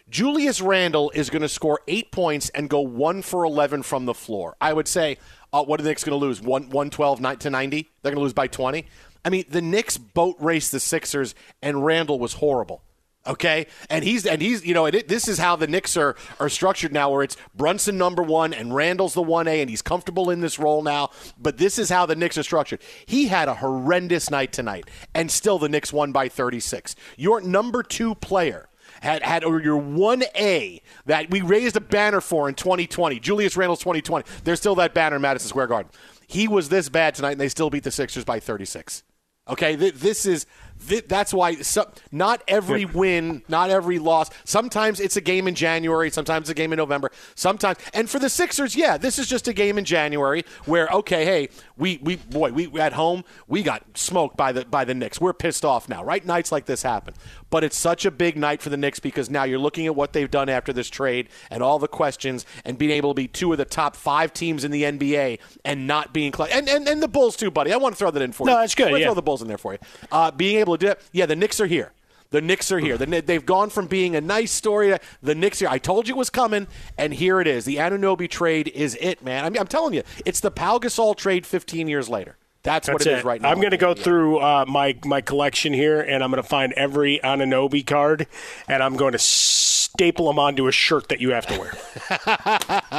Julius 0.09 0.61
Randle 0.61 1.11
is 1.15 1.29
going 1.29 1.41
to 1.41 1.49
score 1.49 1.81
eight 1.87 2.11
points 2.11 2.49
and 2.49 2.69
go 2.69 2.79
one 2.79 3.21
for 3.21 3.43
11 3.43 3.83
from 3.83 4.05
the 4.05 4.13
floor. 4.13 4.55
I 4.61 4.71
would 4.71 4.87
say, 4.87 5.17
uh, 5.51 5.63
what 5.63 5.79
are 5.79 5.83
the 5.83 5.89
Knicks 5.89 6.03
going 6.03 6.17
to 6.17 6.23
lose? 6.23 6.41
One, 6.41 6.63
112 6.63 7.21
ni- 7.21 7.35
to 7.37 7.49
90? 7.49 7.89
They're 8.01 8.11
going 8.11 8.19
to 8.19 8.23
lose 8.23 8.33
by 8.33 8.47
20? 8.47 8.85
I 9.25 9.29
mean, 9.29 9.45
the 9.49 9.61
Knicks 9.61 9.97
boat 9.97 10.35
raced 10.39 10.71
the 10.71 10.79
Sixers, 10.79 11.33
and 11.61 11.83
Randle 11.83 12.19
was 12.19 12.33
horrible. 12.33 12.83
Okay, 13.27 13.65
and 13.89 14.03
he's 14.03 14.25
and 14.25 14.39
he's 14.39 14.63
you 14.63 14.75
know 14.75 14.85
it, 14.85 15.07
this 15.07 15.27
is 15.27 15.39
how 15.39 15.55
the 15.55 15.65
Knicks 15.65 15.97
are 15.97 16.15
are 16.39 16.49
structured 16.49 16.93
now, 16.93 17.09
where 17.09 17.23
it's 17.23 17.37
Brunson 17.55 17.97
number 17.97 18.21
one 18.21 18.53
and 18.53 18.75
Randle's 18.75 19.15
the 19.15 19.21
one 19.21 19.47
A, 19.47 19.61
and 19.61 19.69
he's 19.69 19.81
comfortable 19.81 20.29
in 20.29 20.41
this 20.41 20.59
role 20.59 20.83
now. 20.83 21.09
But 21.39 21.57
this 21.57 21.79
is 21.79 21.89
how 21.89 22.05
the 22.05 22.15
Knicks 22.15 22.37
are 22.37 22.43
structured. 22.43 22.81
He 23.07 23.27
had 23.27 23.47
a 23.47 23.55
horrendous 23.55 24.29
night 24.29 24.53
tonight, 24.53 24.89
and 25.15 25.31
still 25.31 25.57
the 25.57 25.69
Knicks 25.69 25.91
won 25.91 26.11
by 26.11 26.29
36. 26.29 26.95
Your 27.17 27.41
number 27.41 27.81
two 27.81 28.13
player 28.13 28.69
had 29.01 29.23
had 29.23 29.43
or 29.43 29.59
your 29.59 29.77
one 29.77 30.23
A 30.35 30.81
that 31.07 31.29
we 31.31 31.41
raised 31.41 31.75
a 31.75 31.81
banner 31.81 32.21
for 32.21 32.47
in 32.47 32.53
2020, 32.55 33.19
Julius 33.19 33.57
Randle's 33.57 33.79
2020. 33.79 34.23
There's 34.43 34.59
still 34.59 34.75
that 34.75 34.93
banner 34.93 35.15
in 35.15 35.23
Madison 35.23 35.49
Square 35.49 35.67
Garden. 35.67 35.91
He 36.27 36.47
was 36.47 36.69
this 36.69 36.89
bad 36.89 37.15
tonight, 37.15 37.33
and 37.33 37.41
they 37.41 37.49
still 37.49 37.69
beat 37.69 37.83
the 37.83 37.91
Sixers 37.91 38.23
by 38.23 38.39
36. 38.39 39.03
Okay, 39.47 39.75
Th- 39.75 39.93
this 39.93 40.25
is 40.25 40.47
th- 40.87 41.05
that's 41.07 41.33
why 41.33 41.55
so, 41.55 41.89
not 42.11 42.43
every 42.47 42.85
win, 42.85 43.43
not 43.47 43.69
every 43.69 43.99
loss. 43.99 44.29
Sometimes 44.43 44.99
it's 44.99 45.17
a 45.17 45.21
game 45.21 45.47
in 45.47 45.55
January, 45.55 46.09
sometimes 46.09 46.43
it's 46.43 46.49
a 46.51 46.53
game 46.53 46.73
in 46.73 46.77
November. 46.77 47.11
Sometimes, 47.35 47.77
and 47.93 48.09
for 48.09 48.19
the 48.19 48.29
Sixers, 48.29 48.75
yeah, 48.75 48.97
this 48.97 49.19
is 49.19 49.27
just 49.27 49.47
a 49.47 49.53
game 49.53 49.77
in 49.77 49.85
January 49.85 50.43
where 50.65 50.87
okay, 50.89 51.25
hey, 51.25 51.49
we 51.77 51.99
we 52.01 52.15
boy, 52.17 52.51
we 52.51 52.67
at 52.79 52.93
home 52.93 53.23
we 53.47 53.63
got 53.63 53.83
smoked 53.95 54.37
by 54.37 54.51
the 54.51 54.65
by 54.65 54.85
the 54.85 54.93
Knicks. 54.93 55.19
We're 55.19 55.33
pissed 55.33 55.65
off 55.65 55.89
now, 55.89 56.03
right? 56.03 56.25
Nights 56.25 56.51
like 56.51 56.65
this 56.65 56.83
happen, 56.83 57.13
but 57.49 57.63
it's 57.63 57.77
such 57.77 58.05
a 58.05 58.11
big 58.11 58.37
night 58.37 58.61
for 58.61 58.69
the 58.69 58.77
Knicks 58.77 58.99
because 58.99 59.29
now 59.29 59.43
you're 59.43 59.59
looking 59.59 59.85
at 59.85 59.95
what 59.95 60.13
they've 60.13 60.29
done 60.31 60.49
after 60.49 60.73
this 60.73 60.89
trade 60.89 61.29
and 61.49 61.61
all 61.63 61.79
the 61.79 61.87
questions 61.87 62.45
and 62.63 62.77
being 62.77 62.91
able 62.91 63.11
to 63.11 63.15
be 63.15 63.27
two 63.27 63.51
of 63.51 63.57
the 63.57 63.65
top 63.65 63.95
five 63.95 64.33
teams 64.33 64.63
in 64.63 64.71
the 64.71 64.83
NBA 64.83 65.39
and 65.63 65.87
not 65.87 66.13
being 66.13 66.33
cl- 66.33 66.49
and 66.51 66.67
and, 66.69 66.87
and 66.87 67.01
the 67.01 67.07
Bulls 67.07 67.35
too, 67.35 67.51
buddy. 67.51 67.71
I 67.71 67.77
want 67.77 67.93
to 67.95 67.99
throw 67.99 68.11
that 68.11 68.21
in 68.21 68.31
for 68.31 68.45
No, 68.45 68.53
you. 68.53 68.57
No, 68.57 68.61
that's 68.61 68.75
good, 68.75 68.93
I 68.93 68.97
yeah. 68.97 69.05
Throw 69.05 69.13
the 69.13 69.21
Bulls 69.21 69.41
in 69.41 69.47
there 69.47 69.57
for 69.57 69.73
you. 69.73 69.79
Uh, 70.11 70.31
being 70.31 70.57
able 70.57 70.64
to 70.73 70.85
do 70.85 70.91
it, 70.91 71.01
yeah. 71.11 71.25
The 71.25 71.35
Knicks 71.35 71.59
are 71.59 71.67
here. 71.67 71.91
The 72.31 72.41
Knicks 72.41 72.71
are 72.71 72.79
here. 72.79 72.97
The, 72.97 73.21
they've 73.21 73.45
gone 73.45 73.69
from 73.69 73.87
being 73.87 74.15
a 74.15 74.21
nice 74.21 74.51
story 74.51 74.89
to 74.89 74.99
the 75.21 75.35
Knicks 75.35 75.59
here. 75.59 75.69
I 75.69 75.77
told 75.77 76.07
you 76.07 76.15
it 76.15 76.17
was 76.17 76.29
coming, 76.29 76.67
and 76.97 77.13
here 77.13 77.39
it 77.39 77.47
is. 77.47 77.65
The 77.65 77.77
Anunoby 77.77 78.29
trade 78.29 78.67
is 78.69 78.97
it, 78.99 79.23
man. 79.23 79.45
I 79.45 79.49
mean, 79.49 79.59
I'm 79.59 79.67
telling 79.67 79.93
you, 79.93 80.03
it's 80.25 80.39
the 80.39 80.51
Pau 80.51 80.79
Gasol 80.79 81.15
trade 81.15 81.45
15 81.45 81.87
years 81.87 82.09
later. 82.09 82.35
That's, 82.63 82.87
what 82.87 82.97
That's 82.97 83.05
it 83.05 83.19
is 83.19 83.23
right 83.23 83.39
now. 83.39 83.51
I'm 83.51 83.59
going 83.59 83.71
to 83.71 83.77
go 83.77 83.93
through 83.93 84.39
uh, 84.39 84.65
my 84.67 84.97
my 85.05 85.21
collection 85.21 85.71
here, 85.71 86.01
and 86.01 86.23
I'm 86.23 86.31
going 86.31 86.41
to 86.41 86.49
find 86.49 86.73
every 86.73 87.19
Anunoby 87.23 87.85
card, 87.85 88.25
and 88.67 88.81
I'm 88.81 88.95
going 88.95 89.11
to 89.11 89.19
staple 89.19 90.27
them 90.27 90.39
onto 90.39 90.67
a 90.67 90.71
shirt 90.71 91.09
that 91.09 91.21
you 91.21 91.31
have 91.31 91.45
to 91.45 91.59
wear. 91.59 91.71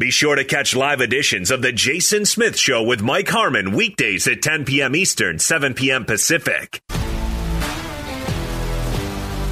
Be 0.00 0.10
sure 0.10 0.34
to 0.34 0.44
catch 0.44 0.74
live 0.74 1.02
editions 1.02 1.50
of 1.50 1.60
The 1.60 1.72
Jason 1.72 2.24
Smith 2.24 2.56
Show 2.58 2.82
with 2.82 3.02
Mike 3.02 3.28
Harmon 3.28 3.72
weekdays 3.72 4.26
at 4.26 4.40
10 4.40 4.64
p.m. 4.64 4.96
Eastern, 4.96 5.38
7 5.38 5.74
p.m. 5.74 6.06
Pacific. 6.06 6.80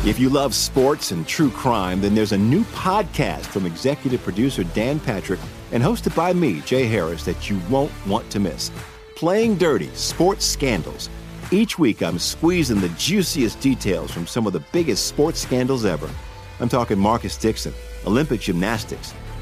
If 0.07 0.19
you 0.19 0.31
love 0.31 0.55
sports 0.55 1.11
and 1.11 1.29
true 1.29 1.51
crime, 1.51 2.01
then 2.01 2.15
there's 2.15 2.33
a 2.33 2.39
new 2.39 2.65
podcast 2.65 3.45
from 3.45 3.67
executive 3.67 4.23
producer 4.23 4.65
Dan 4.65 4.99
Patrick 4.99 5.39
and 5.71 5.83
hosted 5.83 6.17
by 6.17 6.33
me, 6.33 6.63
Jay 6.63 6.87
Harris, 6.87 7.27
that 7.27 7.51
you 7.51 7.61
won't 7.69 7.93
want 8.07 8.31
to 8.31 8.41
miss. 8.41 8.71
Playing 9.17 9.55
Dirty 9.59 9.91
Sports 9.93 10.47
Scandals. 10.47 11.11
Each 11.51 11.79
week, 11.79 12.03
I'm 12.03 12.19
squeezing 12.19 12.81
the 12.81 12.89
juiciest 12.97 13.61
details 13.61 14.11
from 14.11 14.27
some 14.27 14.47
of 14.47 14.55
the 14.55 14.65
biggest 14.73 15.09
sports 15.09 15.41
scandals 15.41 15.85
ever. 15.85 16.09
I'm 16.59 16.71
talking 16.71 16.99
Marcus 16.99 17.37
Dixon, 17.37 17.75
Olympic 18.07 18.41
gymnastics, 18.41 19.13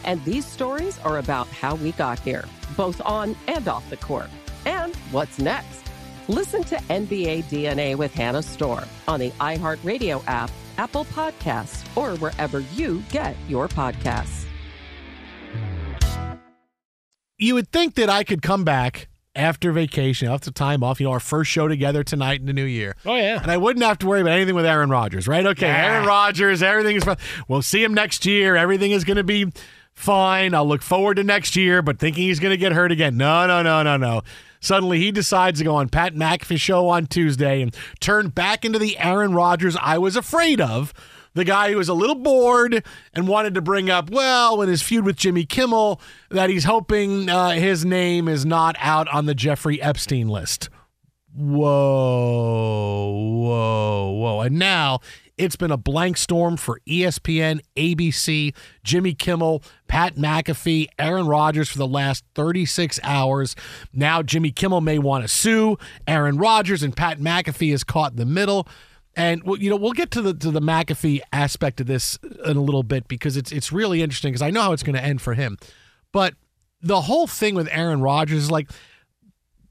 LeBron 0.00 0.04
James. 0.04 0.04
And 0.04 0.24
these 0.24 0.46
stories 0.46 0.98
are 1.00 1.18
about 1.18 1.48
how 1.48 1.74
we 1.76 1.92
got 1.92 2.18
here, 2.20 2.44
both 2.76 3.00
on 3.04 3.36
and 3.48 3.66
off 3.68 3.88
the 3.90 3.96
court. 3.96 4.28
And 4.66 4.94
what's 5.10 5.38
next? 5.38 5.80
Listen 6.28 6.62
to 6.64 6.76
NBA 6.76 7.44
DNA 7.44 7.96
with 7.96 8.12
Hannah 8.14 8.42
Storm 8.42 8.84
on 9.08 9.20
the 9.20 9.30
iHeartRadio 9.40 10.22
app, 10.26 10.50
Apple 10.78 11.04
Podcasts, 11.06 11.84
or 11.96 12.16
wherever 12.18 12.60
you 12.74 13.02
get 13.10 13.34
your 13.48 13.68
podcasts. 13.68 14.44
You 17.38 17.54
would 17.54 17.70
think 17.72 17.94
that 17.94 18.10
I 18.10 18.22
could 18.22 18.42
come 18.42 18.64
back 18.64 19.08
after 19.34 19.72
vacation, 19.72 20.28
after 20.28 20.50
time 20.50 20.82
off, 20.84 21.00
you 21.00 21.06
know, 21.06 21.12
our 21.12 21.20
first 21.20 21.50
show 21.50 21.68
together 21.68 22.04
tonight 22.04 22.40
in 22.40 22.46
the 22.46 22.52
new 22.52 22.64
year. 22.64 22.94
Oh, 23.06 23.16
yeah. 23.16 23.40
And 23.40 23.50
I 23.50 23.56
wouldn't 23.56 23.84
have 23.84 23.98
to 24.00 24.06
worry 24.06 24.20
about 24.20 24.32
anything 24.32 24.54
with 24.54 24.66
Aaron 24.66 24.90
Rodgers, 24.90 25.26
right? 25.26 25.46
Okay, 25.46 25.66
Yeah. 25.68 25.94
Aaron 25.94 26.06
Rodgers, 26.06 26.62
everything 26.62 26.96
is 26.96 27.04
fine. 27.04 27.16
We'll 27.48 27.62
see 27.62 27.82
him 27.82 27.94
next 27.94 28.26
year. 28.26 28.56
Everything 28.56 28.90
is 28.90 29.04
going 29.04 29.16
to 29.16 29.24
be 29.24 29.50
fine. 29.94 30.54
I'll 30.54 30.66
look 30.66 30.82
forward 30.82 31.16
to 31.16 31.24
next 31.24 31.56
year, 31.56 31.82
but 31.82 31.98
thinking 31.98 32.24
he's 32.24 32.40
going 32.40 32.52
to 32.52 32.56
get 32.56 32.72
hurt 32.72 32.92
again. 32.92 33.16
No, 33.16 33.46
no, 33.46 33.62
no, 33.62 33.82
no, 33.82 33.96
no. 33.96 34.22
Suddenly 34.60 34.98
he 34.98 35.10
decides 35.10 35.58
to 35.58 35.64
go 35.64 35.76
on 35.76 35.88
Pat 35.88 36.14
McAfee 36.14 36.58
show 36.58 36.88
on 36.88 37.06
Tuesday 37.06 37.62
and 37.62 37.74
turn 37.98 38.28
back 38.28 38.64
into 38.64 38.78
the 38.78 38.98
Aaron 38.98 39.34
Rodgers 39.34 39.76
I 39.80 39.98
was 39.98 40.16
afraid 40.16 40.60
of. 40.60 40.92
The 41.32 41.44
guy 41.44 41.70
who 41.70 41.76
was 41.76 41.88
a 41.88 41.94
little 41.94 42.16
bored 42.16 42.84
and 43.14 43.28
wanted 43.28 43.54
to 43.54 43.62
bring 43.62 43.88
up, 43.88 44.10
well, 44.10 44.60
in 44.62 44.68
his 44.68 44.82
feud 44.82 45.04
with 45.04 45.16
Jimmy 45.16 45.44
Kimmel, 45.44 46.00
that 46.28 46.50
he's 46.50 46.64
hoping 46.64 47.28
uh, 47.28 47.50
his 47.50 47.84
name 47.84 48.26
is 48.26 48.44
not 48.44 48.74
out 48.80 49.06
on 49.08 49.26
the 49.26 49.34
Jeffrey 49.34 49.80
Epstein 49.80 50.28
list. 50.28 50.68
Whoa, 51.32 53.12
whoa, 53.12 54.10
whoa. 54.10 54.40
And 54.40 54.58
now 54.58 54.98
it's 55.40 55.56
been 55.56 55.70
a 55.70 55.76
blank 55.78 56.18
storm 56.18 56.58
for 56.58 56.80
ESPN, 56.86 57.60
ABC, 57.74 58.54
Jimmy 58.84 59.14
Kimmel, 59.14 59.62
Pat 59.88 60.16
McAfee, 60.16 60.88
Aaron 60.98 61.26
Rodgers 61.26 61.70
for 61.70 61.78
the 61.78 61.86
last 61.86 62.24
36 62.34 63.00
hours. 63.02 63.56
Now 63.92 64.22
Jimmy 64.22 64.50
Kimmel 64.50 64.82
may 64.82 64.98
want 64.98 65.24
to 65.24 65.28
sue 65.28 65.78
Aaron 66.06 66.36
Rodgers, 66.36 66.82
and 66.82 66.94
Pat 66.94 67.18
McAfee 67.18 67.72
is 67.72 67.84
caught 67.84 68.12
in 68.12 68.18
the 68.18 68.26
middle. 68.26 68.68
And 69.16 69.42
well, 69.42 69.56
you 69.56 69.70
know, 69.70 69.76
we'll 69.76 69.92
get 69.92 70.10
to 70.12 70.22
the 70.22 70.34
to 70.34 70.50
the 70.50 70.60
McAfee 70.60 71.20
aspect 71.32 71.80
of 71.80 71.86
this 71.86 72.18
in 72.44 72.56
a 72.58 72.60
little 72.60 72.82
bit 72.82 73.08
because 73.08 73.38
it's 73.38 73.50
it's 73.50 73.72
really 73.72 74.02
interesting 74.02 74.32
because 74.32 74.42
I 74.42 74.50
know 74.50 74.60
how 74.60 74.72
it's 74.72 74.82
going 74.82 74.96
to 74.96 75.02
end 75.02 75.22
for 75.22 75.32
him. 75.32 75.56
But 76.12 76.34
the 76.82 77.00
whole 77.02 77.26
thing 77.26 77.54
with 77.54 77.68
Aaron 77.72 78.02
Rodgers 78.02 78.44
is 78.44 78.50
like 78.50 78.70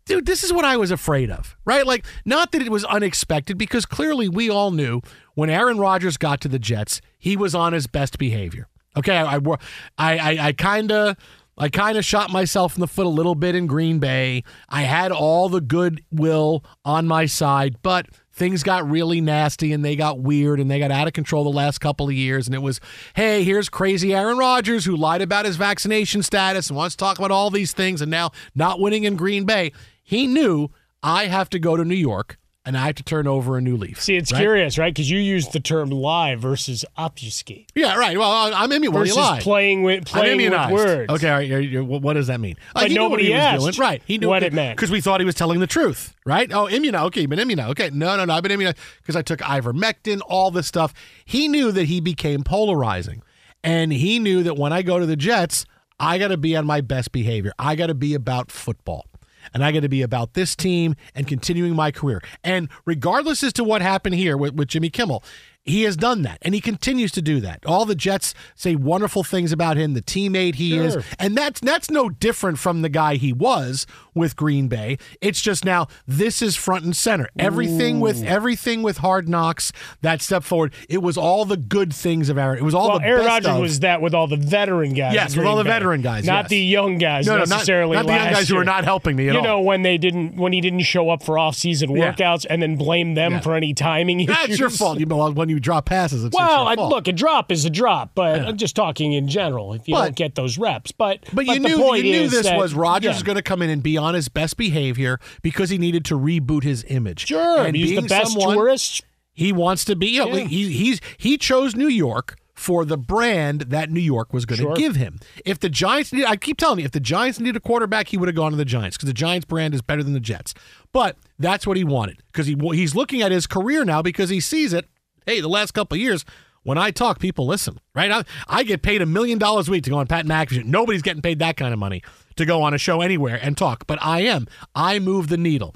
dude, 0.09 0.25
this 0.25 0.43
is 0.43 0.51
what 0.51 0.65
I 0.65 0.75
was 0.75 0.91
afraid 0.91 1.29
of, 1.29 1.55
right? 1.65 1.85
Like, 1.85 2.03
not 2.25 2.51
that 2.51 2.61
it 2.61 2.71
was 2.71 2.83
unexpected, 2.85 3.57
because 3.57 3.85
clearly 3.85 4.27
we 4.27 4.49
all 4.49 4.71
knew 4.71 5.01
when 5.35 5.49
Aaron 5.49 5.77
Rodgers 5.77 6.17
got 6.17 6.41
to 6.41 6.47
the 6.47 6.59
Jets, 6.59 6.99
he 7.17 7.37
was 7.37 7.53
on 7.53 7.73
his 7.73 7.87
best 7.87 8.17
behavior. 8.17 8.67
Okay, 8.97 9.15
I, 9.15 9.35
I, 9.37 9.57
I, 9.97 10.37
I 10.47 10.51
kind 10.53 10.91
of. 10.91 11.15
I 11.61 11.67
kind 11.67 11.97
of 11.97 12.05
shot 12.05 12.31
myself 12.31 12.77
in 12.77 12.79
the 12.79 12.87
foot 12.87 13.05
a 13.05 13.09
little 13.09 13.35
bit 13.35 13.53
in 13.53 13.67
Green 13.67 13.99
Bay. 13.99 14.45
I 14.69 14.83
had 14.83 15.11
all 15.11 15.49
the 15.49 15.59
goodwill 15.59 16.63
on 16.85 17.05
my 17.05 17.25
side, 17.25 17.75
but 17.81 18.07
things 18.31 18.63
got 18.63 18.89
really 18.89 19.19
nasty 19.19 19.73
and 19.73 19.83
they 19.83 19.97
got 19.97 20.21
weird 20.21 20.61
and 20.61 20.71
they 20.71 20.79
got 20.79 20.89
out 20.89 21.07
of 21.07 21.11
control 21.11 21.43
the 21.43 21.49
last 21.49 21.79
couple 21.79 22.07
of 22.07 22.13
years. 22.13 22.47
And 22.47 22.55
it 22.55 22.61
was, 22.61 22.79
hey, 23.13 23.43
here's 23.43 23.67
crazy 23.67 24.15
Aaron 24.15 24.37
Rodgers 24.37 24.85
who 24.85 24.95
lied 24.95 25.21
about 25.21 25.43
his 25.43 25.57
vaccination 25.57 26.23
status 26.23 26.69
and 26.69 26.77
wants 26.77 26.95
to 26.95 26.97
talk 26.97 27.17
about 27.17 27.29
all 27.29 27.49
these 27.49 27.73
things 27.73 28.01
and 28.01 28.09
now 28.09 28.31
not 28.55 28.79
winning 28.79 29.03
in 29.03 29.17
Green 29.17 29.43
Bay. 29.43 29.73
He 30.09 30.25
knew 30.25 30.69
I 31.03 31.25
have 31.25 31.51
to 31.51 31.59
go 31.59 31.77
to 31.77 31.85
New 31.85 31.93
York 31.93 32.39
and 32.65 32.75
I 32.75 32.87
have 32.87 32.95
to 32.95 33.03
turn 33.03 33.27
over 33.27 33.57
a 33.57 33.61
new 33.61 33.77
leaf. 33.77 34.01
See, 34.01 34.15
it's 34.15 34.31
right? 34.31 34.39
curious, 34.39 34.79
right? 34.79 34.91
Because 34.91 35.07
you 35.07 35.19
used 35.19 35.53
the 35.53 35.59
term 35.59 35.91
lie 35.91 36.33
versus 36.33 36.83
obfuscate. 36.97 37.71
Yeah, 37.75 37.95
right. 37.95 38.17
Well, 38.17 38.31
I'm 38.31 38.71
immunized. 38.71 38.93
Well, 38.95 39.01
versus 39.03 39.15
you 39.15 39.21
lied. 39.21 39.41
playing 39.43 39.83
with 39.83 39.99
I'm 40.15 40.21
playing 40.21 40.49
with 40.51 40.71
words. 40.71 41.13
Okay, 41.13 41.29
all 41.29 41.35
right, 41.37 41.47
you're- 41.47 41.63
you're- 41.65 41.85
what 41.85 42.13
does 42.13 42.25
that 42.25 42.39
mean? 42.39 42.55
Uh, 42.75 42.81
But 42.81 42.87
he 42.89 42.95
knew 42.95 43.01
what 43.03 43.09
nobody 43.09 43.25
he 43.25 43.33
was 43.33 43.39
asked 43.39 43.61
doing. 43.61 43.73
Right. 43.77 44.01
He 44.07 44.17
knew 44.17 44.27
what 44.29 44.41
it 44.41 44.51
meant. 44.51 44.75
because 44.77 44.89
we 44.89 44.99
thought 44.99 45.19
he 45.19 45.27
was 45.27 45.35
telling 45.35 45.59
the 45.59 45.67
truth. 45.67 46.15
Right? 46.25 46.51
Oh, 46.51 46.67
immunized. 46.67 47.05
Okay, 47.07 47.21
you've 47.21 47.29
been 47.29 47.37
immunized. 47.39 47.69
Okay, 47.79 47.91
no, 47.93 48.17
no, 48.17 48.25
no. 48.25 48.33
I've 48.33 48.41
been 48.43 48.51
immunized 48.51 48.77
because 49.01 49.15
I 49.15 49.21
took 49.21 49.41
ivermectin. 49.41 50.21
All 50.27 50.49
this 50.49 50.65
stuff. 50.65 50.91
He 51.23 51.47
knew 51.47 51.71
that 51.71 51.85
he 51.85 51.99
became 52.01 52.41
polarizing, 52.43 53.21
and 53.63 53.93
he 53.93 54.17
knew 54.17 54.41
that 54.41 54.57
when 54.57 54.73
I 54.73 54.81
go 54.81 54.97
to 54.97 55.05
the 55.05 55.15
Jets, 55.15 55.65
I 55.99 56.17
got 56.17 56.29
to 56.29 56.37
be 56.37 56.55
on 56.55 56.65
my 56.65 56.81
best 56.81 57.11
behavior. 57.11 57.53
I 57.59 57.75
got 57.75 57.87
to 57.87 57.93
be 57.93 58.13
about 58.15 58.51
football. 58.51 59.05
And 59.53 59.63
I 59.63 59.71
got 59.71 59.81
to 59.81 59.89
be 59.89 60.01
about 60.01 60.33
this 60.33 60.55
team 60.55 60.95
and 61.15 61.27
continuing 61.27 61.75
my 61.75 61.91
career. 61.91 62.21
And 62.43 62.69
regardless 62.85 63.43
as 63.43 63.53
to 63.53 63.63
what 63.63 63.81
happened 63.81 64.15
here 64.15 64.37
with, 64.37 64.53
with 64.55 64.67
Jimmy 64.67 64.89
Kimmel, 64.89 65.23
he 65.61 65.83
has 65.83 65.95
done 65.95 66.23
that 66.23 66.39
and 66.41 66.53
he 66.55 66.61
continues 66.61 67.11
to 67.11 67.21
do 67.21 67.39
that. 67.41 67.65
All 67.65 67.85
the 67.85 67.95
Jets 67.95 68.33
say 68.55 68.75
wonderful 68.75 69.23
things 69.23 69.51
about 69.51 69.77
him, 69.77 69.93
the 69.93 70.01
teammate 70.01 70.55
he 70.55 70.77
is. 70.77 70.97
And 71.19 71.37
that's 71.37 71.59
that's 71.59 71.91
no 71.91 72.09
different 72.09 72.59
from 72.59 72.81
the 72.81 72.89
guy 72.89 73.15
he 73.15 73.33
was 73.33 73.85
with 74.19 74.35
Green 74.35 74.67
Bay. 74.67 74.97
It's 75.21 75.41
just 75.41 75.65
now 75.65 75.87
this 76.07 76.41
is 76.43 76.55
front 76.55 76.85
and 76.85 76.95
center. 76.95 77.29
Everything 77.39 77.99
with 77.99 78.23
everything 78.23 78.83
with 78.83 78.97
hard 78.97 79.27
knocks, 79.27 79.71
that 80.01 80.21
step 80.21 80.43
forward. 80.43 80.73
It 80.87 81.01
was 81.01 81.17
all 81.17 81.45
the 81.45 81.57
good 81.57 81.93
things 81.93 82.29
of 82.29 82.37
Aaron. 82.37 82.59
It 82.59 82.63
was 82.63 82.75
all 82.75 82.89
well, 82.89 82.99
the 82.99 83.05
Aaron 83.05 83.25
Rodgers 83.25 83.47
of- 83.55 83.61
was 83.61 83.79
that 83.79 84.01
with 84.01 84.13
all 84.13 84.27
the 84.27 84.35
veteran 84.37 84.93
guys. 84.93 85.13
Yes, 85.13 85.35
with 85.35 85.45
all 85.45 85.55
the 85.57 85.63
Bay. 85.63 85.69
veteran 85.71 86.01
guys, 86.01 86.25
not 86.25 86.43
yes. 86.43 86.49
the 86.49 86.57
young 86.57 86.97
guys 86.97 87.25
No, 87.25 87.33
no, 87.33 87.39
not- 87.39 87.49
necessarily. 87.49 87.95
not 87.95 88.05
the 88.05 88.13
young 88.13 88.33
guys 88.33 88.47
who 88.47 88.53
year. 88.55 88.61
were 88.61 88.65
not 88.65 88.83
helping 88.83 89.15
me 89.15 89.25
you 89.25 89.35
all. 89.37 89.43
know 89.43 89.61
when 89.61 89.81
they 89.81 89.97
didn't 89.97 90.35
when 90.35 90.53
he 90.53 90.61
didn't 90.61 90.81
show 90.81 91.09
up 91.09 91.23
for 91.23 91.39
off-season 91.39 91.95
Yeah. 91.95 92.11
workouts 92.13 92.45
and 92.49 92.61
then 92.61 92.75
blame 92.75 93.13
them 93.15 93.31
Yeah. 93.33 93.39
for 93.39 93.55
any 93.55 93.73
timing 93.73 94.19
issues. 94.19 94.35
That's 94.35 94.59
your 94.59 94.69
fault. 94.69 94.99
You 94.99 95.05
know, 95.05 95.31
when 95.31 95.47
you 95.49 95.59
drop 95.59 95.85
passes, 95.85 96.23
it's, 96.25 96.35
Well, 96.35 96.63
your 96.63 96.67
I, 96.71 96.75
fault. 96.75 96.89
look, 96.91 97.07
a 97.07 97.13
drop 97.13 97.51
is 97.51 97.63
a 97.65 97.69
drop, 97.69 98.11
but 98.15 98.41
I'm 98.41 98.57
just 98.57 98.75
talking 98.75 99.13
in 99.13 99.27
general. 99.27 99.73
If 99.73 99.87
you 99.87 99.95
But- 99.95 100.01
don't 100.03 100.15
get 100.15 100.35
those 100.35 100.57
reps, 100.57 100.91
but 100.91 101.19
But, 101.33 101.45
you 101.45 101.53
the 101.55 101.59
knew 101.69 101.95
you 101.95 102.03
knew 102.03 102.27
this 102.27 102.45
that- 102.47 102.57
was 102.57 102.73
Rodgers 102.73 103.05
yeah. 103.05 103.13
was 103.13 103.23
going 103.23 103.35
to 103.37 103.41
come 103.41 103.61
in 103.61 103.69
and 103.69 103.81
be 103.81 103.97
on 103.97 104.08
his 104.13 104.29
best 104.29 104.57
behavior 104.57 105.19
because 105.41 105.69
he 105.69 105.77
needed 105.77 106.05
to 106.05 106.17
reboot 106.17 106.63
his 106.63 106.83
image. 106.87 107.27
Sure, 107.27 107.65
and 107.65 107.75
he's 107.75 107.95
the 108.01 108.07
best 108.07 108.33
someone 108.33 108.55
tourist. 108.55 109.03
He 109.33 109.53
wants 109.53 109.85
to 109.85 109.95
be. 109.95 110.07
You 110.07 110.25
know, 110.25 110.35
Yeah. 110.35 110.43
he, 110.45 110.71
he's 110.71 110.99
he 111.17 111.37
chose 111.37 111.75
New 111.75 111.87
York 111.87 112.35
for 112.53 112.83
the 112.83 112.97
brand 112.97 113.61
that 113.69 113.89
New 113.89 114.01
York 114.01 114.33
was 114.33 114.45
going 114.45 114.57
to 114.57 114.63
Sure. 114.63 114.75
give 114.75 114.97
him. 114.97 115.17
If 115.45 115.59
the 115.59 115.69
Giants 115.69 116.11
need, 116.11 116.25
I 116.25 116.35
keep 116.35 116.57
telling 116.57 116.79
you, 116.79 116.85
if 116.85 116.91
the 116.91 116.99
Giants 116.99 117.39
needed 117.39 117.55
a 117.55 117.61
quarterback, 117.61 118.09
he 118.09 118.17
would 118.17 118.27
have 118.27 118.35
gone 118.35 118.51
to 118.51 118.57
the 118.57 118.65
Giants 118.65 118.97
because 118.97 119.07
the 119.07 119.13
Giants 119.13 119.45
brand 119.45 119.73
is 119.73 119.81
better 119.81 120.03
than 120.03 120.11
the 120.11 120.19
Jets. 120.19 120.53
But 120.91 121.15
that's 121.37 121.65
what 121.65 121.77
he 121.77 121.85
wanted 121.85 122.21
because 122.33 122.47
he 122.47 122.57
he's 122.73 122.95
looking 122.95 123.21
at 123.21 123.31
his 123.31 123.47
career 123.47 123.85
now 123.85 124.01
because 124.01 124.29
he 124.29 124.41
sees 124.41 124.73
it. 124.73 124.89
Hey, 125.25 125.39
the 125.39 125.47
last 125.47 125.71
couple 125.71 125.97
years. 125.97 126.25
When 126.63 126.77
I 126.77 126.91
talk, 126.91 127.19
people 127.19 127.47
listen, 127.47 127.79
right? 127.95 128.11
I, 128.11 128.23
I 128.47 128.63
get 128.63 128.81
paid 128.81 129.01
a 129.01 129.05
million 129.05 129.39
dollars 129.39 129.67
a 129.67 129.71
week 129.71 129.83
to 129.85 129.89
go 129.89 129.97
on 129.97 130.07
Pat 130.07 130.25
McAfee. 130.25 130.65
Nobody's 130.65 131.01
getting 131.01 131.21
paid 131.21 131.39
that 131.39 131.57
kind 131.57 131.73
of 131.73 131.79
money 131.79 132.03
to 132.35 132.45
go 132.45 132.61
on 132.61 132.73
a 132.73 132.77
show 132.77 133.01
anywhere 133.01 133.39
and 133.41 133.57
talk, 133.57 133.87
but 133.87 133.97
I 134.01 134.21
am. 134.21 134.47
I 134.75 134.99
move 134.99 135.29
the 135.29 135.37
needle 135.37 135.75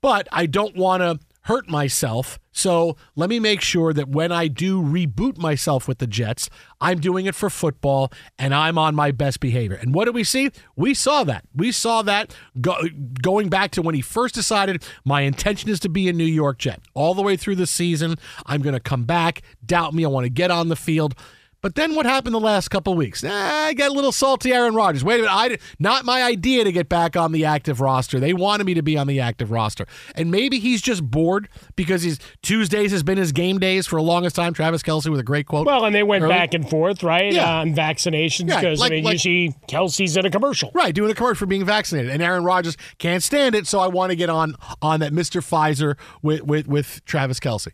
but 0.00 0.28
I 0.32 0.46
don't 0.46 0.76
want 0.76 1.02
to 1.02 1.18
hurt 1.48 1.66
myself. 1.66 2.38
So 2.52 2.94
let 3.16 3.30
me 3.30 3.40
make 3.40 3.62
sure 3.62 3.94
that 3.94 4.10
when 4.10 4.30
I 4.30 4.48
do 4.48 4.82
reboot 4.82 5.38
myself 5.38 5.88
with 5.88 5.96
the 5.96 6.06
Jets, 6.06 6.50
I'm 6.78 7.00
doing 7.00 7.24
it 7.24 7.34
for 7.34 7.48
football 7.48 8.12
and 8.38 8.54
I'm 8.54 8.76
on 8.76 8.94
my 8.94 9.12
best 9.12 9.40
behavior. 9.40 9.78
And 9.80 9.94
what 9.94 10.04
do 10.04 10.12
we 10.12 10.24
see? 10.24 10.50
We 10.76 10.92
saw 10.92 11.24
that. 11.24 11.46
We 11.54 11.72
saw 11.72 12.02
that 12.02 12.36
go, 12.60 12.76
going 13.22 13.48
back 13.48 13.70
to 13.72 13.82
when 13.82 13.94
he 13.94 14.02
first 14.02 14.34
decided 14.34 14.84
my 15.06 15.22
intention 15.22 15.70
is 15.70 15.80
to 15.80 15.88
be 15.88 16.06
a 16.10 16.12
New 16.12 16.24
York 16.24 16.58
Jet. 16.58 16.82
All 16.92 17.14
the 17.14 17.22
way 17.22 17.34
through 17.34 17.56
the 17.56 17.66
season, 17.66 18.16
I'm 18.44 18.60
going 18.60 18.74
to 18.74 18.80
come 18.80 19.04
back. 19.04 19.40
Doubt 19.64 19.94
me. 19.94 20.04
I 20.04 20.08
want 20.08 20.24
to 20.24 20.30
get 20.30 20.50
on 20.50 20.68
the 20.68 20.76
field. 20.76 21.14
But 21.60 21.74
then 21.74 21.96
what 21.96 22.06
happened 22.06 22.34
the 22.34 22.40
last 22.40 22.68
couple 22.68 22.94
weeks? 22.94 23.24
Ah, 23.26 23.64
I 23.66 23.74
got 23.74 23.90
a 23.90 23.92
little 23.92 24.12
salty 24.12 24.52
Aaron 24.52 24.74
Rodgers. 24.76 25.02
Wait 25.02 25.16
a 25.16 25.22
minute. 25.24 25.34
I, 25.34 25.58
not 25.80 26.04
my 26.04 26.22
idea 26.22 26.62
to 26.62 26.70
get 26.70 26.88
back 26.88 27.16
on 27.16 27.32
the 27.32 27.44
active 27.46 27.80
roster. 27.80 28.20
They 28.20 28.32
wanted 28.32 28.64
me 28.64 28.74
to 28.74 28.82
be 28.82 28.96
on 28.96 29.08
the 29.08 29.18
active 29.18 29.50
roster. 29.50 29.84
And 30.14 30.30
maybe 30.30 30.60
he's 30.60 30.80
just 30.80 31.02
bored 31.10 31.48
because 31.74 32.02
he's 32.02 32.20
Tuesdays 32.42 32.92
has 32.92 33.02
been 33.02 33.18
his 33.18 33.32
game 33.32 33.58
days 33.58 33.88
for 33.88 33.96
the 33.96 34.02
longest 34.04 34.36
time. 34.36 34.54
Travis 34.54 34.84
Kelce 34.84 35.08
with 35.10 35.18
a 35.18 35.24
great 35.24 35.46
quote. 35.46 35.66
Well, 35.66 35.84
and 35.84 35.92
they 35.92 36.04
went 36.04 36.22
early. 36.22 36.32
back 36.32 36.54
and 36.54 36.68
forth, 36.70 37.02
right, 37.02 37.32
Yeah. 37.32 37.58
on 37.58 37.74
vaccinations 37.74 38.48
Yeah, 38.50 38.60
because 38.60 38.78
like- 38.78 38.92
I 38.92 38.94
mean, 38.94 39.04
like- 39.04 39.14
you 39.14 39.18
see 39.18 39.52
Kelce's 39.66 40.16
in 40.16 40.24
a 40.26 40.30
commercial. 40.30 40.70
Right, 40.74 40.94
doing 40.94 41.10
a 41.10 41.14
commercial 41.14 41.40
for 41.40 41.46
being 41.46 41.64
vaccinated, 41.64 42.12
and 42.12 42.22
Aaron 42.22 42.44
Rodgers 42.44 42.76
can't 42.98 43.22
stand 43.22 43.56
it, 43.56 43.66
so 43.66 43.80
I 43.80 43.88
want 43.88 44.10
to 44.10 44.16
get 44.16 44.30
on 44.30 44.54
on 44.80 45.00
that 45.00 45.12
Mr. 45.12 45.40
Pfizer 45.42 45.96
with 46.22 46.42
with, 46.44 46.68
with 46.68 47.04
Travis 47.04 47.40
Kelce. 47.40 47.72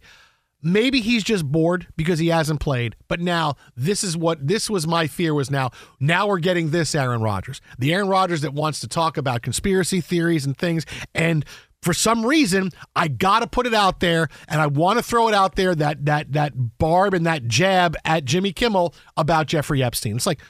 Maybe 0.65 1.01
he's 1.01 1.23
just 1.23 1.45
bored 1.45 1.87
because 1.97 2.19
he 2.19 2.29
hasn't 2.29 2.61
played. 2.61 2.97
But 3.07 3.21
now 3.21 3.57
this 3.77 4.03
is 4.03 4.17
what 4.17 4.47
this 4.47 4.71
was 4.71 4.87
my 4.87 5.07
fear 5.07 5.35
was 5.35 5.51
now. 5.51 5.71
Now 6.01 6.27
we're 6.27 6.39
getting 6.39 6.71
this 6.71 6.95
Aaron 6.95 7.21
Rodgers, 7.21 7.61
the 7.79 7.93
Aaron 7.93 8.09
Rodgers 8.09 8.41
that 8.41 8.55
wants 8.55 8.81
to 8.81 8.89
talk 8.89 9.17
about 9.17 9.43
conspiracy 9.43 10.01
theories 10.01 10.47
and 10.47 10.57
things, 10.57 10.87
and 11.15 11.45
for 11.83 11.93
some 11.93 12.25
reason 12.25 12.71
I 12.97 13.09
got 13.09 13.41
to 13.41 13.47
put 13.47 13.67
it 13.67 13.75
out 13.75 14.01
there, 14.01 14.29
and 14.49 14.61
I 14.61 14.67
want 14.67 14.99
to 14.99 15.03
throw 15.03 15.29
it 15.29 15.35
out 15.35 15.55
there 15.55 15.75
that 15.75 16.07
that 16.07 16.33
that 16.33 16.79
barb 16.79 17.13
and 17.13 17.27
that 17.27 17.47
jab 17.47 17.97
at 18.05 18.25
Jimmy 18.25 18.53
Kimmel 18.53 18.95
about 19.17 19.47
Jeffrey 19.47 19.83
Epstein. 19.83 20.17
It's 20.17 20.27
like 20.27 20.41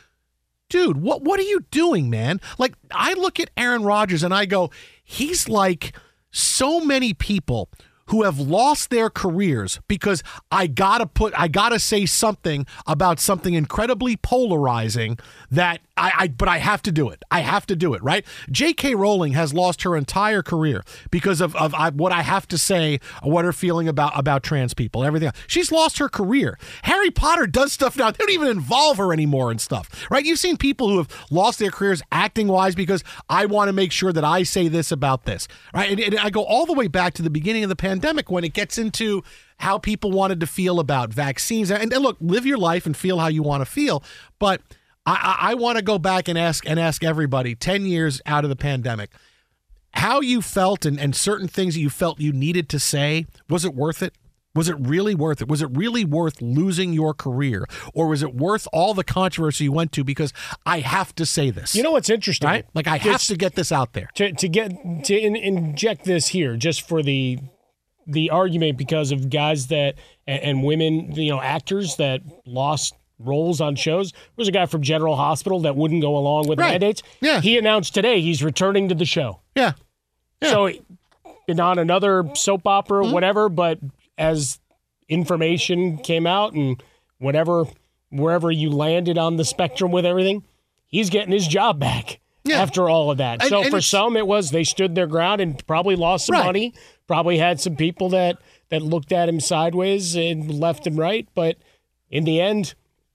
dude, 0.69 0.97
what 0.97 1.23
what 1.23 1.39
are 1.39 1.45
you 1.45 1.61
doing, 1.71 2.11
man? 2.11 2.41
Like 2.59 2.75
I 2.91 3.15
look 3.15 3.41
at 3.41 3.51
Aaron 3.57 3.85
Rodgers 3.85 4.23
and 4.23 4.35
I 4.35 4.47
go, 4.47 4.71
he's 5.03 5.49
like 5.49 5.97
so 6.31 6.81
many 6.81 7.15
people 7.15 7.71
who 8.07 8.23
have 8.23 8.39
lost 8.39 8.91
their 8.91 9.11
careers 9.11 9.81
because 9.89 10.23
I 10.51 10.67
gotta 10.67 11.07
put 11.07 11.33
I 11.37 11.49
gotta 11.49 11.79
say 11.79 12.07
something 12.07 12.67
about 12.87 13.21
something 13.21 13.55
incredibly 13.55 14.17
polarizing 14.17 15.19
that 15.51 15.81
I, 15.97 16.13
I 16.17 16.29
but 16.29 16.49
I 16.49 16.59
have 16.59 16.83
to 16.83 16.93
do 16.93 17.09
it. 17.11 17.23
I 17.31 17.41
have 17.41 17.67
to 17.67 17.77
do 17.77 17.95
it, 17.95 18.03
right? 18.03 18.25
J.K. 18.51 18.95
Rowling 18.95 19.33
has 19.33 19.55
lost 19.55 19.83
her 19.83 19.97
entire 19.97 20.43
career 20.43 20.85
because 21.11 21.41
of, 21.41 21.55
of 21.57 21.73
I, 21.75 21.91
what 21.91 22.13
I 22.13 22.23
have 22.23 22.49
to 22.49 22.59
say, 22.59 23.01
what 23.23 23.45
her 23.45 23.53
feeling 23.53 23.89
about 23.89 24.19
about 24.19 24.43
trans 24.43 24.75
people, 24.75 25.05
everything. 25.05 25.29
else. 25.29 25.39
She's 25.47 25.71
lost 25.71 25.99
her 25.99 26.09
career. 26.09 26.59
Harry 26.83 27.11
Potter 27.11 27.47
does 27.47 27.73
stuff 27.73 27.97
now. 27.97 28.11
They 28.11 28.19
don't 28.19 28.31
even 28.31 28.49
involve 28.49 28.99
her 28.99 29.13
anymore 29.13 29.51
and 29.51 29.61
stuff, 29.61 30.07
right? 30.11 30.25
You've 30.25 30.39
seen 30.39 30.57
people 30.57 30.89
who 30.89 30.99
have 30.99 31.09
lost 31.31 31.59
their 31.59 31.71
careers 31.71 32.03
acting 32.13 32.49
wise 32.49 32.75
because 32.75 33.05
I 33.29 33.47
want 33.47 33.69
to 33.69 33.73
make 33.73 33.93
sure 33.93 34.13
that 34.13 34.25
I 34.25 34.43
say 34.43 34.69
this 34.69 34.91
about 34.93 35.25
this, 35.25 35.49
right? 35.73 35.91
And, 35.91 36.01
and 36.01 36.19
I 36.19 36.31
go 36.31 36.45
all 36.45 36.67
the 36.67 36.73
way 36.73 36.89
back 36.89 37.15
to 37.15 37.23
the 37.23 37.31
beginning 37.31 37.63
of 37.63 37.69
the 37.69 37.77
pandemic 37.77 37.94
when 38.29 38.45
it 38.45 38.53
gets 38.53 38.79
into 38.79 39.23
how 39.59 39.79
people 39.79 40.11
wanted 40.11 40.41
to 40.41 40.47
feel 40.47 40.81
about 40.81 41.13
vaccines. 41.13 41.71
And, 41.71 41.93
and 41.93 42.03
look, 42.03 42.17
live 42.21 42.47
your 42.47 42.59
life 42.59 42.87
and 42.87 42.97
feel 42.97 43.19
how 43.19 43.29
you 43.29 43.43
want 43.43 43.61
to 43.63 43.67
feel, 43.67 44.03
but. 44.39 44.61
I, 45.07 45.37
I, 45.43 45.51
I 45.51 45.55
want 45.55 45.77
to 45.77 45.85
go 45.85 45.99
back 45.99 46.29
and 46.29 46.39
ask 46.39 46.67
and 46.67 46.81
ask 46.81 47.05
everybody 47.05 47.55
10 47.55 47.85
years 47.85 48.23
out 48.25 48.45
of 48.45 48.49
the 48.49 48.57
pandemic 48.57 49.11
how 49.95 50.21
you 50.21 50.43
felt 50.43 50.85
and, 50.85 50.99
and 50.99 51.15
certain 51.15 51.49
things 51.49 51.75
that 51.75 51.81
you 51.81 51.91
felt 51.91 52.21
you 52.21 52.33
needed 52.33 52.69
to 52.71 52.81
say 52.81 53.27
was 53.49 53.65
it 53.65 53.75
worth 53.75 54.03
it 54.03 54.15
was 54.55 54.69
it 54.69 54.77
really 54.79 55.15
worth 55.15 55.41
it 55.41 55.49
was 55.49 55.63
it 55.63 55.69
really 55.73 56.05
worth 56.05 56.41
losing 56.41 56.93
your 56.93 57.15
career 57.15 57.67
or 57.93 58.09
was 58.09 58.23
it 58.23 58.35
worth 58.35 58.69
all 58.73 58.95
the 58.95 59.05
controversy 59.05 59.65
you 59.65 59.73
went 59.73 59.93
to 59.93 60.05
because 60.05 60.33
i 60.67 60.81
have 60.81 61.15
to 61.15 61.27
say 61.27 61.51
this 61.51 61.75
You 61.75 61.83
know 61.83 61.93
what's 61.93 62.11
interesting? 62.11 62.49
right 62.49 62.67
like 62.75 62.87
i 62.87 62.97
have 62.99 63.23
to 63.25 63.37
get 63.37 63.55
this 63.55 63.73
out 63.73 63.93
there 63.93 64.11
to 64.15 64.33
to 64.33 64.49
get 64.49 64.73
to 65.05 65.17
in, 65.17 65.37
inject 65.37 66.05
this 66.05 66.29
here 66.29 66.57
just 66.57 66.87
for 66.87 67.03
the 67.03 67.39
the 68.07 68.31
argument 68.31 68.77
because 68.79 69.13
of 69.13 69.31
guys 69.31 69.69
that 69.69 69.95
and, 70.27 70.63
women, 70.63 71.13
you 71.13 71.31
know, 71.31 71.41
actors 71.41 71.97
that 71.97 72.23
lost 72.47 72.95
roles 73.19 73.61
on 73.61 73.77
shows. 73.77 74.11
There 74.13 74.21
was 74.37 74.49
a 74.49 74.53
guy 74.53 74.67
from 74.67 74.83
General 74.83 75.17
Hospital 75.17 75.61
that 75.61 75.77
wouldn't 75.77 76.01
go 76.03 76.17
along 76.17 76.49
with 76.49 76.59
Right. 76.59 76.73
mandates. 76.73 77.03
Yeah. 77.21 77.41
He 77.41 77.57
announced 77.59 77.95
today 77.95 78.21
he's 78.21 78.43
returning 78.43 78.89
to 78.89 78.95
the 78.95 79.05
show. 79.05 79.41
yeah 79.55 79.73
So 80.43 80.71
not 81.49 81.79
another 81.79 82.25
soap 82.35 82.67
opera, 82.67 83.03
Mm-hmm. 83.05 83.13
whatever, 83.13 83.49
but 83.49 83.79
as 84.19 84.59
information 85.09 85.99
came 85.99 86.27
out 86.27 86.53
and 86.55 86.83
whatever 87.19 87.65
wherever 88.11 88.51
you 88.51 88.71
landed 88.71 89.19
on 89.19 89.37
the 89.37 89.45
spectrum 89.45 89.91
with 89.93 90.07
everything, 90.07 90.43
he's 90.87 91.11
getting 91.11 91.33
his 91.33 91.47
job 91.49 91.79
back 91.81 92.21
Yeah. 92.45 92.61
after 92.61 92.89
all 92.91 93.11
of 93.11 93.19
that. 93.19 93.41
And- 93.41 93.49
so 93.49 93.63
and 93.63 93.71
for 93.71 93.81
some 93.81 94.17
it 94.17 94.27
was 94.27 94.51
they 94.51 94.65
stood 94.65 94.95
their 94.95 95.07
ground 95.07 95.41
and 95.41 95.67
probably 95.67 95.97
lost 95.97 96.27
some 96.27 96.35
Right. 96.35 96.45
money, 96.45 96.75
probably 97.07 97.39
had 97.39 97.61
some 97.61 97.77
people 97.77 98.09
that 98.11 98.37
that 98.71 98.83
looked 98.83 99.13
at 99.13 99.29
him 99.29 99.41
sideways 99.41 100.15
and 100.17 100.51
left 100.53 100.87
and 100.87 100.99
right, 100.99 101.29
but 101.35 101.57
in 102.11 102.25
the 102.25 102.41
end 102.41 102.75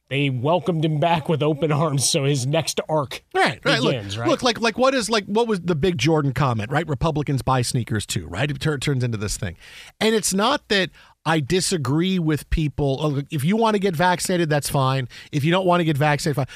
they 0.09 0.27
welcomed 0.32 0.84
him 0.84 0.99
back 0.99 1.30
with 1.30 1.43
open 1.43 1.71
arms, 1.71 2.09
so 2.09 2.23
his 2.23 2.47
next 2.47 2.80
arc 2.89 3.23
Right, 3.36 3.59
right. 3.63 3.80
begins. 3.80 4.15
look, 4.15 4.21
right? 4.21 4.30
look, 4.32 4.41
like, 4.41 4.59
like 4.59 4.77
what 4.80 4.95
is 4.95 5.07
like 5.11 5.25
what 5.25 5.47
was 5.47 5.59
the 5.59 5.75
big 5.75 5.99
Jordan 5.99 6.34
comment? 6.34 6.71
Right, 6.71 6.88
Republicans 6.88 7.43
buy 7.43 7.61
sneakers 7.61 8.07
too. 8.07 8.25
Right, 8.25 8.49
it 8.49 8.59
tur- 8.59 8.80
turns 8.80 9.03
into 9.03 9.19
this 9.19 9.38
thing, 9.38 9.55
and 9.99 10.15
it's 10.15 10.34
not 10.34 10.67
that 10.69 10.89
I 11.25 11.41
disagree 11.41 12.17
with 12.17 12.49
people. 12.49 12.97
oh, 13.01 13.21
If 13.30 13.43
you 13.43 13.55
want 13.55 13.75
to 13.75 13.80
get 13.80 13.95
vaccinated, 13.95 14.49
that's 14.49 14.69
fine. 14.69 15.07
If 15.32 15.43
you 15.43 15.51
don't 15.51 15.67
want 15.67 15.82
to 15.82 15.86
get 15.86 15.97
vaccinated, 15.97 16.38
fine. 16.38 16.47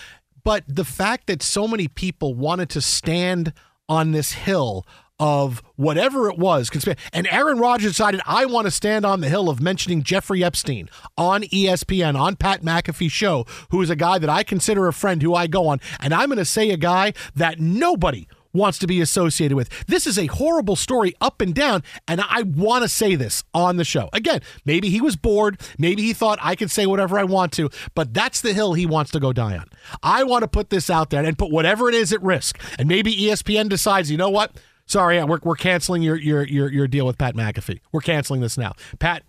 But 0.44 0.64
the 0.68 0.86
fact 0.86 1.28
that 1.28 1.42
so 1.42 1.68
many 1.68 1.88
people 1.88 2.36
wanted 2.36 2.70
to 2.72 2.82
stand 2.82 3.54
on 3.88 4.12
this 4.12 4.34
hill 4.34 4.86
of 5.20 5.62
whatever 5.76 6.30
it 6.30 6.38
was, 6.38 6.70
and 7.14 7.28
Aaron 7.28 7.60
Rodgers 7.60 7.92
decided 7.92 8.20
I 8.26 8.46
want 8.46 8.66
to 8.66 8.72
stand 8.72 9.06
on 9.06 9.22
the 9.22 9.30
hill 9.30 9.48
of 9.50 9.62
mentioning 9.62 10.04
Jeffrey 10.04 10.44
Epstein 10.44 10.90
on 11.18 11.44
ESPN 11.44 12.20
on 12.20 12.36
Pat 12.36 12.62
McAfee's 12.62 13.12
show, 13.12 13.46
who 13.70 13.82
is 13.82 13.90
a 13.90 13.96
guy 13.96 14.18
that 14.18 14.30
I 14.30 14.44
consider 14.44 14.88
a 14.88 14.94
friend 14.94 15.22
who 15.22 15.34
I 15.34 15.48
go 15.48 15.68
on, 15.68 15.80
and 16.00 16.14
I'm 16.14 16.28
going 16.28 16.40
to 16.40 16.46
say 16.46 16.72
a 16.72 16.78
guy 16.78 17.14
that 17.36 17.60
nobody 17.60 18.28
wants 18.54 18.78
to 18.80 18.88
be 18.88 19.02
associated 19.02 19.56
with. 19.56 19.70
This 19.88 20.08
is 20.08 20.18
a 20.18 20.28
horrible 20.28 20.76
story 20.76 21.14
up 21.20 21.42
and 21.42 21.54
down, 21.54 21.84
and 22.08 22.22
I 22.22 22.44
want 22.44 22.84
to 22.84 22.90
say 22.90 23.16
this 23.16 23.44
on 23.54 23.78
the 23.78 23.84
show. 23.84 24.10
Again, 24.14 24.42
maybe 24.66 24.90
he 24.90 25.02
was 25.02 25.16
bored, 25.16 25.60
maybe 25.78 26.04
he 26.04 26.14
thought 26.14 26.40
I 26.42 26.56
can 26.56 26.70
say 26.70 26.86
whatever 26.86 27.18
I 27.18 27.24
want 27.24 27.52
to, 27.54 27.70
but 27.96 28.14
that's 28.14 28.42
the 28.42 28.54
hill 28.54 28.74
he 28.74 28.86
wants 28.86 29.12
to 29.12 29.20
go 29.20 29.34
die 29.34 29.58
on. 29.58 29.66
I 30.02 30.24
want 30.24 30.44
to 30.44 30.48
put 30.48 30.70
this 30.70 30.90
out 30.90 31.10
there 31.10 31.24
and 31.24 31.38
put 31.38 31.52
whatever 31.52 31.90
it 31.90 31.96
is 31.96 32.14
at 32.14 32.22
risk. 32.22 32.60
And 32.78 32.88
maybe 32.88 33.16
ESPN 33.16 33.70
decides, 33.70 34.12
you 34.12 34.18
know 34.18 34.30
what? 34.30 34.52
Sorry, 34.86 35.24
we're, 35.24 35.40
we're 35.44 35.56
canceling 35.56 36.02
your, 36.02 36.18
your 36.18 36.44
your 36.44 36.70
your 36.72 36.88
deal 36.88 37.06
with 37.06 37.18
Pat 37.18 37.36
McAfee. 37.36 37.80
We're 37.94 38.02
canceling 38.02 38.42
this 38.42 38.58
now. 38.58 38.74
Pat, 39.00 39.24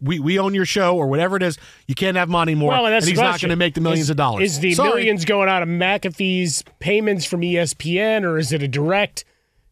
we, 0.00 0.18
we 0.20 0.38
own 0.38 0.54
your 0.54 0.66
show 0.66 0.96
or 0.96 1.06
whatever 1.08 1.36
it 1.36 1.42
is. 1.42 1.56
You 1.86 1.94
can't 1.94 2.16
have 2.16 2.28
money 2.28 2.54
more, 2.54 2.70
Well, 2.72 2.84
and 2.86 2.94
that's 2.94 3.06
he's 3.06 3.18
not 3.18 3.40
going 3.40 3.48
to 3.50 3.56
make 3.56 3.74
the 3.74 3.80
millions 3.80 4.06
Is- 4.06 4.10
of 4.10 4.16
dollars. 4.18 4.42
Is 4.44 4.60
the 4.60 4.74
Sorry. 4.74 4.90
millions 4.90 5.24
going 5.24 5.48
out 5.48 5.62
of 5.62 5.68
McAfee's 5.68 6.62
payments 6.78 7.24
from 7.24 7.40
ESPN, 7.40 8.22
or 8.24 8.36
is 8.38 8.52
it 8.52 8.62
a 8.62 8.68
direct? 8.68 9.24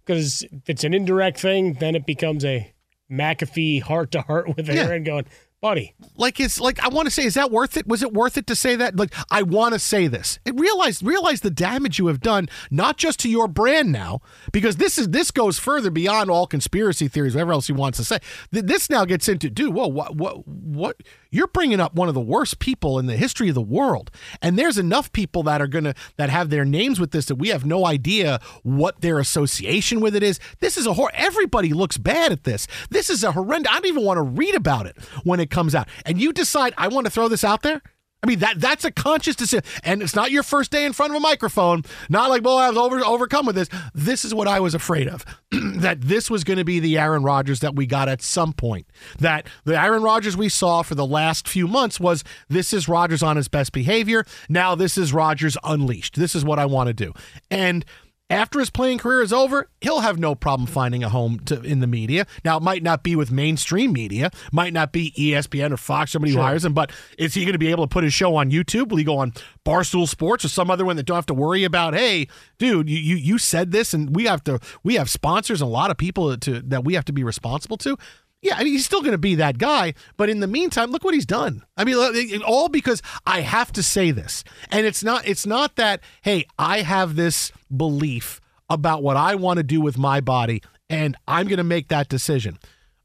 Because 0.04 0.42
if 0.44 0.68
it's 0.70 0.84
an 0.84 0.94
indirect 0.94 1.38
thing, 1.38 1.74
then 1.74 1.94
it 1.94 2.06
becomes 2.06 2.44
a 2.44 2.72
McAfee 3.10 3.82
heart 3.82 4.12
to 4.12 4.22
heart 4.22 4.56
with 4.56 4.68
Yeah. 4.68 4.84
Aaron 4.84 5.04
going, 5.04 5.26
buddy. 5.60 5.94
like 6.16 6.38
it's 6.40 6.60
like 6.60 6.82
I 6.82 6.88
want 6.88 7.06
to 7.06 7.10
say, 7.10 7.24
is 7.24 7.34
that 7.34 7.50
worth 7.50 7.76
it? 7.76 7.86
Was 7.86 8.02
it 8.02 8.12
worth 8.12 8.36
it 8.36 8.46
to 8.48 8.56
say 8.56 8.76
that? 8.76 8.96
Like 8.96 9.12
I 9.30 9.42
want 9.42 9.74
to 9.74 9.78
say 9.78 10.06
this. 10.06 10.38
Realize 10.52 11.02
realize 11.02 11.40
the 11.40 11.50
damage 11.50 11.98
you 11.98 12.06
have 12.08 12.20
done, 12.20 12.48
not 12.70 12.96
just 12.96 13.20
to 13.20 13.28
your 13.28 13.48
brand 13.48 13.92
now, 13.92 14.20
because 14.52 14.76
this 14.76 14.98
is 14.98 15.08
this 15.10 15.30
goes 15.30 15.58
further 15.58 15.90
beyond 15.90 16.30
all 16.30 16.46
conspiracy 16.46 17.08
theories, 17.08 17.34
whatever 17.34 17.52
else 17.52 17.66
he 17.66 17.72
wants 17.72 17.98
to 17.98 18.04
say. 18.04 18.18
This 18.50 18.90
now 18.90 19.04
gets 19.04 19.28
into, 19.28 19.50
dude, 19.50 19.74
whoa, 19.74 19.88
what, 19.88 20.16
what, 20.16 20.46
what? 20.46 21.02
You're 21.30 21.46
bringing 21.48 21.80
up 21.80 21.94
one 21.94 22.08
of 22.08 22.14
the 22.14 22.20
worst 22.20 22.58
people 22.58 22.98
in 22.98 23.06
the 23.06 23.16
history 23.16 23.48
of 23.48 23.54
the 23.54 23.62
world, 23.62 24.10
and 24.40 24.58
there's 24.58 24.78
enough 24.78 25.12
people 25.12 25.42
that 25.44 25.60
are 25.60 25.66
gonna 25.66 25.94
that 26.16 26.30
have 26.30 26.50
their 26.50 26.64
names 26.64 27.00
with 27.00 27.10
this 27.10 27.26
that 27.26 27.36
we 27.36 27.48
have 27.48 27.64
no 27.64 27.86
idea 27.86 28.40
what 28.62 29.00
their 29.00 29.18
association 29.18 30.00
with 30.00 30.14
it 30.14 30.22
is. 30.22 30.38
This 30.60 30.76
is 30.76 30.86
a 30.86 30.94
hor. 30.94 31.10
Everybody 31.14 31.72
looks 31.72 31.98
bad 31.98 32.32
at 32.32 32.44
this. 32.44 32.66
This 32.90 33.10
is 33.10 33.24
a 33.24 33.32
horrendous. 33.32 33.70
I 33.70 33.76
don't 33.76 33.86
even 33.86 34.04
want 34.04 34.18
to 34.18 34.22
read 34.22 34.54
about 34.54 34.86
it 34.86 34.96
when 35.24 35.40
it 35.40 35.50
comes 35.50 35.74
out. 35.74 35.88
And 36.04 36.20
you 36.20 36.32
decide 36.32 36.74
I 36.76 36.88
want 36.88 37.06
to 37.06 37.10
throw 37.10 37.28
this 37.28 37.44
out 37.44 37.62
there. 37.62 37.82
I 38.22 38.26
mean 38.26 38.38
that 38.40 38.60
that's 38.60 38.84
a 38.84 38.90
conscious 38.90 39.36
decision, 39.36 39.64
and 39.84 40.02
it's 40.02 40.16
not 40.16 40.30
your 40.30 40.42
first 40.42 40.72
day 40.72 40.84
in 40.84 40.92
front 40.92 41.12
of 41.12 41.16
a 41.16 41.20
microphone. 41.20 41.84
Not 42.08 42.30
like, 42.30 42.42
well, 42.42 42.56
I 42.56 42.68
was 42.68 42.78
over 42.78 42.98
overcome 43.04 43.46
with 43.46 43.54
this. 43.54 43.68
This 43.94 44.24
is 44.24 44.34
what 44.34 44.48
I 44.48 44.58
was 44.58 44.74
afraid 44.74 45.06
of. 45.06 45.24
that 45.52 46.00
this 46.00 46.30
was 46.30 46.42
going 46.42 46.58
to 46.58 46.64
be 46.64 46.80
the 46.80 46.98
Aaron 46.98 47.22
Rodgers 47.22 47.60
that 47.60 47.76
we 47.76 47.86
got 47.86 48.08
at 48.08 48.22
some 48.22 48.52
point. 48.52 48.86
That 49.18 49.46
the 49.64 49.80
Aaron 49.80 50.02
Rodgers 50.02 50.36
we 50.36 50.48
saw 50.48 50.82
for 50.82 50.94
the 50.94 51.06
last 51.06 51.46
few 51.46 51.68
months 51.68 52.00
was 52.00 52.24
this 52.48 52.72
is 52.72 52.88
Rodgers 52.88 53.22
on 53.22 53.36
his 53.36 53.48
best 53.48 53.72
behavior. 53.72 54.24
Now 54.48 54.74
this 54.74 54.98
is 54.98 55.12
Rodgers 55.12 55.56
unleashed. 55.62 56.16
This 56.16 56.34
is 56.34 56.44
what 56.44 56.58
I 56.58 56.64
want 56.64 56.88
to 56.88 56.94
do. 56.94 57.12
And 57.50 57.84
after 58.28 58.58
his 58.58 58.70
playing 58.70 58.98
career 58.98 59.22
is 59.22 59.32
over, 59.32 59.68
he'll 59.80 60.00
have 60.00 60.18
no 60.18 60.34
problem 60.34 60.66
finding 60.66 61.04
a 61.04 61.08
home 61.08 61.38
to, 61.40 61.60
in 61.62 61.78
the 61.80 61.86
media. 61.86 62.26
Now, 62.44 62.56
it 62.56 62.62
might 62.62 62.82
not 62.82 63.02
be 63.04 63.14
with 63.14 63.30
mainstream 63.30 63.92
media, 63.92 64.30
might 64.52 64.72
not 64.72 64.90
be 64.92 65.12
ESPN 65.16 65.70
or 65.70 65.76
Fox, 65.76 66.10
somebody 66.10 66.32
who 66.32 66.36
Sure. 66.38 66.42
hires 66.42 66.64
him, 66.64 66.74
but 66.74 66.90
is 67.18 67.34
he 67.34 67.44
going 67.44 67.52
to 67.52 67.58
be 67.58 67.70
able 67.70 67.84
to 67.84 67.88
put 67.88 68.02
his 68.02 68.12
show 68.12 68.34
on 68.34 68.50
YouTube? 68.50 68.88
Will 68.88 68.96
he 68.96 69.04
go 69.04 69.18
on 69.18 69.32
Barstool 69.64 70.08
Sports 70.08 70.44
or 70.44 70.48
some 70.48 70.70
other 70.70 70.84
one 70.84 70.96
that 70.96 71.04
don't 71.06 71.14
have 71.16 71.26
to 71.26 71.34
worry 71.34 71.62
about, 71.62 71.94
hey, 71.94 72.26
dude, 72.58 72.88
you, 72.90 72.98
you, 72.98 73.16
you 73.16 73.38
said 73.38 73.70
this 73.70 73.94
and 73.94 74.14
we 74.16 74.24
have 74.24 74.42
to 74.44 74.58
we 74.82 74.94
have 74.96 75.08
sponsors 75.08 75.62
and 75.62 75.68
a 75.68 75.72
lot 75.72 75.90
of 75.92 75.96
people 75.96 76.36
to 76.36 76.60
that 76.62 76.84
we 76.84 76.94
have 76.94 77.04
to 77.04 77.12
be 77.12 77.22
responsible 77.22 77.76
to? 77.78 77.96
Yeah, 78.42 78.54
I 78.56 78.64
mean, 78.64 78.74
he's 78.74 78.84
still 78.84 79.00
going 79.00 79.12
to 79.12 79.18
be 79.18 79.34
that 79.36 79.58
guy, 79.58 79.94
but 80.16 80.28
in 80.28 80.40
the 80.40 80.46
meantime, 80.46 80.90
look 80.90 81.02
what 81.02 81.14
he's 81.14 81.26
done. 81.26 81.64
I 81.76 81.84
mean, 81.84 82.42
all 82.42 82.68
because 82.68 83.02
I 83.26 83.40
have 83.40 83.72
to 83.72 83.82
say 83.82 84.10
this, 84.10 84.44
and 84.70 84.86
it's 84.86 85.02
not. 85.02 85.26
It's 85.26 85.46
not 85.46 85.76
that. 85.76 86.00
Hey, 86.22 86.46
I 86.58 86.82
have 86.82 87.16
this 87.16 87.50
belief 87.74 88.40
about 88.68 89.02
what 89.02 89.16
I 89.16 89.34
want 89.34 89.56
to 89.56 89.62
do 89.62 89.80
with 89.80 89.96
my 89.98 90.20
body, 90.20 90.62
and 90.90 91.16
I'm 91.26 91.48
going 91.48 91.58
to 91.58 91.64
make 91.64 91.88
that 91.88 92.08
decision. 92.08 92.58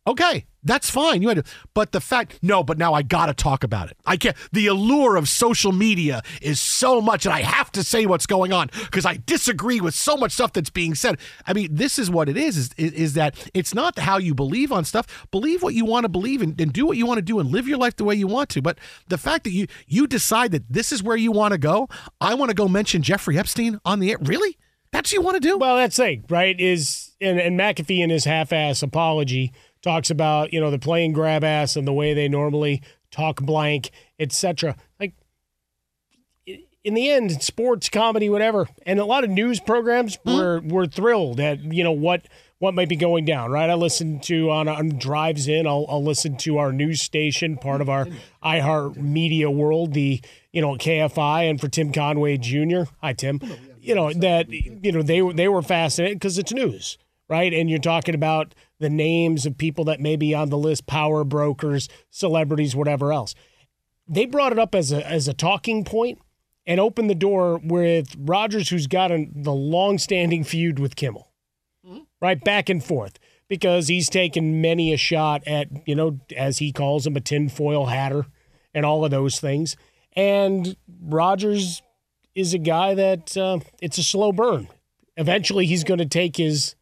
Okay, 0.08 0.47
that's 0.64 0.89
fine. 0.89 1.22
You 1.22 1.28
had 1.28 1.45
to, 1.45 1.52
but 1.76 1.91
the 1.91 2.02
fact, 2.02 2.39
no, 2.41 2.64
but 2.64 2.80
now 2.80 2.91
I 2.91 3.04
got 3.04 3.28
to 3.28 3.36
talk 3.36 3.64
about 3.64 3.91
it. 3.91 3.97
I 4.04 4.18
can't. 4.18 4.36
The 4.52 4.66
allure 4.66 5.16
of 5.16 5.30
social 5.30 5.72
media 5.72 6.24
is 6.41 6.60
so 6.60 7.02
much, 7.02 7.28
and 7.28 7.34
I 7.34 7.41
have 7.41 7.72
to 7.74 7.84
say 7.84 8.08
what's 8.08 8.26
going 8.26 8.52
on 8.52 8.72
because 8.86 9.06
I 9.06 9.20
disagree 9.24 9.80
with 9.80 9.93
so 9.93 10.18
much 10.18 10.32
stuff 10.32 10.54
that's 10.54 10.72
being 10.72 10.95
said. 10.95 11.20
I 11.45 11.54
mean, 11.54 11.76
this 11.76 11.99
is 11.99 12.10
what 12.10 12.30
it 12.30 12.38
is: 12.38 12.58
is 12.58 12.74
is, 12.78 13.14
that 13.14 13.36
it's 13.54 13.76
not 13.76 13.99
how 13.99 14.18
you 14.18 14.34
believe 14.34 14.72
on 14.72 14.86
stuff. 14.86 15.28
Believe 15.30 15.62
what 15.62 15.76
you 15.76 15.86
want 15.86 16.06
to 16.06 16.10
believe 16.10 16.41
and, 16.41 16.60
and 16.60 16.74
do 16.74 16.88
what 16.88 16.97
you 16.97 17.06
want 17.06 17.20
to 17.20 17.24
do 17.24 17.39
and 17.39 17.52
live 17.52 17.68
your 17.68 17.78
life 17.78 17.95
the 17.95 18.04
way 18.04 18.16
you 18.16 18.28
want 18.28 18.49
to. 18.49 18.62
But 18.62 18.80
the 19.08 19.20
fact 19.20 19.43
that 19.43 19.52
you 19.52 19.68
you 19.86 20.08
decide 20.08 20.52
that 20.52 20.64
this 20.68 20.91
is 20.91 21.04
where 21.04 21.18
you 21.18 21.32
want 21.32 21.52
to 21.52 21.60
go, 21.60 21.89
I 22.20 22.34
want 22.34 22.49
to 22.49 22.56
go 22.56 22.68
mention 22.68 23.04
Jeffrey 23.04 23.38
Epstein 23.38 23.80
on 23.86 23.99
the 23.99 24.12
air. 24.12 24.18
Really? 24.20 24.58
That's 24.91 25.12
what 25.12 25.14
you 25.14 25.22
want 25.22 25.36
to 25.36 25.47
do? 25.47 25.58
Well, 25.58 25.78
that's 25.78 25.95
the 25.95 26.04
thing, 26.04 26.26
right? 26.28 26.60
Is 26.60 27.12
and, 27.22 27.39
and 27.39 27.58
McAfee 27.58 28.04
in 28.04 28.10
his 28.10 28.26
half-ass 28.26 28.84
apology 28.84 29.54
talks 29.82 30.10
about 30.10 30.54
you 30.54 30.60
know 30.60 30.72
the 30.72 30.80
playing 30.80 31.14
grab 31.14 31.44
ass 31.44 31.76
and 31.76 31.88
the 31.88 31.94
way 31.94 32.14
they 32.14 32.28
normally 32.28 32.82
talk 33.12 33.42
blank, 33.42 33.92
etc. 34.20 34.76
Like 35.00 35.14
in 36.84 36.94
the 36.94 37.10
end, 37.10 37.44
sports, 37.44 37.90
comedy, 37.90 38.30
whatever, 38.30 38.68
and 38.86 39.00
a 39.00 39.06
lot 39.06 39.24
of 39.24 39.30
news 39.30 39.60
programs 39.60 40.18
were 40.26 40.62
were 40.62 40.88
thrilled 40.88 41.40
at 41.40 41.60
you 41.64 41.84
know 41.84 41.92
what 41.92 42.28
what 42.60 42.74
might 42.74 42.90
be 42.90 42.96
going 42.96 43.26
down. 43.26 43.52
Right? 43.52 43.70
I 43.70 43.74
listen 43.76 44.20
to 44.22 44.50
on, 44.52 44.68
on 44.68 44.90
drives 44.98 45.48
in. 45.48 45.68
I'll, 45.68 45.86
I'll 45.90 46.04
listen 46.04 46.38
to 46.38 46.58
our 46.58 46.72
news 46.72 47.02
station, 47.02 47.58
part 47.58 47.82
of 47.82 47.90
our 47.90 48.08
iHeart 48.44 48.98
Media 48.98 49.50
world, 49.50 49.94
the 49.94 50.22
you 50.52 50.62
know 50.62 50.76
KFI, 50.76 51.50
and 51.50 51.62
for 51.62 51.68
Tim 51.68 51.92
Conway 51.92 52.38
Jr. 52.38 52.84
Hi, 53.02 53.14
Tim. 53.14 53.40
You 53.80 53.96
know 53.96 54.14
that 54.14 54.50
you 54.50 54.92
know 54.92 55.02
they 55.02 55.22
were 55.22 55.34
they 55.34 55.48
were 55.48 55.62
fascinated 55.62 56.20
because 56.20 56.38
it's 56.38 56.52
news, 56.52 56.98
right? 57.30 57.54
And 57.54 57.70
you're 57.70 57.80
talking 57.80 58.16
about 58.16 58.56
the 58.82 58.90
names 58.90 59.46
of 59.46 59.58
people 59.58 59.86
that 59.86 60.02
may 60.02 60.16
be 60.16 60.34
on 60.34 60.50
the 60.50 60.58
list, 60.58 60.88
power 60.88 61.24
brokers, 61.24 61.88
celebrities, 62.10 62.76
whatever 62.76 63.14
else. 63.14 63.36
They 64.10 64.26
brought 64.26 64.52
it 64.52 64.60
up 64.60 64.76
as 64.76 64.92
a 64.92 65.08
as 65.08 65.28
a 65.28 65.34
talking 65.34 65.86
point 65.86 66.20
and 66.66 66.80
opened 66.80 67.10
the 67.10 67.16
door 67.16 67.60
with 67.64 68.16
Rodgers, 68.18 68.70
who's 68.70 68.88
got 68.88 69.12
a, 69.12 69.28
the 69.34 69.54
long-standing 69.54 70.44
feud 70.44 70.80
with 70.80 70.96
Kimmel, 70.96 71.32
right 72.22 72.44
back 72.44 72.70
and 72.70 72.84
forth, 72.84 73.18
because 73.48 73.88
he's 73.88 74.10
taken 74.10 74.62
many 74.62 74.92
a 74.92 74.98
shot 74.98 75.44
at 75.48 75.88
you 75.88 75.96
know 75.96 76.20
as 76.36 76.58
he 76.58 76.72
calls 76.72 77.06
him 77.06 77.16
a 77.16 77.22
tinfoil 77.22 77.86
hatter 77.86 78.26
and 78.74 78.86
all 78.86 79.06
of 79.06 79.12
those 79.12 79.40
things. 79.40 79.78
And 80.14 80.76
Rodgers 81.02 81.84
is 82.34 82.54
a 82.54 82.58
guy 82.58 82.96
that 82.96 83.38
uh, 83.38 83.60
it's 83.80 84.00
a 84.00 84.04
slow 84.04 84.32
burn. 84.32 84.68
Eventually, 85.18 85.68
he's 85.68 85.84
going 85.84 86.00
to 86.00 86.06
take 86.06 86.38
his 86.38 86.76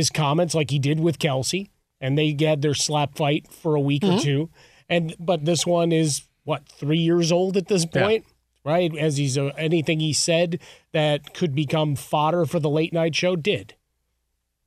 his 0.00 0.10
comments 0.10 0.54
like 0.54 0.70
he 0.70 0.78
did 0.78 0.98
with 1.00 1.18
Kelce, 1.18 1.68
and 2.00 2.16
they 2.16 2.34
had 2.40 2.62
their 2.62 2.74
slap 2.74 3.14
fight 3.16 3.46
for 3.52 3.74
a 3.74 3.80
week 3.80 4.02
or 4.04 4.12
Mhm. 4.12 4.22
two. 4.22 4.50
And 4.88 5.14
but 5.20 5.44
this 5.44 5.66
one 5.66 5.92
is 5.92 6.22
what 6.44 6.66
three 6.66 6.98
years 6.98 7.30
old 7.30 7.56
at 7.56 7.68
this 7.68 7.86
Yeah. 7.94 8.02
point, 8.02 8.24
right? 8.64 8.96
As 8.96 9.18
he's 9.18 9.36
uh, 9.38 9.52
anything 9.58 10.00
he 10.00 10.12
said 10.12 10.58
that 10.92 11.34
could 11.34 11.54
become 11.54 11.94
fodder 11.96 12.46
for 12.46 12.58
the 12.58 12.70
late 12.70 12.92
night 12.92 13.14
show 13.14 13.36
did, 13.36 13.74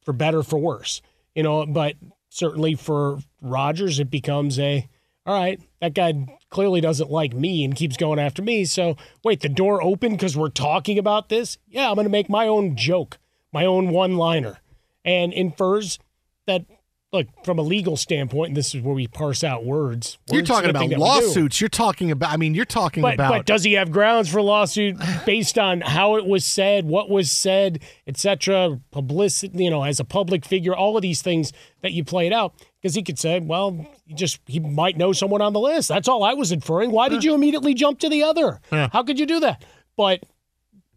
for 0.02 0.14
better 0.14 0.44
for 0.44 0.60
worse, 0.60 1.02
you 1.36 1.44
know. 1.44 1.66
But 1.66 1.96
certainly 2.30 2.76
for 2.76 3.20
Rodgers, 3.42 4.00
it 4.00 4.10
becomes 4.12 4.60
a 4.60 4.88
all 5.26 5.34
right. 5.34 5.60
That 5.80 5.94
guy 5.94 6.14
clearly 6.50 6.82
doesn't 6.82 7.10
like 7.10 7.34
me 7.34 7.64
and 7.64 7.76
keeps 7.76 7.96
going 7.98 8.20
after 8.20 8.42
me. 8.42 8.66
So 8.66 8.96
wait, 9.24 9.40
the 9.40 9.50
door 9.50 9.82
open 9.82 10.12
because 10.12 10.36
we're 10.38 10.50
talking 10.50 10.98
about 11.00 11.30
this? 11.30 11.58
Yeah, 11.68 11.90
I'm 11.90 11.96
going 11.96 12.06
to 12.06 12.12
make 12.12 12.30
my 12.30 12.46
own 12.48 12.76
joke, 12.76 13.20
my 13.52 13.66
own 13.66 13.90
one 13.90 14.16
liner 14.18 14.60
and 15.06 15.34
infers 15.34 15.99
that 16.47 16.66
look 17.12 17.28
from 17.45 17.60
a 17.60 17.62
legal 17.62 17.95
standpoint 17.95 18.47
and 18.49 18.58
this 18.58 18.74
is 18.74 18.82
where 18.82 18.95
we 18.95 19.06
parse 19.08 19.43
out 19.43 19.64
words 19.64 20.18
You're 20.32 20.41
talking 20.41 20.72
about 20.72 20.80
that 20.80 20.89
we 20.89 20.95
do. 20.95 20.99
lawsuits. 20.99 21.62
You're 21.62 21.70
talking 21.70 22.10
about. 22.10 22.32
I 22.34 22.38
mean, 22.38 22.56
you're 22.56 22.66
talking 22.66 23.04
but, 23.04 23.14
about. 23.14 23.30
but 23.32 23.45
does 23.45 23.64
he 23.64 23.74
have 23.74 23.91
grounds 23.91 24.30
for 24.32 24.41
lawsuit 24.41 24.97
based 25.26 25.60
on 25.60 25.82
how 25.82 26.16
it 26.16 26.26
was 26.26 26.43
said 26.43 26.86
what 26.86 27.12
was 27.12 27.32
said 27.32 27.84
etc 28.08 28.80
publicity 28.91 29.64
you 29.64 29.70
know 29.70 29.84
as 29.84 29.99
a 29.99 30.04
public 30.04 30.43
figure 30.43 30.76
all 30.76 30.95
of 30.97 31.04
these 31.04 31.22
things 31.22 31.54
that 31.82 31.91
you 31.91 32.04
played 32.04 32.34
out 32.34 32.54
because 32.82 32.95
he 32.95 33.04
could 33.04 33.20
say 33.20 33.39
well 33.39 33.86
he 34.08 34.16
just 34.16 34.39
he 34.47 34.60
might 34.60 34.97
know 34.97 35.14
someone 35.14 35.41
on 35.41 35.54
the 35.54 35.60
list 35.60 35.89
that's 35.89 36.08
all 36.08 36.24
i 36.24 36.34
was 36.34 36.51
inferring 36.51 36.89
why 36.91 37.10
did 37.10 37.24
you 37.24 37.36
immediately 37.36 37.76
jump 37.76 37.99
to 37.99 38.10
the 38.10 38.24
other 38.24 38.60
Yeah. 38.72 38.89
how 38.91 39.04
could 39.04 39.20
you 39.20 39.26
do 39.28 39.39
that 39.41 39.64
but 39.95 40.24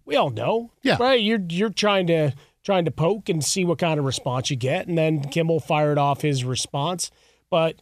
we 0.06 0.16
all 0.16 0.30
know 0.30 0.72
Yeah. 0.82 0.96
right 0.98 1.20
you're 1.20 1.40
you're 1.50 1.68
trying 1.70 2.06
to 2.06 2.32
trying 2.66 2.84
to 2.84 2.90
poke 2.90 3.30
and 3.30 3.42
see 3.42 3.64
what 3.64 3.78
kind 3.78 3.98
of 3.98 4.04
response 4.04 4.50
you 4.50 4.56
get 4.56 4.86
and 4.86 4.98
then 4.98 5.22
kimmel 5.22 5.60
fired 5.60 5.96
off 5.96 6.20
his 6.20 6.44
response 6.44 7.10
but 7.48 7.80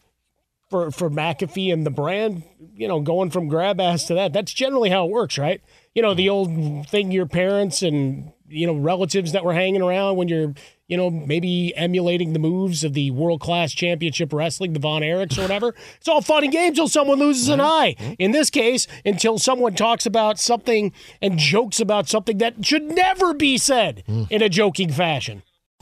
for 0.69 0.91
for 0.91 1.09
McAfee 1.09 1.71
and 1.71 1.85
the 1.85 1.91
brand, 1.91 2.43
you 2.75 2.87
know, 2.87 2.99
going 2.99 3.29
from 3.29 3.47
grab 3.47 3.79
ass 3.79 4.05
to 4.07 4.15
that, 4.15 4.33
that's 4.33 4.53
generally 4.53 4.89
how 4.89 5.05
it 5.05 5.11
works, 5.11 5.37
right? 5.37 5.61
You 5.93 6.01
know, 6.01 6.13
the 6.13 6.29
old 6.29 6.87
thing 6.89 7.11
your 7.11 7.25
parents 7.25 7.81
and 7.81 8.31
you 8.47 8.67
know 8.67 8.73
relatives 8.73 9.31
that 9.31 9.43
were 9.43 9.53
hanging 9.53 9.81
around 9.81 10.17
when 10.17 10.27
you're, 10.27 10.53
you 10.87 10.97
know, 10.97 11.09
maybe 11.09 11.75
emulating 11.75 12.33
the 12.33 12.39
moves 12.39 12.83
of 12.83 12.93
the 12.93 13.11
world 13.11 13.41
class 13.41 13.71
championship 13.73 14.31
wrestling, 14.31 14.73
the 14.73 14.79
Von 14.79 15.01
Erichs 15.01 15.37
or 15.37 15.41
whatever. 15.41 15.73
It's 15.97 16.07
all 16.07 16.21
fun 16.21 16.43
and 16.43 16.53
games 16.53 16.77
till 16.77 16.87
someone 16.87 17.17
loses 17.17 17.49
an 17.49 17.59
mm-hmm. 17.59 17.67
eye. 17.67 17.95
Mm-hmm. 17.97 18.13
In 18.19 18.31
this 18.31 18.49
case, 18.49 18.87
until 19.03 19.39
someone 19.39 19.73
talks 19.73 20.05
about 20.05 20.37
something 20.37 20.93
and 21.21 21.39
jokes 21.39 21.79
about 21.79 22.07
something 22.07 22.37
that 22.37 22.65
should 22.65 22.83
never 22.83 23.33
be 23.33 23.57
said 23.57 24.03
mm. 24.07 24.29
in 24.29 24.43
a 24.43 24.49
joking 24.49 24.91
fashion. 24.91 25.41